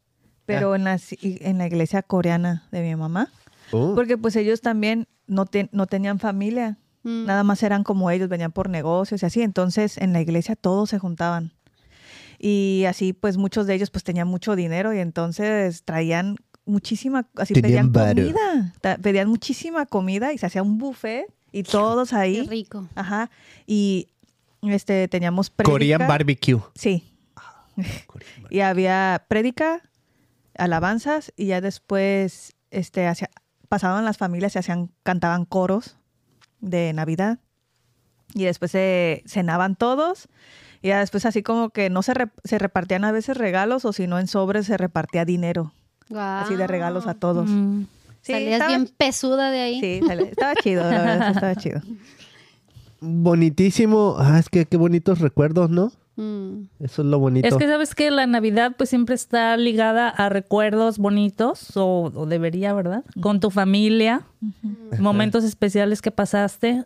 [0.46, 3.30] Pero en, la, en la iglesia coreana de mi mamá.
[3.72, 6.76] Uh, Porque pues ellos también no, te- no tenían familia.
[7.04, 7.26] Mm.
[7.26, 9.42] Nada más eran como ellos, venían por negocios y así.
[9.42, 11.52] Entonces en la iglesia todos se juntaban.
[12.38, 16.36] Y así pues muchos de ellos pues tenían mucho dinero y entonces traían
[16.66, 18.74] muchísima, así Tenían pedían comida.
[18.80, 22.46] Ta- Pedían muchísima comida y se hacía un buffet y todos Qué ahí.
[22.46, 22.88] rico.
[22.94, 23.30] Ajá.
[23.66, 24.08] Y
[24.62, 26.06] este teníamos Korean prédica.
[26.08, 26.60] barbecue.
[26.74, 27.04] Sí.
[28.50, 29.82] y había prédica,
[30.56, 33.30] alabanzas y ya después este hacía-
[33.68, 35.96] pasaban las familias y hacían cantaban coros
[36.70, 37.38] de Navidad.
[38.34, 40.28] Y después se cenaban todos
[40.82, 43.92] y ya después así como que no se, re- se repartían a veces regalos o
[43.92, 45.72] si no en sobres se repartía dinero,
[46.14, 47.48] así de regalos a todos.
[47.48, 47.82] Mm.
[48.22, 49.80] Sí, Salías estaba- bien pesuda de ahí.
[49.80, 51.80] Sí, sale- estaba chido, la verdad, estaba chido.
[53.00, 54.16] Bonitísimo.
[54.18, 55.92] Ah, es que qué bonitos recuerdos, ¿no?
[56.16, 56.64] Mm.
[56.80, 57.46] Eso es lo bonito.
[57.46, 62.26] Es que sabes que la Navidad pues siempre está ligada a recuerdos bonitos o, o
[62.26, 63.04] debería, ¿verdad?
[63.20, 64.22] Con tu familia,
[64.98, 66.84] momentos especiales que pasaste,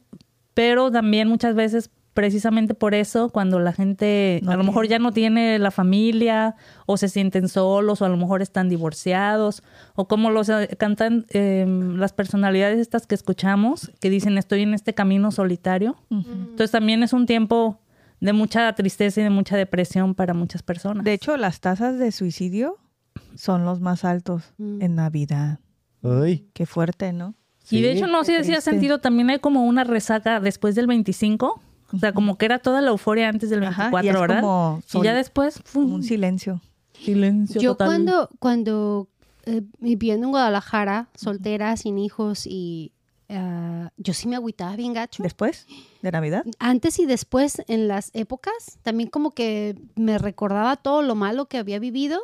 [0.55, 4.91] pero también muchas veces precisamente por eso cuando la gente No a lo mejor tiene.
[4.91, 9.63] ya no tiene la familia o se sienten solos o a lo mejor están divorciados
[9.95, 11.65] o como los eh, cantan eh,
[11.97, 15.95] las personalidades estas que escuchamos que dicen estoy en este camino solitario.
[16.11, 17.79] Entonces también es un tiempo
[18.21, 21.05] de mucha tristeza y de mucha depresión para muchas personas.
[21.05, 22.77] De hecho, las tasas de suicidio
[23.35, 24.83] son los más altos Mm.
[24.83, 25.61] en Navidad.
[26.03, 27.35] Ay, Qué fuerte, ¿no?
[27.71, 28.71] y de hecho, no sé si has triste.
[28.71, 31.61] sentido, también hay como una resaca después del 25.
[31.93, 34.41] O sea, como que era toda la euforia antes del Ajá, 24, y es ¿verdad?
[34.43, 35.95] como y ya después, Como ¡fum!
[35.95, 36.61] un silencio.
[36.93, 37.89] silencio Yo total.
[37.89, 39.09] cuando, cuando
[39.45, 42.93] eh, viviendo en Guadalajara, soltera, sin hijos y
[43.29, 45.23] ah, yo sí me agüitaba bien gacho.
[45.23, 45.67] Después
[46.03, 46.45] de Navidad.
[46.59, 51.59] Antes y después en las épocas, también como que me recordaba todo lo malo que
[51.59, 52.21] había vivido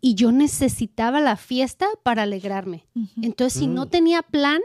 [0.00, 2.86] y yo necesitaba la fiesta para alegrarme.
[3.20, 4.60] Entonces, si no tenía plan,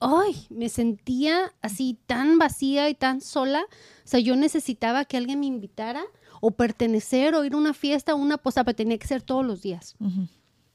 [0.00, 3.62] ay, me sentía así tan vacía y tan sola.
[4.04, 6.02] O sea, yo necesitaba que alguien me invitara
[6.40, 9.44] o pertenecer o ir a una fiesta o una posada, pero tenía que ser todos
[9.44, 9.96] los días.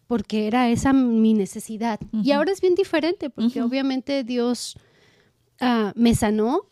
[0.08, 2.00] Porque era esa mi necesidad.
[2.12, 4.78] Y ahora es bien diferente, porque obviamente Dios
[5.60, 6.66] ah, me sanó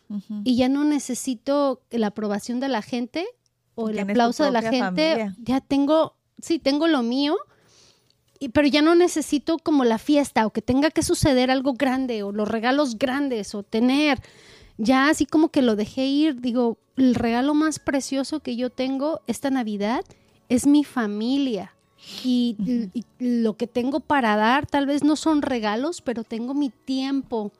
[0.44, 3.26] y ya no necesito la aprobación de la gente
[3.74, 4.84] o el aplauso de la gente.
[5.12, 5.36] familia.
[5.42, 7.36] Ya tengo, sí, tengo lo mío.
[8.38, 12.24] y- pero ya no necesito como la fiesta o que tenga que suceder algo grande
[12.24, 14.20] o los regalos grandes o tener.
[14.78, 19.20] Ya así como que lo dejé ir, digo, el regalo más precioso que yo tengo
[19.28, 20.04] esta Navidad
[20.48, 21.74] es mi familia.
[22.24, 22.56] Y,
[22.94, 27.52] y lo que tengo para dar tal vez no son regalos, pero tengo mi tiempo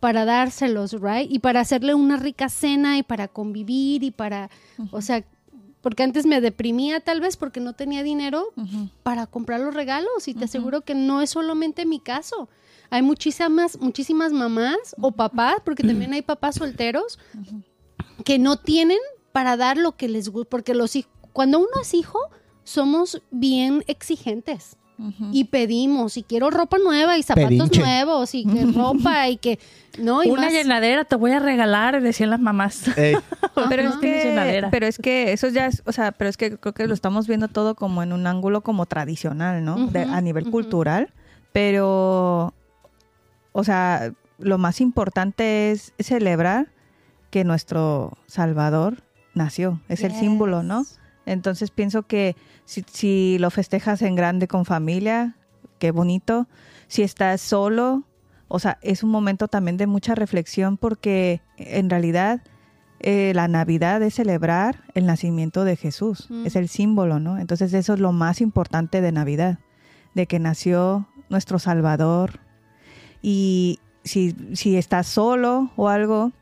[0.00, 1.30] para dárselos, right?
[1.30, 4.50] Y para hacerle una rica cena y para convivir y para,
[4.90, 5.24] o sea,
[5.80, 8.52] porque antes me deprimía tal vez porque no tenía dinero
[9.02, 12.48] para comprar los regalos y te aseguro que no es solamente mi caso.
[12.90, 17.18] Hay muchísimas, muchísimas mamás o papás, porque también hay papás solteros
[18.24, 18.98] que no tienen
[19.32, 20.92] para dar lo que les gusta, porque los
[21.32, 22.18] cuando uno es hijo
[22.68, 24.76] somos bien exigentes
[25.30, 27.80] y pedimos y quiero ropa nueva y zapatos Pedinche.
[27.80, 29.60] nuevos y que ropa y que
[30.00, 32.82] no y Una más- llenadera te voy a regalar, decían las mamás.
[33.68, 34.70] Pero es que, llenadera.
[34.70, 37.26] pero es que eso ya es, o sea, pero es que creo que lo estamos
[37.28, 39.86] viendo todo como en un ángulo como tradicional, ¿no?
[39.86, 41.12] De- a nivel cultural,
[41.52, 42.52] pero,
[43.52, 46.68] o sea, lo más importante es celebrar
[47.30, 49.02] que nuestro Salvador
[49.34, 50.84] nació, es el símbolo, ¿no?
[51.28, 55.36] Entonces pienso que si, si lo festejas en grande con familia,
[55.78, 56.48] qué bonito.
[56.86, 58.04] Si estás solo,
[58.48, 62.40] o sea, es un momento también de mucha reflexión porque en realidad
[63.00, 66.46] eh, la Navidad es celebrar el nacimiento de Jesús, Mm.
[66.46, 67.38] es el símbolo, ¿no?
[67.38, 69.58] Entonces eso es lo más importante de Navidad,
[70.14, 72.40] de que nació nuestro Salvador.
[73.22, 76.32] Y si, si estás solo o algo,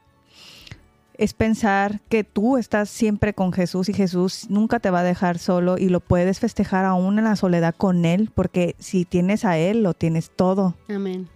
[1.19, 5.39] es pensar que tú estás siempre con Jesús y Jesús nunca te va a dejar
[5.39, 9.59] solo y lo puedes festejar aún en la soledad con Él, porque si tienes a
[9.59, 10.75] Él, lo tienes todo.
[10.89, 11.29] Amén.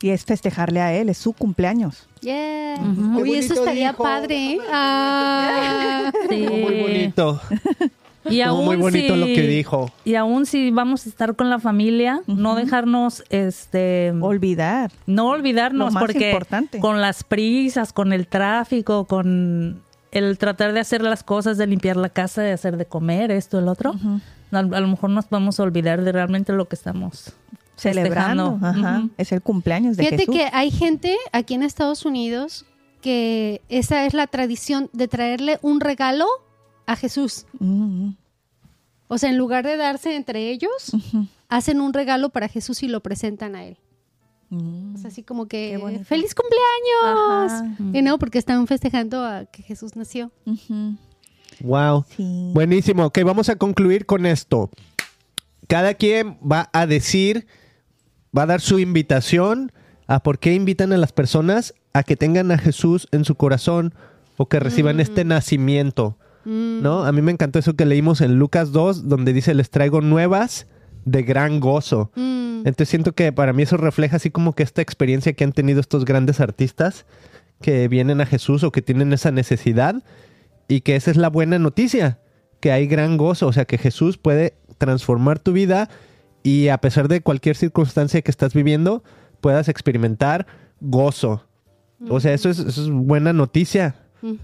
[0.00, 2.08] Y es festejarle a Él, es su cumpleaños.
[2.20, 2.76] Yeah.
[3.16, 4.02] Uy, eso estaría dijo.
[4.02, 4.54] padre.
[4.54, 4.58] ¿eh?
[4.70, 6.10] Ah.
[6.28, 6.46] Sí.
[6.48, 7.40] muy bonito.
[8.30, 9.90] Y Estuvo muy aún bonito si- lo que dijo.
[10.04, 14.92] Y aún si vamos a estar con la familia, no dejarnos, este, Olvidar.
[15.06, 16.78] no olvidarnos, Lo más porque importante.
[16.78, 19.82] con las prisas, con el tráfico, con
[20.12, 23.58] el tratar de hacer las cosas, de limpiar la casa, de hacer de comer, esto,
[23.58, 23.94] el otro,
[24.52, 27.32] a, a lo mejor nos vamos a olvidar de realmente lo que estamos
[27.76, 28.58] Celebrando.
[28.62, 29.08] Ajá.
[29.16, 30.34] Es el cumpleaños de Fíjate Jesús.
[30.36, 32.66] que hay gente aquí en Estados Unidos
[33.00, 36.26] que esa es la tradición de traerle un regalo
[36.92, 37.46] a Jesús.
[37.58, 38.10] Mm,
[39.08, 40.92] O sea, en lugar de darse entre ellos,
[41.48, 43.76] hacen un regalo para Jesús y lo presentan a él.
[44.50, 44.94] mm.
[44.94, 45.78] O sea, así como que.
[46.04, 47.52] ¡Feliz cumpleaños!
[47.52, 47.76] Ajá.
[47.92, 50.30] Y no, porque están festejando a que Jesús nació.
[51.60, 52.04] Wow.
[52.16, 52.50] Sí.
[52.54, 53.04] Buenísimo.
[53.06, 54.70] Ok, vamos a concluir con esto.
[55.68, 57.46] Cada quien va a decir,
[58.36, 59.72] va a dar su invitación
[60.06, 63.94] a por qué invitan a las personas a que tengan a Jesús en su corazón
[64.36, 66.16] o que reciban este nacimiento.
[66.44, 67.04] ¿No?
[67.04, 70.66] A mí me encantó eso que leímos en Lucas 2, donde dice, les traigo nuevas
[71.04, 72.10] de gran gozo.
[72.14, 72.66] Mm.
[72.66, 75.80] Entonces siento que para mí eso refleja así como que esta experiencia que han tenido
[75.80, 77.06] estos grandes artistas
[77.60, 80.02] que vienen a Jesús o que tienen esa necesidad
[80.68, 82.18] y que esa es la buena noticia,
[82.60, 85.88] que hay gran gozo, o sea que Jesús puede transformar tu vida
[86.42, 89.02] y a pesar de cualquier circunstancia que estás viviendo,
[89.40, 90.46] puedas experimentar
[90.80, 91.44] gozo.
[92.08, 93.94] O sea, eso es, eso es buena noticia,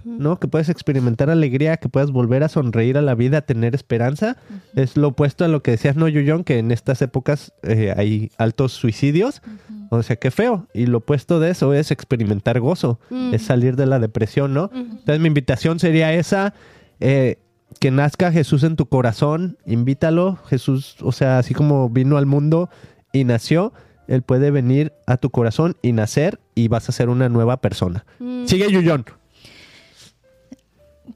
[0.05, 0.38] ¿no?
[0.40, 4.36] Que puedes experimentar alegría, que puedas volver a sonreír a la vida, a tener esperanza.
[4.74, 6.44] Es lo opuesto a lo que decías, ¿no, Yuyón?
[6.44, 9.42] Que en estas épocas eh, hay altos suicidios.
[9.90, 10.66] O sea, qué feo.
[10.74, 13.34] Y lo opuesto de eso es experimentar gozo, Mm.
[13.34, 14.70] es salir de la depresión, ¿no?
[14.74, 16.52] Entonces mi invitación sería esa,
[17.00, 17.38] eh,
[17.80, 22.68] que nazca Jesús en tu corazón, invítalo, Jesús, o sea, así como vino al mundo
[23.12, 23.72] y nació,
[24.09, 28.05] Él puede venir a tu corazón y nacer y vas a ser una nueva persona.
[28.18, 28.46] Mm.
[28.46, 29.05] Sigue Yuyón.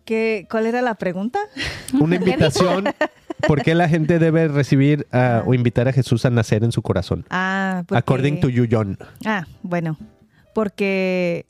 [0.04, 1.38] ¿Qué, ¿Cuál era la pregunta?
[1.98, 2.84] Una invitación.
[3.46, 6.82] ¿Por qué la gente debe recibir ah, o invitar a Jesús a nacer en su
[6.82, 7.24] corazón?
[7.30, 8.98] Ah, porque- According to Yuyón.
[9.24, 9.96] Ah, bueno,
[10.54, 11.46] porque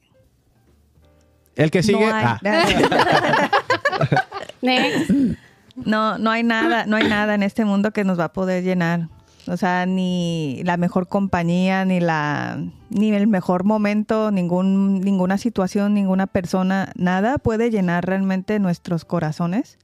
[1.54, 2.00] El que sigue.
[2.06, 2.40] no hay, ah,
[5.76, 8.62] no, no hay nada, no hay nada en este mundo que nos va a poder
[8.64, 9.08] llenar.
[9.48, 15.94] O sea, ni la mejor compañía, ni la, ni el mejor momento, ningún, ninguna situación,
[15.94, 19.78] ninguna persona, nada puede llenar realmente nuestros corazones.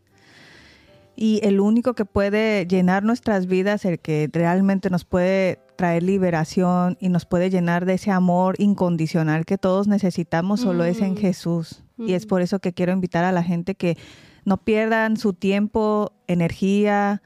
[1.16, 6.96] Y el único que puede llenar nuestras vidas, el que realmente nos puede traer liberación
[7.00, 11.16] y nos puede llenar de ese amor incondicional que todos necesitamos, solo es en Mm.
[11.16, 11.82] Jesús.
[11.98, 12.28] Y es Mm.
[12.28, 13.96] por eso que quiero invitar a la gente que
[14.44, 17.20] No pierdan su tiempo, energía,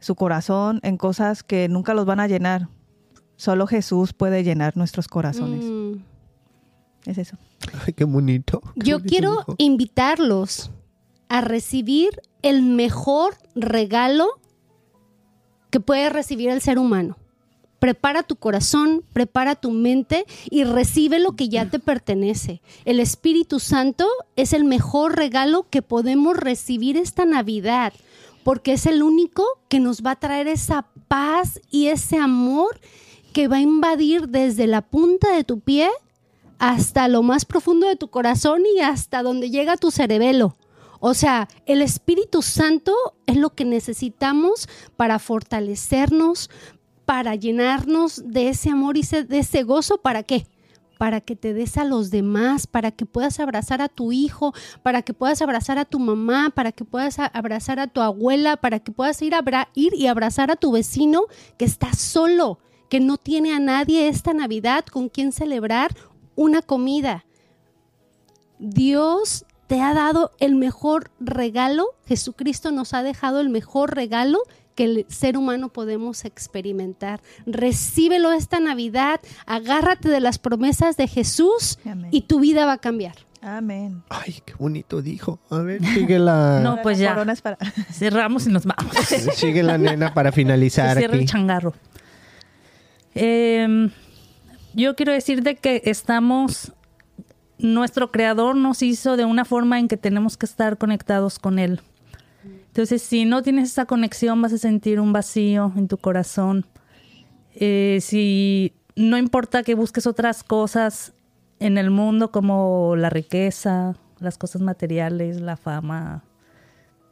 [0.00, 2.68] su corazón en cosas que nunca los van a llenar.
[3.36, 5.64] Solo Jesús puede llenar nuestros corazones.
[5.64, 6.00] Mm.
[7.06, 7.36] Es eso.
[7.86, 8.60] Ay, qué bonito.
[8.74, 9.54] qué Yo bonito quiero dijo.
[9.58, 10.70] invitarlos
[11.28, 14.26] a recibir el mejor regalo
[15.70, 17.16] que puede recibir el ser humano.
[17.78, 22.62] Prepara tu corazón, prepara tu mente y recibe lo que ya te pertenece.
[22.86, 27.92] El Espíritu Santo es el mejor regalo que podemos recibir esta Navidad,
[28.46, 32.78] porque es el único que nos va a traer esa paz y ese amor
[33.32, 35.90] que va a invadir desde la punta de tu pie
[36.60, 40.56] hasta lo más profundo de tu corazón y hasta donde llega tu cerebelo.
[41.00, 42.94] O sea, el Espíritu Santo
[43.26, 46.48] es lo que necesitamos para fortalecernos,
[47.04, 49.98] para llenarnos de ese amor y de ese gozo.
[49.98, 50.46] ¿Para qué?
[50.98, 55.02] Para que te des a los demás, para que puedas abrazar a tu hijo, para
[55.02, 58.92] que puedas abrazar a tu mamá, para que puedas abrazar a tu abuela, para que
[58.92, 61.22] puedas ir, a ir y abrazar a tu vecino
[61.58, 62.58] que está solo,
[62.88, 65.94] que no tiene a nadie esta Navidad con quien celebrar
[66.34, 67.26] una comida.
[68.58, 74.38] Dios te ha dado el mejor regalo, Jesucristo nos ha dejado el mejor regalo
[74.76, 77.20] que el ser humano podemos experimentar.
[77.46, 82.10] Recíbelo esta Navidad, agárrate de las promesas de Jesús Amén.
[82.12, 83.16] y tu vida va a cambiar.
[83.42, 84.02] Amén.
[84.08, 85.38] Ay, qué bonito dijo.
[85.50, 87.14] A ver, sigue la, No, pues ya.
[87.42, 87.58] para-
[87.92, 88.94] Cerramos y nos vamos.
[89.34, 91.74] sigue la nena para Se finalizar cierra el changarro.
[93.14, 93.90] Em,
[94.74, 96.72] yo quiero decirte que estamos,
[97.58, 101.80] nuestro creador nos hizo de una forma en que tenemos que estar conectados con él.
[102.76, 106.66] Entonces, si no tienes esa conexión, vas a sentir un vacío en tu corazón.
[107.54, 111.14] Eh, si no importa que busques otras cosas
[111.58, 116.22] en el mundo como la riqueza, las cosas materiales, la fama,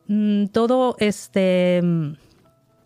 [0.06, 2.12] mm, todo este mm,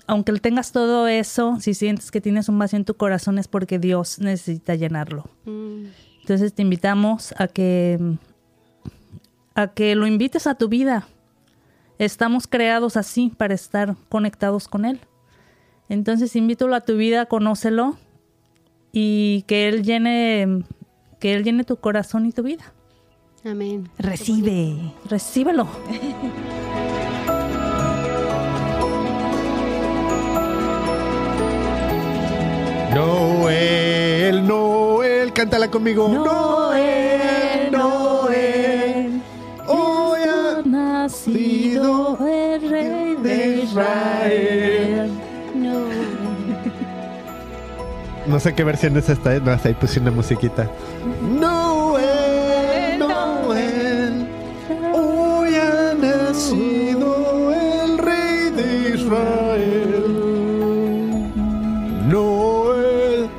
[0.06, 3.80] aunque tengas todo eso, si sientes que tienes un vacío en tu corazón es porque
[3.80, 5.24] Dios necesita llenarlo.
[5.44, 7.98] Entonces te invitamos a que
[9.56, 11.08] a que lo invites a tu vida.
[11.98, 15.00] Estamos creados así para estar conectados con él.
[15.88, 17.96] Entonces invítalo a tu vida, conócelo
[18.92, 20.64] y que él llene
[21.18, 22.72] que él llene tu corazón y tu vida.
[23.44, 23.88] Amén.
[23.98, 24.94] Recibe.
[25.08, 25.66] Recíbelo.
[32.94, 36.08] Noel, Noel, cántala conmigo.
[36.08, 37.07] Noel,
[41.28, 45.10] nacido el rey de Israel.
[45.54, 45.88] No.
[48.26, 49.40] No sé qué versión es esta, ¿eh?
[49.42, 50.70] no, hasta ahí puse una musiquita.
[51.40, 54.28] Noel, Noel,
[54.92, 60.12] hoy ha nacido el rey de Israel.
[62.08, 63.30] Noel.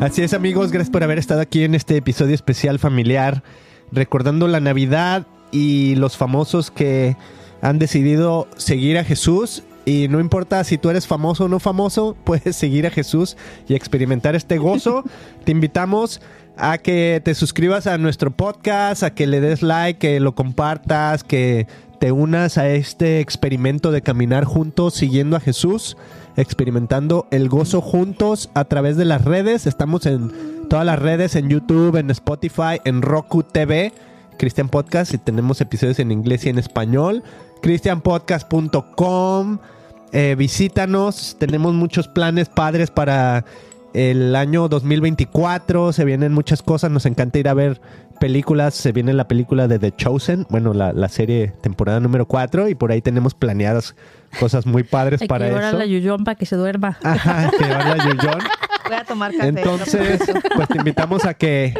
[0.00, 3.42] Así es amigos, gracias por haber estado aquí en este episodio especial familiar,
[3.90, 7.16] recordando la Navidad y los famosos que
[7.60, 9.62] han decidido seguir a Jesús.
[9.84, 13.36] Y no importa si tú eres famoso o no famoso, puedes seguir a Jesús
[13.68, 15.04] y experimentar este gozo.
[15.44, 16.20] Te invitamos
[16.56, 21.24] a que te suscribas a nuestro podcast, a que le des like, que lo compartas,
[21.24, 21.66] que
[21.98, 25.96] te unas a este experimento de caminar juntos siguiendo a Jesús,
[26.36, 29.66] experimentando el gozo juntos a través de las redes.
[29.66, 30.30] Estamos en
[30.68, 33.92] todas las redes, en YouTube, en Spotify, en Roku TV,
[34.38, 37.22] Christian Podcast, y tenemos episodios en inglés y en español.
[37.62, 39.58] ChristianPodcast.com.
[40.12, 43.44] Eh, visítanos, tenemos muchos planes padres para
[43.94, 45.92] el año 2024.
[45.92, 47.80] Se vienen muchas cosas, nos encanta ir a ver
[48.20, 48.74] películas.
[48.74, 52.74] Se viene la película de The Chosen, bueno, la, la serie temporada número 4, y
[52.74, 53.94] por ahí tenemos planeadas
[54.38, 55.78] cosas muy padres Hay para que llevar a eso.
[55.78, 56.98] la Yuyón para que se duerma.
[57.02, 58.38] Ajá, que la Yuyón.
[58.88, 59.48] Voy a tomar café.
[59.48, 60.20] Entonces,
[60.54, 61.72] pues te invitamos a que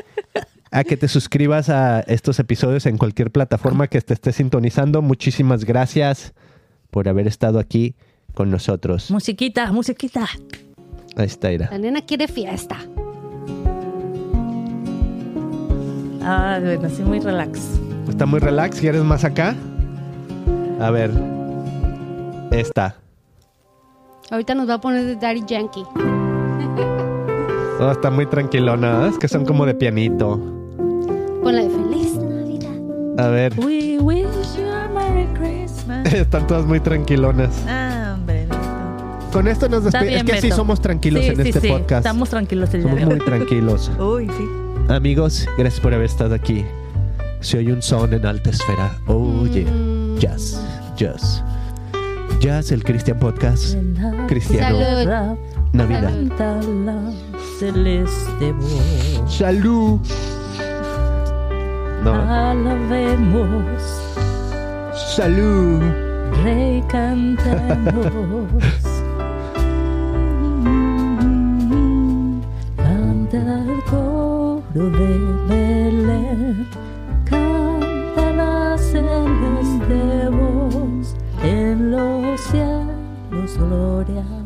[0.72, 5.02] a que te suscribas a estos episodios en cualquier plataforma que te esté sintonizando.
[5.02, 6.32] Muchísimas gracias
[6.90, 7.94] por haber estado aquí
[8.34, 9.10] con nosotros.
[9.10, 10.26] Musiquita, musiquita.
[11.14, 11.68] Ahí está, Ira.
[11.70, 12.78] La nena quiere fiesta.
[16.22, 17.60] Ah, bueno, así muy relax.
[18.08, 18.80] Está muy relax.
[18.80, 19.54] ¿Quieres más acá?
[20.80, 21.10] A ver.
[22.50, 22.96] Esta.
[24.30, 25.84] Ahorita nos va a poner de Daddy Yankee.
[27.78, 29.06] Oh, está muy tranquilona.
[29.06, 29.10] ¿eh?
[29.10, 30.61] Es que son como de pianito.
[31.43, 32.70] Con la de Feliz Navidad.
[33.19, 33.52] A ver.
[33.59, 34.24] We wish
[34.56, 36.06] you a Merry Christmas.
[36.12, 37.51] Están todas muy tranquilonas.
[37.69, 38.47] Ah, hombre.
[38.47, 38.56] Beto.
[39.32, 40.23] Con esto nos despedimos.
[40.28, 41.69] Es que sí somos tranquilos Sí, en sí, este sí.
[41.69, 42.06] podcast.
[42.06, 43.90] Estamos tranquilos el día Somos muy tranquilos.
[43.98, 44.48] Uy, sí.
[44.89, 46.64] Amigos, gracias por haber estado aquí.
[47.40, 48.97] se oye un son en alta esfera.
[49.06, 49.66] Oye,
[50.19, 50.60] jazz,
[50.97, 51.43] jazz.
[52.40, 53.77] Jazz, el Christian Podcast
[54.28, 54.78] cristiano.
[54.78, 55.39] Salud.
[55.73, 56.12] Navidad.
[59.28, 60.01] Salud.
[62.04, 63.80] No, Alabemos,
[65.14, 65.80] salud.
[66.42, 68.48] Rey, cantemos.
[72.76, 75.18] Canta el coro de
[75.48, 76.66] Belén,
[77.24, 81.14] canta la celeste voz
[81.44, 84.41] en los cielos, gloria.